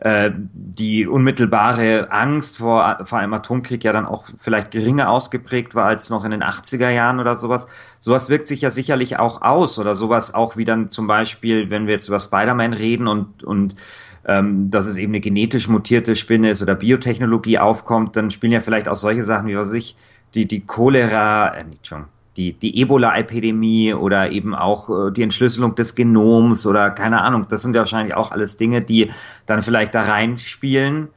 äh, 0.00 0.30
die 0.34 1.06
unmittelbare 1.06 2.10
Angst 2.10 2.56
vor, 2.56 3.00
vor 3.04 3.18
einem 3.18 3.34
Atomkrieg 3.34 3.84
ja 3.84 3.92
dann 3.92 4.06
auch 4.06 4.24
vielleicht 4.38 4.70
geringer 4.70 5.10
ausgeprägt 5.10 5.74
war 5.74 5.84
als 5.84 6.08
noch 6.08 6.24
in 6.24 6.30
den 6.30 6.42
80er 6.42 6.88
Jahren 6.88 7.20
oder 7.20 7.36
sowas. 7.36 7.66
Sowas 7.98 8.30
wirkt 8.30 8.48
sich 8.48 8.62
ja 8.62 8.70
sicherlich 8.70 9.18
auch 9.18 9.42
aus 9.42 9.78
oder 9.78 9.96
sowas 9.96 10.32
auch 10.32 10.56
wie 10.56 10.64
dann 10.64 10.88
zum 10.88 11.06
Beispiel, 11.06 11.68
wenn 11.68 11.86
wir 11.86 11.92
jetzt 11.92 12.08
über 12.08 12.18
Spider-Man 12.18 12.72
reden 12.72 13.08
und, 13.08 13.44
und 13.44 13.76
ähm, 14.24 14.70
dass 14.70 14.86
es 14.86 14.96
eben 14.96 15.12
eine 15.12 15.20
genetisch 15.20 15.68
mutierte 15.68 16.16
Spinne 16.16 16.48
ist 16.50 16.62
oder 16.62 16.74
Biotechnologie 16.74 17.58
aufkommt, 17.58 18.16
dann 18.16 18.30
spielen 18.30 18.52
ja 18.52 18.60
vielleicht 18.60 18.88
auch 18.88 18.96
solche 18.96 19.22
Sachen 19.22 19.48
wie 19.48 19.56
was 19.56 19.72
ich 19.74 19.96
die, 20.34 20.46
die 20.46 20.60
Cholera, 20.60 21.54
äh, 21.54 21.64
nicht 21.64 21.86
schon, 21.86 22.06
die, 22.40 22.52
die 22.54 22.80
Ebola-Epidemie 22.80 23.92
oder 23.92 24.30
eben 24.30 24.54
auch 24.54 24.88
äh, 24.88 25.12
die 25.12 25.22
Entschlüsselung 25.22 25.74
des 25.74 25.94
Genoms 25.94 26.66
oder 26.66 26.90
keine 26.90 27.20
Ahnung, 27.20 27.46
das 27.48 27.62
sind 27.62 27.74
ja 27.74 27.80
wahrscheinlich 27.80 28.14
auch 28.14 28.30
alles 28.30 28.56
Dinge, 28.56 28.80
die 28.80 29.10
dann 29.46 29.62
vielleicht 29.62 29.94
da 29.94 30.02
reinspielen, 30.02 31.08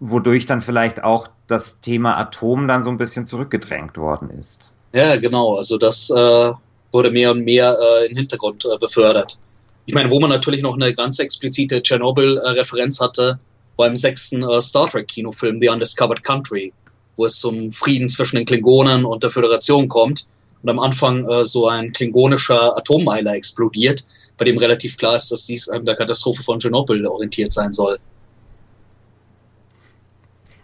wodurch 0.00 0.46
dann 0.46 0.60
vielleicht 0.60 1.04
auch 1.04 1.28
das 1.46 1.80
Thema 1.80 2.16
Atom 2.16 2.66
dann 2.66 2.82
so 2.82 2.90
ein 2.90 2.98
bisschen 2.98 3.26
zurückgedrängt 3.26 3.96
worden 3.96 4.30
ist. 4.40 4.72
Ja, 4.92 5.16
genau, 5.16 5.56
also 5.56 5.78
das 5.78 6.10
äh, 6.10 6.52
wurde 6.92 7.10
mehr 7.10 7.30
und 7.30 7.44
mehr 7.44 7.76
äh, 7.80 8.06
in 8.06 8.10
den 8.10 8.18
Hintergrund 8.18 8.64
äh, 8.64 8.76
befördert. 8.78 9.38
Ich 9.86 9.94
meine, 9.94 10.10
wo 10.10 10.18
man 10.18 10.30
natürlich 10.30 10.62
noch 10.62 10.74
eine 10.74 10.94
ganz 10.94 11.18
explizite 11.18 11.82
Tschernobyl-Referenz 11.82 13.00
hatte, 13.00 13.38
beim 13.76 13.96
sechsten 13.96 14.42
äh, 14.42 14.60
Star 14.60 14.88
Trek-Kinofilm 14.88 15.60
The 15.60 15.68
Undiscovered 15.68 16.22
Country 16.22 16.72
wo 17.16 17.26
es 17.26 17.36
zum 17.36 17.72
Frieden 17.72 18.08
zwischen 18.08 18.36
den 18.36 18.46
Klingonen 18.46 19.04
und 19.04 19.22
der 19.22 19.30
Föderation 19.30 19.88
kommt 19.88 20.26
und 20.62 20.70
am 20.70 20.78
Anfang 20.78 21.28
äh, 21.28 21.44
so 21.44 21.68
ein 21.68 21.92
klingonischer 21.92 22.76
Atommeiler 22.76 23.34
explodiert, 23.34 24.04
bei 24.36 24.44
dem 24.44 24.58
relativ 24.58 24.96
klar 24.96 25.16
ist, 25.16 25.30
dass 25.30 25.44
dies 25.44 25.68
an 25.68 25.84
der 25.84 25.96
Katastrophe 25.96 26.42
von 26.42 26.58
Tschernobyl 26.58 27.06
orientiert 27.06 27.52
sein 27.52 27.72
soll. 27.72 27.98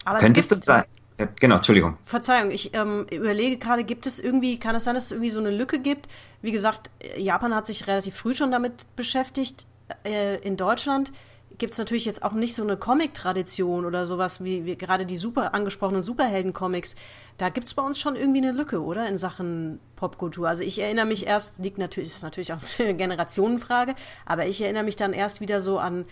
Aber 0.05 0.19
Könntest 0.19 0.51
es 0.51 0.57
gibt, 0.57 0.65
sein? 0.65 0.85
Ja, 1.19 1.29
genau, 1.39 1.57
Entschuldigung. 1.57 1.99
Verzeihung, 2.05 2.51
ich 2.51 2.75
ähm, 2.75 3.07
überlege 3.11 3.59
gerade, 3.59 3.85
gibt 3.85 4.07
es 4.07 4.19
irgendwie, 4.19 4.59
kann 4.59 4.75
es 4.75 4.85
sein, 4.85 4.95
dass 4.95 5.07
es 5.07 5.13
irgendwie 5.13 5.31
so 5.31 5.39
eine 5.39 5.51
Lücke 5.51 5.79
gibt? 5.79 6.09
Wie 6.41 6.51
gesagt, 6.51 6.91
Japan 7.19 7.55
hat 7.55 7.67
sich 7.67 7.87
relativ 7.87 8.17
früh 8.17 8.35
schon 8.35 8.51
damit 8.51 8.73
beschäftigt. 8.97 9.67
Äh, 10.05 10.37
in 10.39 10.57
Deutschland 10.57 11.13
gibt 11.59 11.73
es 11.73 11.79
natürlich 11.79 12.05
jetzt 12.05 12.23
auch 12.23 12.33
nicht 12.33 12.55
so 12.55 12.63
eine 12.63 12.77
Comic-Tradition 12.77 13.85
oder 13.85 14.07
sowas 14.07 14.43
wie, 14.43 14.65
wie 14.65 14.77
gerade 14.77 15.07
die 15.07 15.17
super 15.17 15.55
angesprochenen 15.55 16.03
Superhelden-Comics. 16.03 16.97
Da 17.39 17.49
gibt 17.49 17.67
es 17.67 17.75
bei 17.75 17.83
uns 17.83 17.99
schon 17.99 18.17
irgendwie 18.17 18.43
eine 18.43 18.53
Lücke, 18.53 18.83
oder? 18.83 19.07
In 19.09 19.17
Sachen 19.17 19.81
Popkultur. 19.97 20.49
Also 20.49 20.63
ich 20.63 20.79
erinnere 20.79 21.07
mich 21.07 21.27
erst, 21.27 21.59
liegt 21.59 21.79
natürlich, 21.79 22.11
ist 22.11 22.23
natürlich 22.23 22.53
auch 22.53 22.61
eine 22.79 22.95
Generationenfrage, 22.95 23.95
aber 24.27 24.47
ich 24.47 24.63
erinnere 24.63 24.85
mich 24.85 24.97
dann 24.97 25.13
erst 25.13 25.41
wieder 25.41 25.61
so 25.61 25.79
an 25.79 26.07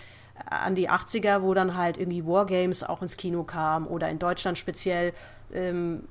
an 0.46 0.74
die 0.74 0.88
80er, 0.88 1.42
wo 1.42 1.52
dann 1.54 1.76
halt 1.76 1.96
irgendwie 1.96 2.24
Wargames 2.24 2.84
auch 2.84 3.02
ins 3.02 3.16
Kino 3.16 3.42
kam 3.42 3.88
oder 3.88 4.08
in 4.08 4.20
Deutschland 4.20 4.56
speziell 4.56 5.12
ähm, 5.52 6.04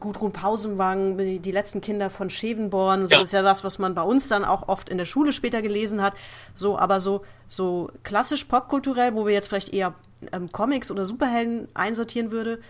Gudrun 0.00 0.32
Pausenwang, 0.32 1.18
die, 1.18 1.50
letzten 1.50 1.80
Kinder 1.80 2.10
von 2.10 2.30
Schevenborn, 2.30 3.06
so 3.06 3.16
ja. 3.16 3.20
ist 3.20 3.32
ja 3.32 3.44
was, 3.44 3.64
was 3.64 3.78
man 3.78 3.94
bei 3.94 4.02
uns 4.02 4.28
dann 4.28 4.44
auch 4.44 4.68
oft 4.68 4.88
in 4.88 4.98
der 4.98 5.04
Schule 5.04 5.32
später 5.32 5.62
gelesen 5.62 6.02
hat. 6.02 6.14
So, 6.54 6.78
aber 6.78 7.00
so, 7.00 7.22
so 7.46 7.90
klassisch 8.02 8.44
popkulturell, 8.44 9.14
wo 9.14 9.26
wir 9.26 9.34
jetzt 9.34 9.48
vielleicht 9.48 9.72
eher 9.72 9.94
ähm, 10.32 10.50
Comics 10.50 10.90
oder 10.90 11.04
Superhelden 11.04 11.68
einsortieren 11.74 12.32
würde, 12.32 12.60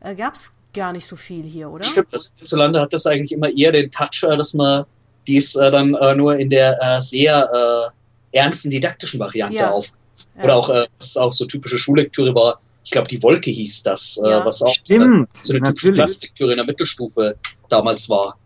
äh, 0.00 0.14
gab 0.14 0.34
es 0.34 0.52
gar 0.74 0.92
nicht 0.92 1.06
so 1.06 1.16
viel 1.16 1.44
hier, 1.44 1.70
oder? 1.70 1.84
Stimmt, 1.84 2.12
das 2.12 2.32
hierzulande 2.36 2.80
hat 2.80 2.92
das 2.92 3.06
eigentlich 3.06 3.32
immer 3.32 3.50
eher 3.50 3.72
den 3.72 3.90
Touch, 3.90 4.22
äh, 4.22 4.36
dass 4.36 4.54
man 4.54 4.84
dies 5.26 5.54
äh, 5.54 5.70
dann 5.70 5.94
äh, 5.94 6.14
nur 6.14 6.36
in 6.36 6.50
der 6.50 6.78
äh, 6.82 7.00
sehr 7.00 7.92
äh, 8.32 8.36
ernsten 8.36 8.70
didaktischen 8.70 9.18
Variante 9.18 9.56
ja. 9.56 9.70
auf 9.70 9.92
ja. 10.36 10.44
Oder 10.44 10.56
auch, 10.56 10.68
äh, 10.70 10.86
was 10.98 11.16
auch 11.16 11.32
so 11.32 11.44
typische 11.46 11.78
Schullektüre 11.78 12.34
war, 12.34 12.60
ich 12.84 12.90
glaube, 12.90 13.08
die 13.08 13.22
Wolke 13.22 13.50
hieß 13.50 13.82
das, 13.82 14.18
äh, 14.22 14.28
ja. 14.28 14.42
äh, 14.42 14.44
was 14.44 14.62
auch 14.62 14.72
Stimmt, 14.72 15.28
äh, 15.28 15.38
so 15.42 15.54
eine 15.54 15.74
typische 15.74 15.92
Klasslektüre 15.92 16.52
in 16.52 16.56
der 16.56 16.66
Mittelstufe 16.66 17.36
damals 17.68 18.08
war. 18.08 18.38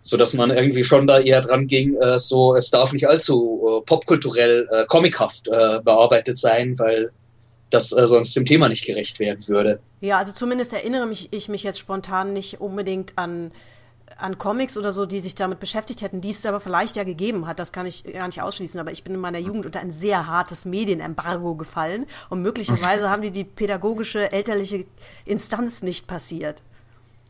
So 0.00 0.16
dass 0.16 0.34
man 0.34 0.50
irgendwie 0.50 0.84
schon 0.84 1.06
da 1.06 1.18
eher 1.18 1.40
dran 1.40 1.66
ging, 1.66 1.96
äh, 1.96 2.18
so 2.18 2.54
es 2.54 2.70
darf 2.70 2.92
nicht 2.92 3.08
allzu 3.08 3.80
äh, 3.82 3.86
popkulturell, 3.86 4.68
äh, 4.70 4.86
comichaft 4.86 5.48
äh, 5.48 5.80
bearbeitet 5.82 6.38
sein, 6.38 6.78
weil 6.78 7.10
das 7.70 7.92
äh, 7.92 8.06
sonst 8.06 8.34
dem 8.36 8.46
Thema 8.46 8.68
nicht 8.68 8.84
gerecht 8.84 9.18
werden 9.18 9.46
würde. 9.48 9.80
Ja, 10.00 10.18
also 10.18 10.32
zumindest 10.32 10.72
erinnere 10.72 11.06
mich 11.06 11.28
ich 11.32 11.48
mich 11.48 11.62
jetzt 11.62 11.78
spontan 11.78 12.32
nicht 12.32 12.60
unbedingt 12.60 13.14
an 13.16 13.52
an 14.16 14.38
Comics 14.38 14.76
oder 14.76 14.92
so, 14.92 15.06
die 15.06 15.20
sich 15.20 15.34
damit 15.34 15.60
beschäftigt 15.60 16.02
hätten, 16.02 16.20
die 16.20 16.30
es 16.30 16.44
aber 16.46 16.60
vielleicht 16.60 16.96
ja 16.96 17.04
gegeben 17.04 17.46
hat, 17.46 17.58
das 17.58 17.72
kann 17.72 17.86
ich 17.86 18.04
gar 18.04 18.26
nicht 18.26 18.42
ausschließen, 18.42 18.78
aber 18.80 18.92
ich 18.92 19.04
bin 19.04 19.14
in 19.14 19.20
meiner 19.20 19.38
Jugend 19.38 19.66
unter 19.66 19.80
ein 19.80 19.92
sehr 19.92 20.26
hartes 20.26 20.64
Medienembargo 20.64 21.54
gefallen 21.54 22.06
und 22.30 22.42
möglicherweise 22.42 23.10
haben 23.10 23.22
die 23.22 23.30
die 23.30 23.44
pädagogische 23.44 24.32
elterliche 24.32 24.86
Instanz 25.24 25.82
nicht 25.82 26.06
passiert. 26.06 26.62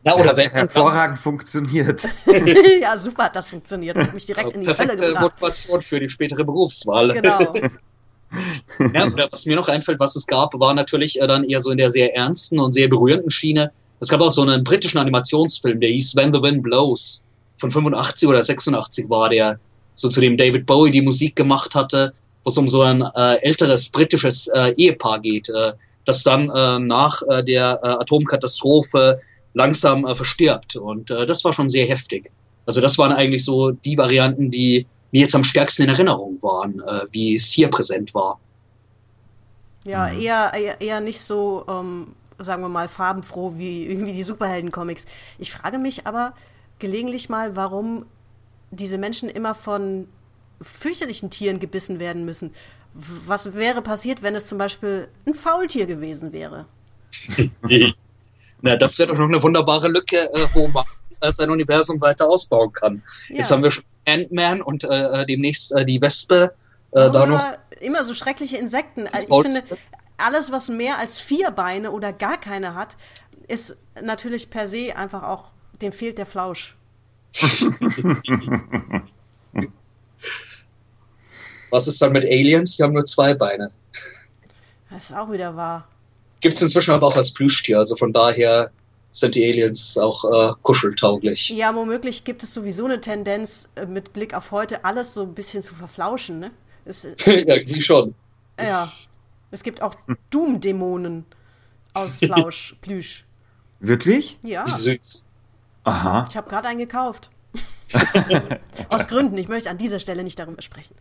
Ja, 0.03 0.15
oder 0.15 0.37
wenn 0.37 0.49
hervorragend 0.49 1.17
funktioniert. 1.17 2.07
ja, 2.81 2.95
super 2.95 3.23
hat 3.23 3.35
das 3.35 3.49
funktioniert. 3.49 3.97
Hat 3.97 4.13
mich 4.13 4.27
direkt 4.27 4.53
in 4.53 4.61
die 4.61 4.67
Hölle 4.67 4.95
gebracht. 4.95 5.21
Motivation 5.21 5.81
für 5.81 5.99
die 5.99 6.09
spätere 6.09 6.43
Berufswahl. 6.43 7.09
Genau. 7.09 7.55
ja, 8.93 9.07
oder 9.07 9.27
was 9.31 9.47
mir 9.47 9.55
noch 9.55 9.67
einfällt, 9.67 9.99
was 9.99 10.15
es 10.15 10.27
gab, 10.27 10.53
war 10.59 10.75
natürlich 10.75 11.19
äh, 11.19 11.25
dann 11.25 11.43
eher 11.43 11.59
so 11.59 11.71
in 11.71 11.79
der 11.79 11.89
sehr 11.89 12.15
ernsten 12.15 12.59
und 12.59 12.71
sehr 12.71 12.87
berührenden 12.87 13.31
Schiene 13.31 13.71
es 14.05 14.09
gab 14.09 14.21
auch 14.21 14.29
so 14.29 14.43
einen 14.43 14.63
britischen 14.63 14.99
Animationsfilm, 14.99 15.79
der 15.79 15.89
hieß 15.89 16.15
When 16.15 16.31
the 16.31 16.41
Wind 16.41 16.61
Blows. 16.61 17.25
Von 17.57 17.71
85 17.71 18.29
oder 18.29 18.43
86 18.43 19.09
war 19.09 19.29
der, 19.29 19.59
so 19.95 20.09
zu 20.09 20.21
dem 20.21 20.37
David 20.37 20.65
Bowie 20.67 20.91
die 20.91 21.01
Musik 21.01 21.35
gemacht 21.35 21.73
hatte, 21.73 22.13
wo 22.43 22.49
es 22.49 22.57
um 22.57 22.67
so 22.67 22.83
ein 22.83 23.01
äh, 23.01 23.37
älteres 23.37 23.89
britisches 23.89 24.47
äh, 24.47 24.73
Ehepaar 24.77 25.19
geht, 25.21 25.49
äh, 25.49 25.73
das 26.05 26.21
dann 26.21 26.51
äh, 26.51 26.79
nach 26.79 27.23
äh, 27.27 27.43
der 27.43 27.79
äh, 27.81 27.87
Atomkatastrophe 27.87 29.21
langsam 29.55 30.05
äh, 30.05 30.13
verstirbt. 30.13 30.75
Und 30.75 31.09
äh, 31.09 31.25
das 31.25 31.43
war 31.43 31.53
schon 31.53 31.69
sehr 31.69 31.87
heftig. 31.87 32.29
Also 32.67 32.81
das 32.81 32.99
waren 32.99 33.11
eigentlich 33.11 33.43
so 33.43 33.71
die 33.71 33.97
Varianten, 33.97 34.51
die 34.51 34.85
mir 35.11 35.21
jetzt 35.21 35.33
am 35.33 35.43
stärksten 35.43 35.83
in 35.83 35.89
Erinnerung 35.89 36.37
waren, 36.43 36.79
äh, 36.81 37.05
wie 37.11 37.33
es 37.33 37.51
hier 37.51 37.69
präsent 37.69 38.13
war. 38.13 38.39
Ja, 39.85 40.09
eher, 40.09 40.51
eher, 40.53 40.81
eher 40.81 41.01
nicht 41.01 41.21
so 41.21 41.65
ähm, 41.67 42.07
sagen 42.37 42.61
wir 42.61 42.69
mal, 42.69 42.87
farbenfroh 42.87 43.53
wie 43.57 43.85
irgendwie 43.85 44.13
die 44.13 44.23
Superhelden-Comics. 44.23 45.05
Ich 45.37 45.51
frage 45.51 45.77
mich 45.77 46.05
aber 46.05 46.33
gelegentlich 46.79 47.29
mal, 47.29 47.55
warum 47.55 48.05
diese 48.71 48.97
Menschen 48.97 49.29
immer 49.29 49.55
von 49.55 50.07
fürchterlichen 50.61 51.29
Tieren 51.29 51.59
gebissen 51.59 51.99
werden 51.99 52.25
müssen. 52.25 52.53
Was 52.93 53.53
wäre 53.53 53.81
passiert, 53.81 54.23
wenn 54.23 54.35
es 54.35 54.45
zum 54.45 54.57
Beispiel 54.57 55.09
ein 55.27 55.33
Faultier 55.33 55.85
gewesen 55.85 56.31
wäre? 56.31 56.65
Na, 58.61 58.75
das 58.75 58.97
wäre 58.97 59.09
doch 59.09 59.17
noch 59.17 59.27
eine 59.27 59.43
wunderbare 59.43 59.87
Lücke, 59.87 60.33
äh, 60.33 60.47
wo 60.53 60.67
man 60.67 60.85
sein 61.29 61.49
Universum 61.49 61.99
weiter 62.01 62.27
ausbauen 62.27 62.71
kann. 62.71 63.03
Ja. 63.29 63.37
Jetzt 63.37 63.51
haben 63.51 63.63
wir 63.63 63.71
schon 63.71 63.83
Ant-Man 64.05 64.61
und 64.61 64.83
äh, 64.83 65.21
äh 65.21 65.25
demnächst 65.25 65.71
äh, 65.73 65.85
die 65.85 66.01
Wespe. 66.01 66.53
Äh, 66.91 67.11
da 67.11 67.25
noch 67.25 67.41
immer 67.81 68.03
so 68.03 68.13
schreckliche 68.13 68.57
Insekten. 68.57 69.07
Also 69.07 69.41
ich 69.41 69.53
finde, 69.53 69.63
alles, 70.17 70.51
was 70.51 70.69
mehr 70.69 70.97
als 70.97 71.19
vier 71.19 71.51
Beine 71.51 71.91
oder 71.91 72.13
gar 72.13 72.39
keine 72.39 72.75
hat, 72.75 72.97
ist 73.47 73.75
natürlich 74.01 74.49
per 74.49 74.67
se 74.67 74.95
einfach 74.95 75.23
auch, 75.23 75.45
dem 75.81 75.91
fehlt 75.91 76.17
der 76.17 76.25
Flausch. 76.25 76.75
was 81.69 81.87
ist 81.87 82.01
dann 82.01 82.13
mit 82.13 82.23
Aliens? 82.23 82.77
Die 82.77 82.83
haben 82.83 82.93
nur 82.93 83.05
zwei 83.05 83.33
Beine. 83.33 83.71
Das 84.89 85.09
ist 85.09 85.15
auch 85.15 85.31
wieder 85.31 85.55
wahr. 85.55 85.87
Gibt 86.39 86.55
es 86.55 86.61
inzwischen 86.61 86.91
aber 86.91 87.07
auch 87.07 87.17
als 87.17 87.33
Plüschtier, 87.33 87.79
also 87.79 87.95
von 87.95 88.13
daher 88.13 88.71
sind 89.11 89.35
die 89.35 89.43
Aliens 89.45 89.97
auch 89.97 90.25
äh, 90.25 90.53
kuscheltauglich. 90.61 91.49
Ja, 91.49 91.73
womöglich 91.73 92.23
gibt 92.25 92.43
es 92.43 92.53
sowieso 92.53 92.85
eine 92.85 92.99
Tendenz, 93.01 93.71
äh, 93.75 93.85
mit 93.85 94.13
Blick 94.13 94.33
auf 94.33 94.51
heute 94.51 94.83
alles 94.83 95.13
so 95.13 95.21
ein 95.23 95.33
bisschen 95.33 95.63
zu 95.63 95.73
verflauschen, 95.73 96.39
ne? 96.39 96.51
Ist, 96.85 97.05
Irgendwie 97.27 97.81
schon. 97.81 98.13
Ja, 98.59 98.91
es 99.55 99.63
gibt 99.63 99.81
auch 99.81 99.95
Doom-Dämonen 100.29 101.25
aus 101.93 102.19
Flausch, 102.23 102.75
Plüsch. 102.81 103.25
Wirklich? 103.79 104.37
Ja. 104.43 104.67
Süß. 104.67 105.25
Aha. 105.85 106.25
Ich 106.29 106.35
habe 106.35 106.49
gerade 106.49 106.67
einen 106.67 106.79
gekauft. 106.79 107.29
aus 108.89 109.07
Gründen. 109.07 109.37
Ich 109.37 109.47
möchte 109.47 109.69
an 109.69 109.77
dieser 109.77 109.99
Stelle 109.99 110.23
nicht 110.23 110.37
darüber 110.37 110.61
sprechen. 110.61 110.93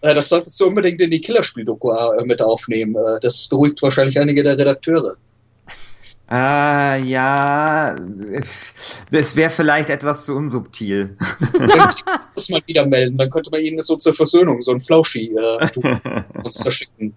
Äh, 0.00 0.14
das 0.14 0.28
solltest 0.28 0.58
du 0.58 0.66
unbedingt 0.66 1.00
in 1.00 1.10
die 1.10 1.20
Killerspiel-Doku 1.20 1.92
äh, 1.92 2.24
mit 2.24 2.42
aufnehmen. 2.42 2.96
Äh, 2.96 3.20
das 3.20 3.46
beruhigt 3.46 3.80
wahrscheinlich 3.82 4.18
einige 4.18 4.42
der 4.42 4.58
Redakteure. 4.58 5.16
Ah, 6.26 6.96
ja, 6.96 7.96
das 9.10 9.34
wäre 9.34 9.50
vielleicht 9.50 9.90
etwas 9.90 10.24
zu 10.26 10.36
unsubtil. 10.36 11.16
muss 12.34 12.48
man 12.50 12.62
wieder 12.66 12.86
melden, 12.86 13.18
dann 13.18 13.28
könnte 13.30 13.50
man 13.50 13.60
ihnen 13.60 13.82
so 13.82 13.96
zur 13.96 14.14
Versöhnung 14.14 14.60
so 14.60 14.70
ein 14.70 14.80
Flauschi 14.80 15.34
äh, 15.34 15.68
uns 16.44 16.58
zerschicken. 16.58 17.14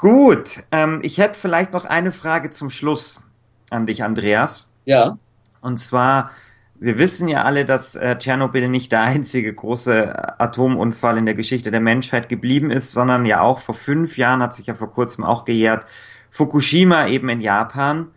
Gut, 0.00 0.64
ähm, 0.72 1.00
ich 1.02 1.18
hätte 1.18 1.38
vielleicht 1.38 1.74
noch 1.74 1.84
eine 1.84 2.10
Frage 2.10 2.48
zum 2.48 2.70
Schluss 2.70 3.22
an 3.68 3.84
dich, 3.84 4.02
Andreas. 4.02 4.72
Ja. 4.86 5.18
Und 5.60 5.76
zwar, 5.76 6.30
wir 6.76 6.96
wissen 6.96 7.28
ja 7.28 7.42
alle, 7.42 7.66
dass 7.66 7.96
äh, 7.96 8.16
Tschernobyl 8.16 8.70
nicht 8.70 8.92
der 8.92 9.02
einzige 9.02 9.52
große 9.52 10.40
Atomunfall 10.40 11.18
in 11.18 11.26
der 11.26 11.34
Geschichte 11.34 11.70
der 11.70 11.82
Menschheit 11.82 12.30
geblieben 12.30 12.70
ist, 12.70 12.92
sondern 12.92 13.26
ja 13.26 13.42
auch 13.42 13.58
vor 13.58 13.74
fünf 13.74 14.16
Jahren 14.16 14.42
hat 14.42 14.54
sich 14.54 14.68
ja 14.68 14.74
vor 14.74 14.90
kurzem 14.90 15.22
auch 15.22 15.44
gejährt, 15.44 15.84
Fukushima 16.30 17.06
eben 17.08 17.28
in 17.28 17.42
Japan. 17.42 18.08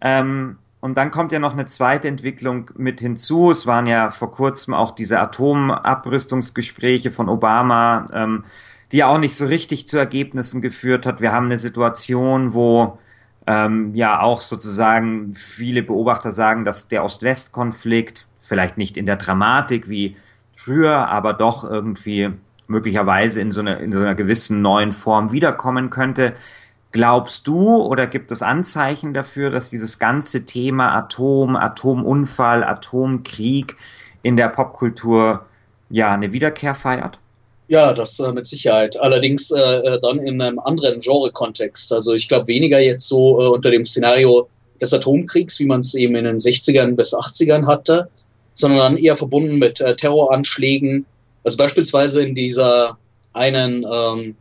Ähm, 0.00 0.58
und 0.80 0.96
dann 0.96 1.12
kommt 1.12 1.30
ja 1.30 1.38
noch 1.38 1.52
eine 1.52 1.66
zweite 1.66 2.08
Entwicklung 2.08 2.72
mit 2.76 2.98
hinzu. 2.98 3.52
Es 3.52 3.68
waren 3.68 3.86
ja 3.86 4.10
vor 4.10 4.32
kurzem 4.32 4.74
auch 4.74 4.90
diese 4.90 5.20
Atomabrüstungsgespräche 5.20 7.12
von 7.12 7.28
Obama. 7.28 8.06
Ähm, 8.12 8.44
die 8.92 9.04
auch 9.04 9.18
nicht 9.18 9.34
so 9.34 9.46
richtig 9.46 9.88
zu 9.88 9.98
Ergebnissen 9.98 10.60
geführt 10.60 11.06
hat. 11.06 11.20
Wir 11.20 11.32
haben 11.32 11.46
eine 11.46 11.58
Situation, 11.58 12.52
wo 12.52 12.98
ähm, 13.46 13.94
ja 13.94 14.20
auch 14.20 14.42
sozusagen 14.42 15.34
viele 15.34 15.82
Beobachter 15.82 16.32
sagen, 16.32 16.64
dass 16.64 16.88
der 16.88 17.04
Ost-West-Konflikt 17.04 18.26
vielleicht 18.38 18.76
nicht 18.76 18.96
in 18.96 19.06
der 19.06 19.16
Dramatik 19.16 19.88
wie 19.88 20.16
früher, 20.54 21.08
aber 21.08 21.32
doch 21.32 21.68
irgendwie 21.68 22.30
möglicherweise 22.66 23.40
in 23.40 23.50
so, 23.50 23.60
einer 23.60 23.80
in 23.80 23.92
so 23.92 23.98
einer 23.98 24.14
gewissen 24.14 24.62
neuen 24.62 24.92
Form 24.92 25.32
wiederkommen 25.32 25.90
könnte. 25.90 26.34
Glaubst 26.92 27.46
du 27.46 27.76
oder 27.76 28.06
gibt 28.06 28.30
es 28.30 28.42
Anzeichen 28.42 29.14
dafür, 29.14 29.50
dass 29.50 29.70
dieses 29.70 29.98
ganze 29.98 30.44
Thema 30.44 30.94
Atom, 30.94 31.56
Atomunfall, 31.56 32.62
Atomkrieg 32.62 33.76
in 34.22 34.36
der 34.36 34.48
Popkultur 34.48 35.46
ja 35.88 36.12
eine 36.12 36.32
Wiederkehr 36.32 36.74
feiert? 36.74 37.18
Ja, 37.72 37.94
das 37.94 38.18
äh, 38.18 38.30
mit 38.32 38.46
Sicherheit. 38.46 39.00
Allerdings 39.00 39.50
äh, 39.50 39.58
äh, 39.58 39.98
dann 39.98 40.18
in 40.18 40.42
einem 40.42 40.58
anderen 40.58 41.00
Genre-Kontext. 41.00 41.90
Also 41.94 42.12
ich 42.12 42.28
glaube 42.28 42.46
weniger 42.48 42.78
jetzt 42.78 43.08
so 43.08 43.40
äh, 43.40 43.48
unter 43.48 43.70
dem 43.70 43.86
Szenario 43.86 44.50
des 44.78 44.92
Atomkriegs, 44.92 45.58
wie 45.58 45.64
man 45.64 45.80
es 45.80 45.94
eben 45.94 46.14
in 46.14 46.26
den 46.26 46.36
60ern 46.36 46.96
bis 46.96 47.14
80ern 47.14 47.66
hatte, 47.66 48.10
sondern 48.52 48.98
eher 48.98 49.16
verbunden 49.16 49.58
mit 49.58 49.80
äh, 49.80 49.96
Terroranschlägen. 49.96 51.06
Also 51.44 51.56
beispielsweise 51.56 52.22
in 52.22 52.34
dieser 52.34 52.98
einen, 53.32 53.86
ähm, 53.90 54.36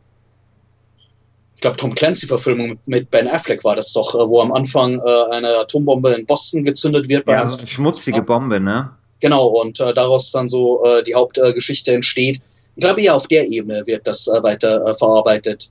ich 1.56 1.62
glaube, 1.62 1.78
Tom 1.78 1.96
Clancy-Verfilmung 1.96 2.80
mit 2.86 3.10
Ben 3.12 3.30
Affleck 3.30 3.64
war 3.64 3.78
das 3.78 3.94
doch, 3.94 4.14
äh, 4.14 4.28
wo 4.28 4.42
am 4.42 4.52
Anfang 4.52 5.00
eine 5.00 5.58
Atombombe 5.58 6.12
in 6.16 6.26
Boston 6.26 6.66
gezündet 6.66 7.08
wird. 7.08 7.30
Ja, 7.30 7.46
so 7.46 7.56
eine 7.56 7.66
schmutzige 7.66 8.24
Bombe, 8.24 8.60
ne? 8.60 8.90
Genau, 9.22 9.48
und 9.48 9.80
daraus 9.80 10.32
dann 10.32 10.50
so 10.50 10.84
die 11.06 11.14
Hauptgeschichte 11.14 11.94
entsteht. 11.94 12.42
Ich 12.76 12.82
glaube, 12.82 13.02
ja, 13.02 13.14
auf 13.14 13.28
der 13.28 13.48
Ebene 13.50 13.86
wird 13.86 14.08
das 14.08 14.28
äh, 14.28 14.42
weiter 14.44 14.86
äh, 14.86 14.96
verarbeitet. 14.96 15.70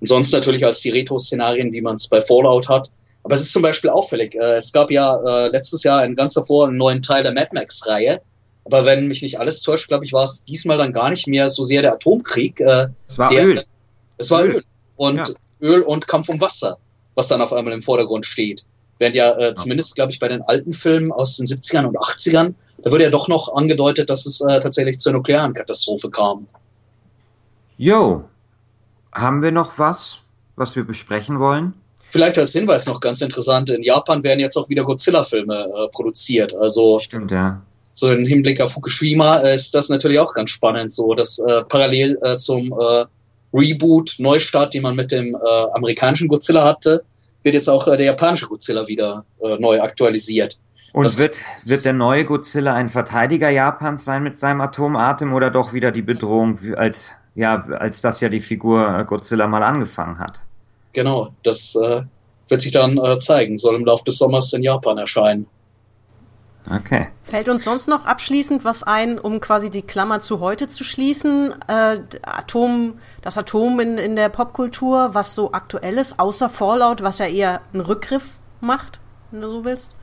Und 0.00 0.06
sonst 0.06 0.32
natürlich 0.32 0.64
als 0.64 0.80
die 0.80 0.90
Retro-Szenarien, 0.90 1.72
wie 1.72 1.80
man 1.80 1.96
es 1.96 2.08
bei 2.08 2.20
Fallout 2.20 2.68
hat. 2.68 2.90
Aber 3.24 3.34
es 3.34 3.42
ist 3.42 3.52
zum 3.52 3.62
Beispiel 3.62 3.90
auffällig. 3.90 4.34
Äh, 4.34 4.56
es 4.56 4.72
gab 4.72 4.90
ja 4.90 5.16
äh, 5.16 5.48
letztes 5.48 5.82
Jahr 5.82 6.00
ein 6.00 6.14
ganz 6.16 6.34
davor 6.34 6.68
einen 6.68 6.76
neuen 6.76 7.02
Teil 7.02 7.22
der 7.22 7.32
Mad 7.32 7.50
Max-Reihe. 7.52 8.20
Aber 8.64 8.84
wenn 8.84 9.08
mich 9.08 9.22
nicht 9.22 9.38
alles 9.40 9.62
täuscht, 9.62 9.88
glaube 9.88 10.04
ich, 10.04 10.12
war 10.12 10.24
es 10.24 10.44
diesmal 10.44 10.78
dann 10.78 10.92
gar 10.92 11.10
nicht 11.10 11.26
mehr 11.26 11.48
so 11.48 11.62
sehr 11.62 11.82
der 11.82 11.94
Atomkrieg. 11.94 12.60
Äh, 12.60 12.88
Es 13.06 13.18
war 13.18 13.30
der, 13.30 13.44
Öl. 13.44 13.64
Es 14.18 14.30
war 14.30 14.44
Öl. 14.44 14.56
Öl. 14.56 14.64
Und 14.96 15.16
Ja. 15.16 15.28
Öl 15.60 15.82
und 15.82 16.06
Kampf 16.06 16.28
um 16.28 16.40
Wasser, 16.40 16.78
was 17.14 17.28
dann 17.28 17.40
auf 17.40 17.52
einmal 17.52 17.72
im 17.74 17.82
Vordergrund 17.82 18.26
steht. 18.26 18.64
Während 18.98 19.16
ja 19.16 19.36
äh, 19.38 19.54
zumindest, 19.54 19.94
glaube 19.94 20.12
ich, 20.12 20.18
bei 20.18 20.28
den 20.28 20.42
alten 20.42 20.72
Filmen 20.72 21.12
aus 21.12 21.36
den 21.36 21.46
70ern 21.46 21.86
und 21.86 21.96
80ern, 21.96 22.54
da 22.82 22.90
wurde 22.90 23.04
ja 23.04 23.10
doch 23.10 23.28
noch 23.28 23.54
angedeutet, 23.54 24.08
dass 24.08 24.26
es 24.26 24.40
äh, 24.40 24.60
tatsächlich 24.60 24.98
zur 24.98 25.12
nuklearen 25.12 25.52
Katastrophe 25.52 26.10
kam. 26.10 26.46
Jo, 27.76 28.24
haben 29.12 29.42
wir 29.42 29.52
noch 29.52 29.78
was, 29.78 30.18
was 30.56 30.76
wir 30.76 30.84
besprechen 30.84 31.38
wollen? 31.40 31.74
Vielleicht 32.10 32.38
als 32.38 32.52
Hinweis 32.52 32.86
noch 32.86 33.00
ganz 33.00 33.20
interessant, 33.20 33.68
in 33.70 33.82
Japan 33.82 34.22
werden 34.22 34.40
jetzt 34.40 34.56
auch 34.56 34.68
wieder 34.68 34.82
Godzilla-Filme 34.82 35.54
äh, 35.54 35.88
produziert. 35.92 36.54
Also 36.54 36.98
Stimmt, 36.98 37.30
ja. 37.30 37.60
so 37.92 38.10
im 38.10 38.26
Hinblick 38.26 38.60
auf 38.60 38.72
Fukushima 38.72 39.40
äh, 39.40 39.54
ist 39.54 39.74
das 39.74 39.88
natürlich 39.88 40.18
auch 40.18 40.32
ganz 40.32 40.50
spannend, 40.50 40.92
so 40.92 41.14
dass 41.14 41.38
äh, 41.38 41.64
parallel 41.64 42.18
äh, 42.22 42.36
zum 42.38 42.72
Reboot, 43.50 44.16
Neustart, 44.18 44.74
den 44.74 44.82
man 44.82 44.94
mit 44.94 45.10
dem 45.10 45.34
amerikanischen 45.34 46.28
Godzilla 46.28 46.64
hatte, 46.64 47.02
wird 47.42 47.54
jetzt 47.54 47.70
auch 47.70 47.86
der 47.86 48.02
japanische 48.02 48.46
Godzilla 48.46 48.86
wieder 48.86 49.24
neu 49.58 49.80
aktualisiert. 49.80 50.58
Und 50.92 51.04
Was- 51.04 51.18
wird, 51.18 51.36
wird 51.64 51.84
der 51.84 51.92
neue 51.92 52.24
Godzilla 52.24 52.74
ein 52.74 52.88
Verteidiger 52.88 53.50
Japans 53.50 54.04
sein 54.04 54.22
mit 54.22 54.38
seinem 54.38 54.60
Atomatem 54.60 55.32
oder 55.32 55.50
doch 55.50 55.72
wieder 55.72 55.92
die 55.92 56.02
Bedrohung, 56.02 56.58
als, 56.76 57.14
ja, 57.34 57.62
als 57.66 58.00
das 58.00 58.20
ja 58.20 58.28
die 58.28 58.40
Figur 58.40 58.98
äh, 58.98 59.04
Godzilla 59.04 59.46
mal 59.46 59.62
angefangen 59.62 60.18
hat? 60.18 60.44
Genau, 60.94 61.34
das 61.44 61.74
äh, 61.76 62.02
wird 62.48 62.62
sich 62.62 62.72
dann 62.72 62.96
äh, 62.98 63.18
zeigen, 63.18 63.58
soll 63.58 63.76
im 63.76 63.84
Laufe 63.84 64.04
des 64.04 64.16
Sommers 64.18 64.52
in 64.54 64.62
Japan 64.62 64.98
erscheinen. 64.98 65.46
Okay. 66.70 67.08
Fällt 67.22 67.48
uns 67.48 67.64
sonst 67.64 67.88
noch 67.88 68.04
abschließend 68.04 68.64
was 68.64 68.82
ein, 68.82 69.18
um 69.18 69.40
quasi 69.40 69.70
die 69.70 69.82
Klammer 69.82 70.20
zu 70.20 70.40
heute 70.40 70.68
zu 70.68 70.84
schließen? 70.84 71.54
Äh, 71.66 72.00
Atom, 72.22 72.98
das 73.22 73.38
Atom 73.38 73.80
in, 73.80 73.96
in 73.96 74.16
der 74.16 74.28
Popkultur, 74.28 75.10
was 75.14 75.34
so 75.34 75.52
aktuell 75.52 75.94
ist, 75.96 76.18
außer 76.18 76.50
Fallout, 76.50 77.02
was 77.02 77.20
ja 77.20 77.26
eher 77.26 77.60
einen 77.72 77.82
Rückgriff 77.82 78.32
macht, 78.60 79.00
wenn 79.30 79.40
du 79.40 79.48
so 79.48 79.64
willst? 79.64 79.94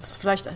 Das 0.00 0.16
vielleicht 0.16 0.48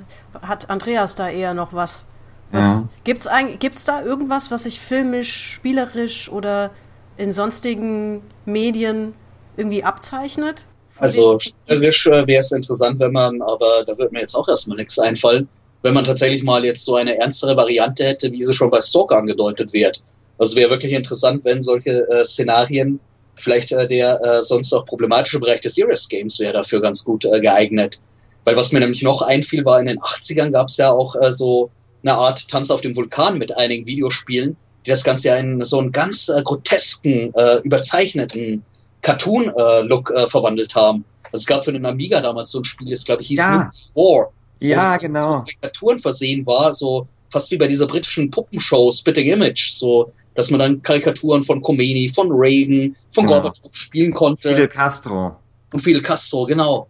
hat 0.42 0.70
Andreas 0.70 1.14
da 1.14 1.28
eher 1.28 1.54
noch 1.54 1.72
was. 1.72 2.06
was 2.50 2.68
Ja. 2.68 2.88
Gibt's 3.04 3.26
eigentlich, 3.26 3.58
gibt's 3.58 3.84
da 3.84 4.02
irgendwas, 4.02 4.50
was 4.50 4.64
sich 4.64 4.80
filmisch, 4.80 5.54
spielerisch 5.54 6.30
oder 6.30 6.70
in 7.16 7.32
sonstigen 7.32 8.22
Medien 8.44 9.14
irgendwie 9.56 9.84
abzeichnet? 9.84 10.64
Also 10.98 11.38
spielerisch 11.38 12.06
äh, 12.06 12.26
wäre 12.26 12.40
es 12.40 12.52
interessant, 12.52 13.00
wenn 13.00 13.12
man, 13.12 13.42
aber 13.42 13.84
da 13.84 13.96
wird 13.98 14.12
mir 14.12 14.20
jetzt 14.20 14.34
auch 14.34 14.48
erstmal 14.48 14.76
nichts 14.76 14.98
einfallen, 14.98 15.48
wenn 15.82 15.94
man 15.94 16.04
tatsächlich 16.04 16.42
mal 16.42 16.64
jetzt 16.64 16.84
so 16.84 16.96
eine 16.96 17.18
ernstere 17.18 17.56
Variante 17.56 18.04
hätte, 18.04 18.30
wie 18.32 18.42
sie 18.42 18.54
schon 18.54 18.70
bei 18.70 18.80
Stalker 18.80 19.18
angedeutet 19.18 19.72
wird. 19.72 20.02
Also 20.38 20.56
wäre 20.56 20.70
wirklich 20.70 20.92
interessant, 20.92 21.44
wenn 21.44 21.62
solche 21.62 22.08
äh, 22.08 22.24
Szenarien, 22.24 23.00
vielleicht 23.36 23.72
äh, 23.72 23.86
der 23.86 24.20
äh, 24.22 24.42
sonst 24.42 24.72
auch 24.72 24.84
problematische 24.84 25.38
Bereich 25.40 25.60
des 25.60 25.74
Serious 25.74 26.08
Games 26.08 26.38
wäre 26.38 26.52
dafür 26.52 26.80
ganz 26.80 27.04
gut 27.04 27.24
äh, 27.24 27.40
geeignet. 27.40 28.00
Weil 28.44 28.56
was 28.56 28.72
mir 28.72 28.80
nämlich 28.80 29.02
noch 29.02 29.22
einfiel, 29.22 29.64
war 29.64 29.80
in 29.80 29.86
den 29.86 29.98
80ern 30.00 30.50
gab 30.50 30.68
es 30.68 30.76
ja 30.76 30.90
auch 30.90 31.16
äh, 31.16 31.32
so 31.32 31.70
eine 32.02 32.14
Art 32.14 32.48
Tanz 32.48 32.70
auf 32.70 32.80
dem 32.82 32.94
Vulkan 32.94 33.38
mit 33.38 33.56
einigen 33.56 33.86
Videospielen, 33.86 34.56
die 34.84 34.90
das 34.90 35.02
Ganze 35.04 35.28
ja 35.28 35.36
in 35.36 35.62
so 35.64 35.78
einen 35.78 35.90
ganz 35.92 36.28
äh, 36.28 36.42
grotesken, 36.42 37.32
äh, 37.34 37.58
überzeichneten 37.60 38.62
Cartoon-Look 39.02 40.10
äh, 40.10 40.26
verwandelt 40.26 40.74
haben. 40.74 41.04
Also 41.24 41.36
es 41.42 41.46
gab 41.46 41.64
für 41.64 41.72
den 41.72 41.86
Amiga 41.86 42.20
damals 42.20 42.50
so 42.50 42.58
ein 42.60 42.64
Spiel, 42.64 42.90
das 42.90 43.04
glaube 43.04 43.22
ich 43.22 43.28
hieß 43.28 43.38
Ja. 43.38 43.70
War. 43.94 44.30
Ja, 44.60 44.96
genau. 44.96 45.38
mit 45.38 45.46
Karikaturen 45.60 45.98
versehen 45.98 46.46
war, 46.46 46.72
so 46.72 47.06
fast 47.30 47.50
wie 47.50 47.56
bei 47.56 47.66
dieser 47.66 47.86
britischen 47.86 48.30
Puppenshow 48.30 48.90
Spitting 48.92 49.26
Image, 49.26 49.72
so 49.72 50.12
dass 50.34 50.50
man 50.50 50.60
dann 50.60 50.82
Karikaturen 50.82 51.42
von 51.42 51.60
Khomeini, 51.60 52.10
von 52.14 52.28
Reagan, 52.30 52.96
von 53.12 53.24
Genau. 53.26 53.40
Gorbatschow 53.40 53.74
spielen 53.74 54.12
konnte 54.12 54.48
Fidel 54.48 54.68
Castro. 54.68 55.36
und 55.72 55.80
Fidel 55.80 56.02
Castro, 56.02 56.44
genau. 56.46 56.88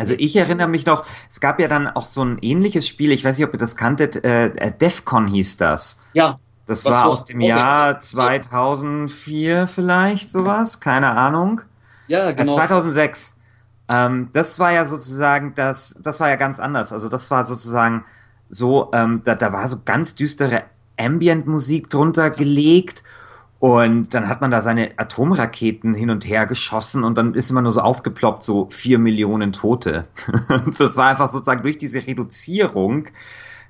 Also 0.00 0.14
ich 0.18 0.34
erinnere 0.36 0.68
mich 0.68 0.86
noch, 0.86 1.04
es 1.30 1.40
gab 1.40 1.60
ja 1.60 1.68
dann 1.68 1.86
auch 1.88 2.06
so 2.06 2.24
ein 2.24 2.38
ähnliches 2.40 2.88
Spiel, 2.88 3.12
ich 3.12 3.24
weiß 3.24 3.36
nicht, 3.38 3.46
ob 3.46 3.52
ihr 3.52 3.58
das 3.58 3.76
kanntet, 3.76 4.24
äh, 4.24 4.46
äh, 4.46 4.72
Defcon 4.72 5.28
hieß 5.28 5.56
das. 5.58 6.02
Ja, 6.12 6.36
Das 6.66 6.84
war 6.84 7.06
aus 7.06 7.24
dem 7.24 7.40
Jahr 7.40 7.94
sind. 7.94 8.04
2004 8.04 9.68
vielleicht, 9.68 10.30
sowas, 10.30 10.80
keine 10.80 11.10
Ahnung. 11.16 11.62
ja, 12.06 12.28
Äh, 12.30 12.34
genau. 12.34 12.54
2006. 12.54 13.34
Ähm, 13.88 14.28
das 14.32 14.58
war 14.58 14.72
ja 14.72 14.86
sozusagen 14.86 15.54
das, 15.54 15.96
das 16.02 16.20
war 16.20 16.28
ja 16.28 16.36
ganz 16.36 16.60
anders. 16.60 16.92
Also 16.92 17.08
das 17.08 17.30
war 17.30 17.44
sozusagen 17.44 18.04
so, 18.48 18.90
ähm, 18.92 19.22
da, 19.24 19.34
da 19.34 19.52
war 19.52 19.68
so 19.68 19.80
ganz 19.84 20.14
düstere 20.14 20.62
Ambient-Musik 20.98 21.90
drunter 21.90 22.30
gelegt 22.30 23.02
und 23.60 24.14
dann 24.14 24.26
hat 24.28 24.40
man 24.40 24.50
da 24.50 24.62
seine 24.62 24.92
Atomraketen 24.96 25.92
hin 25.94 26.08
und 26.08 26.26
her 26.26 26.46
geschossen 26.46 27.04
und 27.04 27.16
dann 27.18 27.34
ist 27.34 27.50
immer 27.50 27.60
nur 27.60 27.72
so 27.72 27.82
aufgeploppt, 27.82 28.42
so 28.42 28.68
vier 28.70 28.98
Millionen 28.98 29.52
Tote. 29.52 30.06
Und 30.48 30.80
das 30.80 30.96
war 30.96 31.08
einfach 31.10 31.30
sozusagen 31.30 31.62
durch 31.62 31.76
diese 31.76 32.06
Reduzierung 32.06 33.08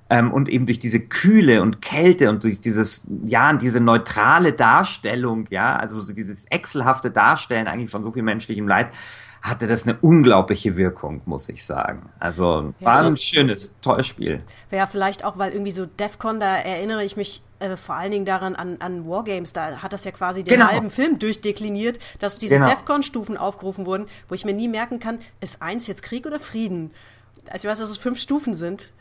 ähm, 0.08 0.32
und 0.32 0.48
eben 0.48 0.66
durch 0.66 0.78
diese 0.78 1.00
Kühle 1.00 1.60
und 1.60 1.82
Kälte 1.82 2.30
und 2.30 2.44
durch 2.44 2.60
dieses, 2.60 3.08
ja, 3.24 3.52
diese 3.52 3.80
neutrale 3.80 4.52
Darstellung, 4.52 5.46
ja, 5.50 5.74
also 5.74 6.00
so 6.00 6.12
dieses 6.14 6.44
exelhafte 6.46 7.10
Darstellen 7.10 7.66
eigentlich 7.66 7.90
von 7.90 8.04
so 8.04 8.12
viel 8.12 8.22
menschlichem 8.22 8.68
Leid, 8.68 8.90
hatte 9.42 9.66
das 9.66 9.88
eine 9.88 9.96
unglaubliche 10.02 10.76
Wirkung, 10.76 11.22
muss 11.24 11.48
ich 11.48 11.64
sagen. 11.64 12.10
Also 12.20 12.74
war 12.78 13.02
Ja. 13.02 13.08
ein 13.08 13.16
schönes, 13.16 13.74
tolles 13.82 14.06
Spiel. 14.06 14.42
Ja, 14.70 14.86
vielleicht 14.86 15.24
auch, 15.24 15.36
weil 15.36 15.52
irgendwie 15.52 15.72
so 15.72 15.86
DEFCON, 15.86 16.38
da 16.38 16.56
erinnere 16.58 17.04
ich 17.04 17.16
mich 17.16 17.42
äh, 17.60 17.76
vor 17.76 17.94
allen 17.94 18.10
Dingen 18.10 18.24
daran 18.24 18.56
an, 18.56 18.76
an 18.80 19.08
Wargames, 19.08 19.52
da 19.52 19.82
hat 19.82 19.92
das 19.92 20.04
ja 20.04 20.10
quasi 20.10 20.42
den 20.44 20.54
Genau. 20.58 20.70
halben 20.70 20.90
Film 20.90 21.18
durchdekliniert, 21.18 21.98
dass 22.18 22.38
diese 22.38 22.56
Genau. 22.56 22.68
DEFCON-Stufen 22.68 23.36
aufgerufen 23.36 23.86
wurden, 23.86 24.06
wo 24.28 24.34
ich 24.34 24.44
mir 24.44 24.52
nie 24.54 24.68
merken 24.68 24.98
kann, 25.00 25.18
ist 25.40 25.62
eins 25.62 25.86
jetzt 25.86 26.02
Krieg 26.02 26.26
oder 26.26 26.40
Frieden? 26.40 26.90
Also 27.50 27.66
ich 27.68 27.72
weiß, 27.72 27.78
dass 27.78 27.90
es 27.90 27.96
fünf 27.98 28.18
Stufen 28.18 28.54
sind. 28.54 28.92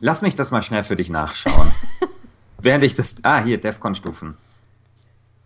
Lass 0.00 0.20
mich 0.22 0.34
das 0.34 0.50
mal 0.50 0.62
schnell 0.62 0.82
für 0.82 0.96
dich 0.96 1.08
nachschauen. 1.10 1.72
Während 2.58 2.84
ich 2.84 2.94
das, 2.94 3.16
ah, 3.22 3.40
hier, 3.42 3.60
Defcon-Stufen. 3.60 4.36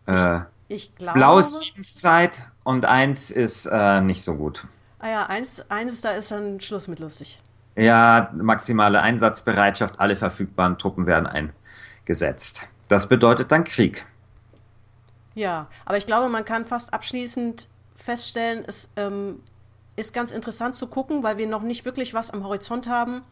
Äh, 0.07 0.40
Ich 0.68 0.94
glaube. 0.97 1.18
blau 1.18 1.38
ist 1.38 1.57
Friedenszeit 1.57 2.51
und 2.64 2.84
eins 2.84 3.30
ist 3.30 3.66
äh, 3.66 4.01
nicht 4.01 4.22
so 4.22 4.34
gut. 4.36 4.66
Ah 4.99 5.09
ja, 5.09 5.26
eins, 5.26 5.62
eins 5.70 6.01
da 6.01 6.11
ist 6.11 6.30
dann 6.30 6.61
Schluss 6.61 6.88
mit 6.88 6.99
lustig. 7.01 7.40
Ja, 7.76 8.30
maximale 8.34 9.03
Einsatzbereitschaft, 9.03 10.01
alle 10.01 10.16
verfügbaren 10.16 10.78
Truppen 10.78 11.07
werden 11.07 11.26
eingesetzt. 12.07 12.68
Das 12.88 13.09
bedeutet 13.09 13.50
dann 13.50 13.64
Krieg. 13.64 14.07
Ja, 15.34 15.68
aber 15.84 15.98
ich 15.98 16.07
glaube, 16.07 16.28
man 16.28 16.44
kann 16.44 16.64
fast 16.64 16.94
abschließend 16.94 17.68
feststellen, 17.94 18.64
es 18.66 18.88
ähm, 18.96 19.40
ist 19.96 20.14
ganz 20.14 20.30
interessant 20.30 20.76
zu 20.76 20.86
gucken, 20.86 21.22
weil 21.22 21.36
wir 21.36 21.46
noch 21.46 21.62
nicht 21.62 21.84
wirklich 21.84 22.14
was 22.14 22.30
am 22.30 22.44
Horizont 22.44 22.88
haben, 22.88 23.22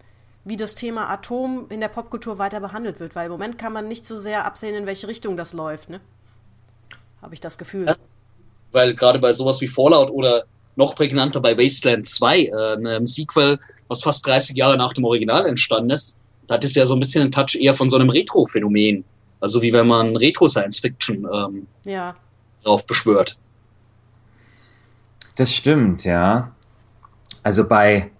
wie 0.44 0.56
das 0.56 0.74
Thema 0.74 1.08
Atom 1.08 1.66
in 1.70 1.80
der 1.80 1.88
Popkultur 1.88 2.38
weiter 2.38 2.60
behandelt 2.60 3.00
wird, 3.00 3.14
weil 3.14 3.26
im 3.26 3.32
Moment 3.32 3.58
kann 3.58 3.72
man 3.72 3.88
nicht 3.88 4.06
so 4.06 4.16
sehr 4.16 4.44
absehen, 4.44 4.74
in 4.74 4.86
welche 4.86 5.08
Richtung 5.08 5.36
das 5.36 5.52
läuft, 5.52 5.88
ne? 5.88 6.00
Habe 7.22 7.32
ich 7.32 7.40
das 7.40 7.56
Gefühl. 7.56 7.86
Ja. 7.86 7.96
Weil 8.72 8.94
gerade 8.94 9.18
bei 9.18 9.32
sowas 9.32 9.60
wie 9.60 9.68
Fallout 9.68 10.10
oder 10.10 10.44
noch 10.76 10.94
prägnanter 10.94 11.40
bei 11.40 11.56
Wasteland 11.56 12.06
2, 12.06 12.38
äh, 12.38 12.72
einem 12.72 13.06
Sequel, 13.06 13.58
was 13.88 14.02
fast 14.02 14.26
30 14.26 14.56
Jahre 14.56 14.76
nach 14.76 14.92
dem 14.92 15.04
Original 15.04 15.46
entstanden 15.46 15.90
ist, 15.90 16.20
da 16.46 16.54
hat 16.54 16.64
es 16.64 16.74
ja 16.74 16.84
so 16.86 16.94
ein 16.94 17.00
bisschen 17.00 17.22
einen 17.22 17.32
Touch 17.32 17.54
eher 17.54 17.74
von 17.74 17.88
so 17.88 17.96
einem 17.96 18.10
Retro-Phänomen. 18.10 19.04
Also 19.40 19.62
wie 19.62 19.72
wenn 19.72 19.86
man 19.86 20.16
Retro-Science-Fiction 20.16 21.26
ähm, 21.32 21.66
Ja, 21.84 22.16
drauf 22.62 22.86
beschwört. 22.86 23.36
Das 25.36 25.52
stimmt, 25.54 26.04
ja. 26.04 26.52
Also 27.42 27.66
bei, 27.66 28.10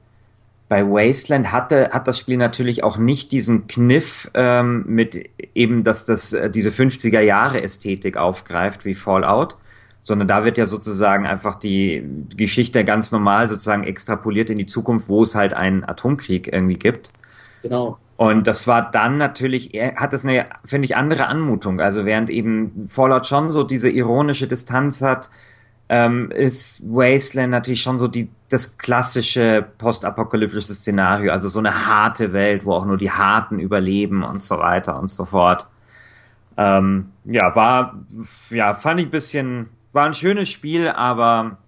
bei 0.69 0.85
Wasteland 0.85 1.53
hatte, 1.53 1.91
hat 1.93 2.09
das 2.09 2.19
Spiel 2.19 2.37
natürlich 2.37 2.83
auch 2.83 2.99
nicht 2.99 3.33
diesen 3.33 3.67
Kniff 3.67 4.31
ähm, 4.35 4.85
mit 4.87 5.31
eben, 5.55 5.85
dass 5.85 6.07
das 6.07 6.33
äh, 6.33 6.51
diese 6.51 6.71
50er 6.71 7.21
Jahre 7.21 7.63
Ästhetik 7.63 8.17
aufgreift 8.17 8.85
wie 8.85 8.95
Fallout, 8.95 9.57
sondern 10.03 10.29
da 10.29 10.45
wird 10.45 10.59
ja 10.59 10.67
sozusagen 10.67 11.27
einfach 11.27 11.59
die 11.59 12.05
Geschichte 12.37 12.85
ganz 12.85 13.13
normal 13.13 13.49
sozusagen 13.49 13.85
extrapoliert 13.85 14.51
in 14.51 14.59
die 14.59 14.67
Zukunft, 14.67 15.09
wo 15.09 15.23
es 15.23 15.35
halt 15.35 15.55
einen 15.55 15.85
Atomkrieg 15.85 16.53
irgendwie 16.53 16.79
gibt. 16.79 17.11
Genau. 17.63 17.99
Und 18.17 18.47
das 18.47 18.69
war 18.69 18.91
dann 18.91 19.19
natürlich, 19.19 19.73
hat 19.97 20.13
es 20.13 20.25
eine, 20.25 20.47
finde 20.65 20.87
ich, 20.87 20.97
andere 20.97 21.27
Anmutung. 21.27 21.81
Also 21.81 22.05
während 22.05 22.31
eben 22.31 22.89
Fallout 22.89 23.27
schon 23.27 23.51
so 23.51 23.65
diese 23.65 23.91
ironische 23.91 24.47
Distanz 24.47 25.03
hat, 25.03 25.31
ähm, 25.89 26.31
ist 26.31 26.83
Wasteland 26.85 27.51
natürlich 27.51 27.83
schon 27.83 27.99
so 27.99 28.09
die, 28.09 28.31
das 28.49 28.79
klassische 28.79 29.67
postapokalyptische 29.79 30.75
Szenario, 30.75 31.33
also 31.33 31.49
so 31.49 31.59
eine 31.59 31.87
harte 31.87 32.33
Welt, 32.33 32.65
wo 32.65 32.73
auch 32.73 32.87
nur 32.87 32.97
die 32.97 33.11
Harten 33.11 33.59
überleben 33.59 34.23
und 34.23 34.43
so 34.43 34.59
weiter 34.59 34.99
und 34.99 35.11
so 35.11 35.25
fort. 35.25 35.67
Ähm, 36.57 37.11
ja, 37.25 37.55
war, 37.55 37.99
ja, 38.51 38.75
fand 38.75 39.01
ich 39.01 39.07
ein 39.09 39.11
bisschen, 39.11 39.69
war 39.93 40.07
ein 40.07 40.15
schönes 40.15 40.49
Spiel, 40.49 40.89
aber 40.89 41.59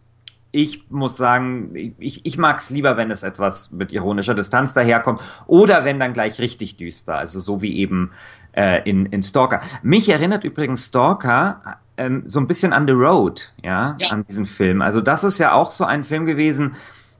ich 0.56 0.90
muss 0.90 1.18
sagen, 1.18 1.94
ich, 1.98 2.24
ich 2.24 2.38
mag 2.38 2.58
es 2.58 2.70
lieber, 2.70 2.96
wenn 2.96 3.10
es 3.10 3.22
etwas 3.22 3.70
mit 3.72 3.92
ironischer 3.92 4.34
Distanz 4.34 4.72
daherkommt 4.72 5.20
oder 5.46 5.84
wenn 5.84 6.00
dann 6.00 6.14
gleich 6.14 6.38
richtig 6.38 6.78
düster, 6.78 7.16
also 7.16 7.40
so 7.40 7.60
wie 7.60 7.76
eben 7.76 8.12
äh, 8.52 8.88
in, 8.88 9.04
in 9.06 9.22
Stalker. 9.22 9.60
Mich 9.82 10.08
erinnert 10.08 10.44
übrigens 10.44 10.86
Stalker 10.86 11.60
ähm, 11.98 12.22
so 12.24 12.40
ein 12.40 12.46
bisschen 12.46 12.72
an 12.72 12.86
The 12.86 12.94
Road, 12.94 13.52
ja, 13.62 13.96
ja, 14.00 14.08
an 14.08 14.24
diesen 14.24 14.46
Film. 14.46 14.80
Also 14.80 15.02
das 15.02 15.24
ist 15.24 15.36
ja 15.36 15.52
auch 15.52 15.70
so 15.70 15.84
ein 15.84 16.04
Film 16.04 16.24
gewesen, 16.24 16.76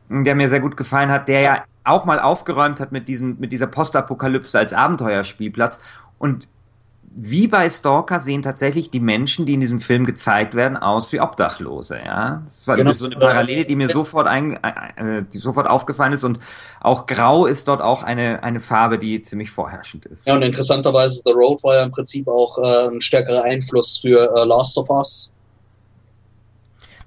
der 0.08 0.34
mir 0.34 0.48
sehr 0.48 0.60
gut 0.60 0.78
gefallen 0.78 1.10
hat, 1.10 1.28
der 1.28 1.40
ja 1.40 1.64
auch 1.84 2.06
mal 2.06 2.18
aufgeräumt 2.18 2.80
hat 2.80 2.90
mit 2.90 3.06
diesem, 3.06 3.38
mit 3.38 3.52
dieser 3.52 3.66
Postapokalypse 3.66 4.58
als 4.58 4.72
Abenteuerspielplatz. 4.72 5.78
Und 6.18 6.48
wie 7.18 7.48
bei 7.48 7.70
Stalker 7.70 8.20
sehen 8.20 8.42
tatsächlich 8.42 8.90
die 8.90 9.00
Menschen, 9.00 9.46
die 9.46 9.54
in 9.54 9.60
diesem 9.60 9.80
Film 9.80 10.04
gezeigt 10.04 10.54
werden, 10.54 10.76
aus 10.76 11.12
wie 11.12 11.20
Obdachlose. 11.20 11.98
Ja, 12.04 12.42
das 12.46 12.68
war 12.68 12.76
genau. 12.76 12.92
so 12.92 13.06
eine 13.06 13.16
Parallele, 13.16 13.64
die 13.64 13.74
mir 13.74 13.88
sofort 13.88 14.26
ein, 14.26 14.62
äh, 14.62 15.24
die 15.32 15.38
sofort 15.38 15.66
aufgefallen 15.66 16.12
ist. 16.12 16.24
Und 16.24 16.40
auch 16.80 17.06
Grau 17.06 17.46
ist 17.46 17.68
dort 17.68 17.80
auch 17.80 18.02
eine 18.02 18.42
eine 18.42 18.60
Farbe, 18.60 18.98
die 18.98 19.22
ziemlich 19.22 19.50
vorherrschend 19.50 20.04
ist. 20.04 20.26
Ja, 20.26 20.34
und 20.34 20.42
interessanterweise 20.42 21.22
The 21.24 21.32
Road 21.32 21.62
war 21.62 21.76
ja 21.76 21.84
im 21.84 21.90
Prinzip 21.90 22.28
auch 22.28 22.58
äh, 22.58 22.88
ein 22.88 23.00
stärkerer 23.00 23.44
Einfluss 23.44 23.98
für 23.98 24.34
äh, 24.36 24.44
Last 24.44 24.76
of 24.76 24.90
Us 24.90 25.35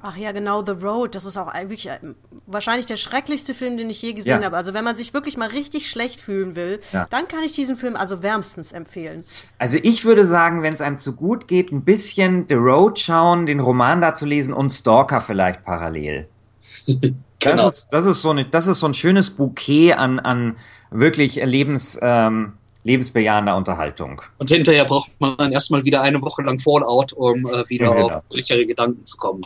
Ach 0.02 0.16
ja, 0.16 0.32
genau, 0.32 0.64
The 0.66 0.72
Road. 0.72 1.14
Das 1.14 1.26
ist 1.26 1.36
auch 1.36 1.54
wirklich 1.54 1.89
äh, 1.89 2.00
wahrscheinlich 2.47 2.86
der 2.86 2.95
schrecklichste 2.95 3.54
Film, 3.54 3.78
den 3.78 3.89
ich 3.89 4.02
je 4.02 4.14
gesehen 4.14 4.39
ja. 4.39 4.45
habe. 4.45 4.56
Also 4.56 4.74
wenn 4.74 4.86
man 4.86 4.95
sich 4.95 5.14
wirklich 5.14 5.36
mal 5.36 5.50
richtig 5.50 5.89
schlecht 5.89 6.22
fühlen 6.22 6.56
will, 6.56 6.80
ja. 6.93 7.06
dann 7.10 7.28
kann 7.28 7.41
ich 7.43 7.52
diesen 7.52 7.76
Film 7.76 7.97
also 7.97 8.24
wärmstens 8.24 8.72
empfehlen. 8.72 9.26
Also 9.58 9.78
ich 9.82 10.06
würde 10.06 10.26
sagen, 10.26 10.62
wenn 10.62 10.74
es 10.74 10.80
einem 10.80 10.97
zu 10.97 11.16
gut 11.16 11.50
geht, 11.50 11.74
ein 11.74 11.84
bisschen 11.84 12.45
The 12.47 12.56
Road 12.56 12.97
schauen, 12.97 13.45
den 13.45 13.60
Roman 13.60 14.00
da 14.00 14.16
zu 14.16 14.26
lesen 14.26 14.54
und 14.54 14.70
Stalker 14.70 15.20
vielleicht 15.20 15.66
parallel. 15.66 16.30
genau. 16.86 17.16
das, 17.41 17.80
ist, 17.80 17.89
das, 17.89 18.06
ist 18.06 18.22
so 18.22 18.30
eine, 18.30 18.45
das 18.45 18.68
ist 18.68 18.80
so 18.80 18.88
ein 18.88 18.93
schönes 18.93 19.30
Bouquet 19.32 19.93
an, 19.93 20.20
an 20.20 20.58
wirklich 20.91 21.36
Lebens... 21.36 22.00
Ähm, 22.02 22.54
lebensbejahender 22.84 23.58
Unterhaltung. 23.58 24.22
Und 24.38 24.50
hinterher 24.50 24.86
braucht 24.86 25.12
man 25.20 25.36
dann 25.38 25.52
erstmal 25.52 25.84
wieder 25.84 26.02
eine 26.02 26.22
Woche 26.22 26.41
lang 26.43 26.60
Fallout, 26.60 27.12
um 27.12 27.45
äh, 27.45 27.68
wieder 27.68 27.88
ja, 27.88 27.93
genau. 27.93 28.06
auf 28.08 28.24
richtige 28.32 28.66
Gedanken 28.66 29.06
zu 29.06 29.18
kommen. 29.18 29.41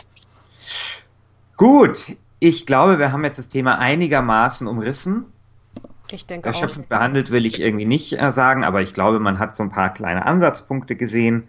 Gut, 1.56 2.16
ich 2.40 2.66
glaube, 2.66 2.98
wir 2.98 3.12
haben 3.12 3.24
jetzt 3.24 3.38
das 3.38 3.48
Thema 3.48 3.78
einigermaßen 3.78 4.66
umrissen. 4.66 5.26
Ich 6.10 6.26
denke 6.26 6.48
Erschöpfend 6.48 6.86
auch. 6.86 6.88
behandelt 6.90 7.30
will 7.30 7.46
ich 7.46 7.60
irgendwie 7.60 7.86
nicht 7.86 8.20
äh, 8.20 8.32
sagen, 8.32 8.64
aber 8.64 8.82
ich 8.82 8.92
glaube, 8.92 9.20
man 9.20 9.38
hat 9.38 9.56
so 9.56 9.62
ein 9.62 9.70
paar 9.70 9.92
kleine 9.92 10.26
Ansatzpunkte 10.26 10.96
gesehen. 10.96 11.48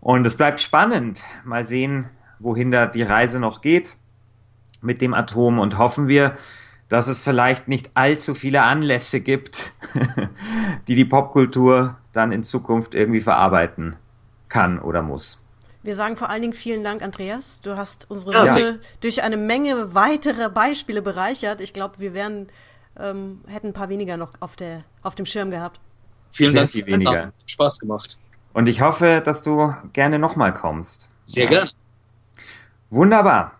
Und 0.00 0.26
es 0.26 0.36
bleibt 0.36 0.60
spannend. 0.60 1.22
Mal 1.44 1.64
sehen, 1.64 2.08
wohin 2.38 2.70
da 2.70 2.86
die 2.86 3.02
Reise 3.02 3.40
noch 3.40 3.60
geht 3.60 3.96
mit 4.80 5.00
dem 5.00 5.14
Atom 5.14 5.58
und 5.58 5.78
hoffen 5.78 6.08
wir, 6.08 6.36
dass 6.88 7.08
es 7.08 7.24
vielleicht 7.24 7.68
nicht 7.68 7.90
allzu 7.94 8.34
viele 8.34 8.62
Anlässe 8.62 9.20
gibt, 9.20 9.72
die 10.88 10.94
die 10.94 11.04
Popkultur 11.04 11.96
dann 12.12 12.32
in 12.32 12.44
Zukunft 12.44 12.94
irgendwie 12.94 13.20
verarbeiten 13.20 13.96
kann 14.48 14.78
oder 14.78 15.02
muss. 15.02 15.44
Wir 15.86 15.94
sagen 15.94 16.16
vor 16.16 16.30
allen 16.30 16.42
Dingen 16.42 16.52
vielen 16.52 16.82
Dank, 16.82 17.00
Andreas. 17.00 17.60
Du 17.60 17.76
hast 17.76 18.10
unsere 18.10 18.32
ja. 18.32 18.42
Liste 18.42 18.80
durch 19.02 19.22
eine 19.22 19.36
Menge 19.36 19.94
weiterer 19.94 20.50
Beispiele 20.50 21.00
bereichert. 21.00 21.60
Ich 21.60 21.72
glaube, 21.72 22.00
wir 22.00 22.12
wären, 22.12 22.48
ähm, 22.98 23.40
hätten 23.46 23.68
ein 23.68 23.72
paar 23.72 23.88
weniger 23.88 24.16
noch 24.16 24.32
auf, 24.40 24.56
der, 24.56 24.82
auf 25.02 25.14
dem 25.14 25.26
Schirm 25.26 25.52
gehabt. 25.52 25.78
Vielen 26.32 26.50
Sehr 26.50 26.62
Dank. 26.62 26.72
Viel 26.72 26.86
weniger. 26.86 27.26
Hat 27.26 27.32
Spaß 27.46 27.78
gemacht. 27.78 28.18
Und 28.52 28.68
ich 28.68 28.80
hoffe, 28.80 29.22
dass 29.24 29.44
du 29.44 29.74
gerne 29.92 30.18
nochmal 30.18 30.52
kommst. 30.52 31.08
Sehr 31.24 31.44
ja. 31.44 31.50
gern. 31.50 31.70
Wunderbar. 32.90 33.52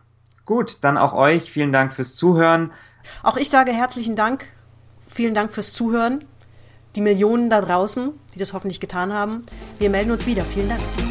Gut, 0.44 0.78
dann 0.80 0.98
auch 0.98 1.12
euch 1.12 1.52
vielen 1.52 1.70
Dank 1.70 1.92
fürs 1.92 2.16
Zuhören. 2.16 2.72
Auch 3.22 3.36
ich 3.36 3.50
sage 3.50 3.72
herzlichen 3.72 4.16
Dank. 4.16 4.46
Vielen 5.06 5.34
Dank 5.36 5.52
fürs 5.52 5.74
Zuhören. 5.74 6.24
Die 6.96 7.00
Millionen 7.02 7.50
da 7.50 7.60
draußen, 7.60 8.18
die 8.34 8.40
das 8.40 8.52
hoffentlich 8.52 8.80
getan 8.80 9.12
haben. 9.12 9.46
Wir 9.78 9.90
melden 9.90 10.10
uns 10.10 10.26
wieder. 10.26 10.44
Vielen 10.44 10.70
Dank. 10.70 11.05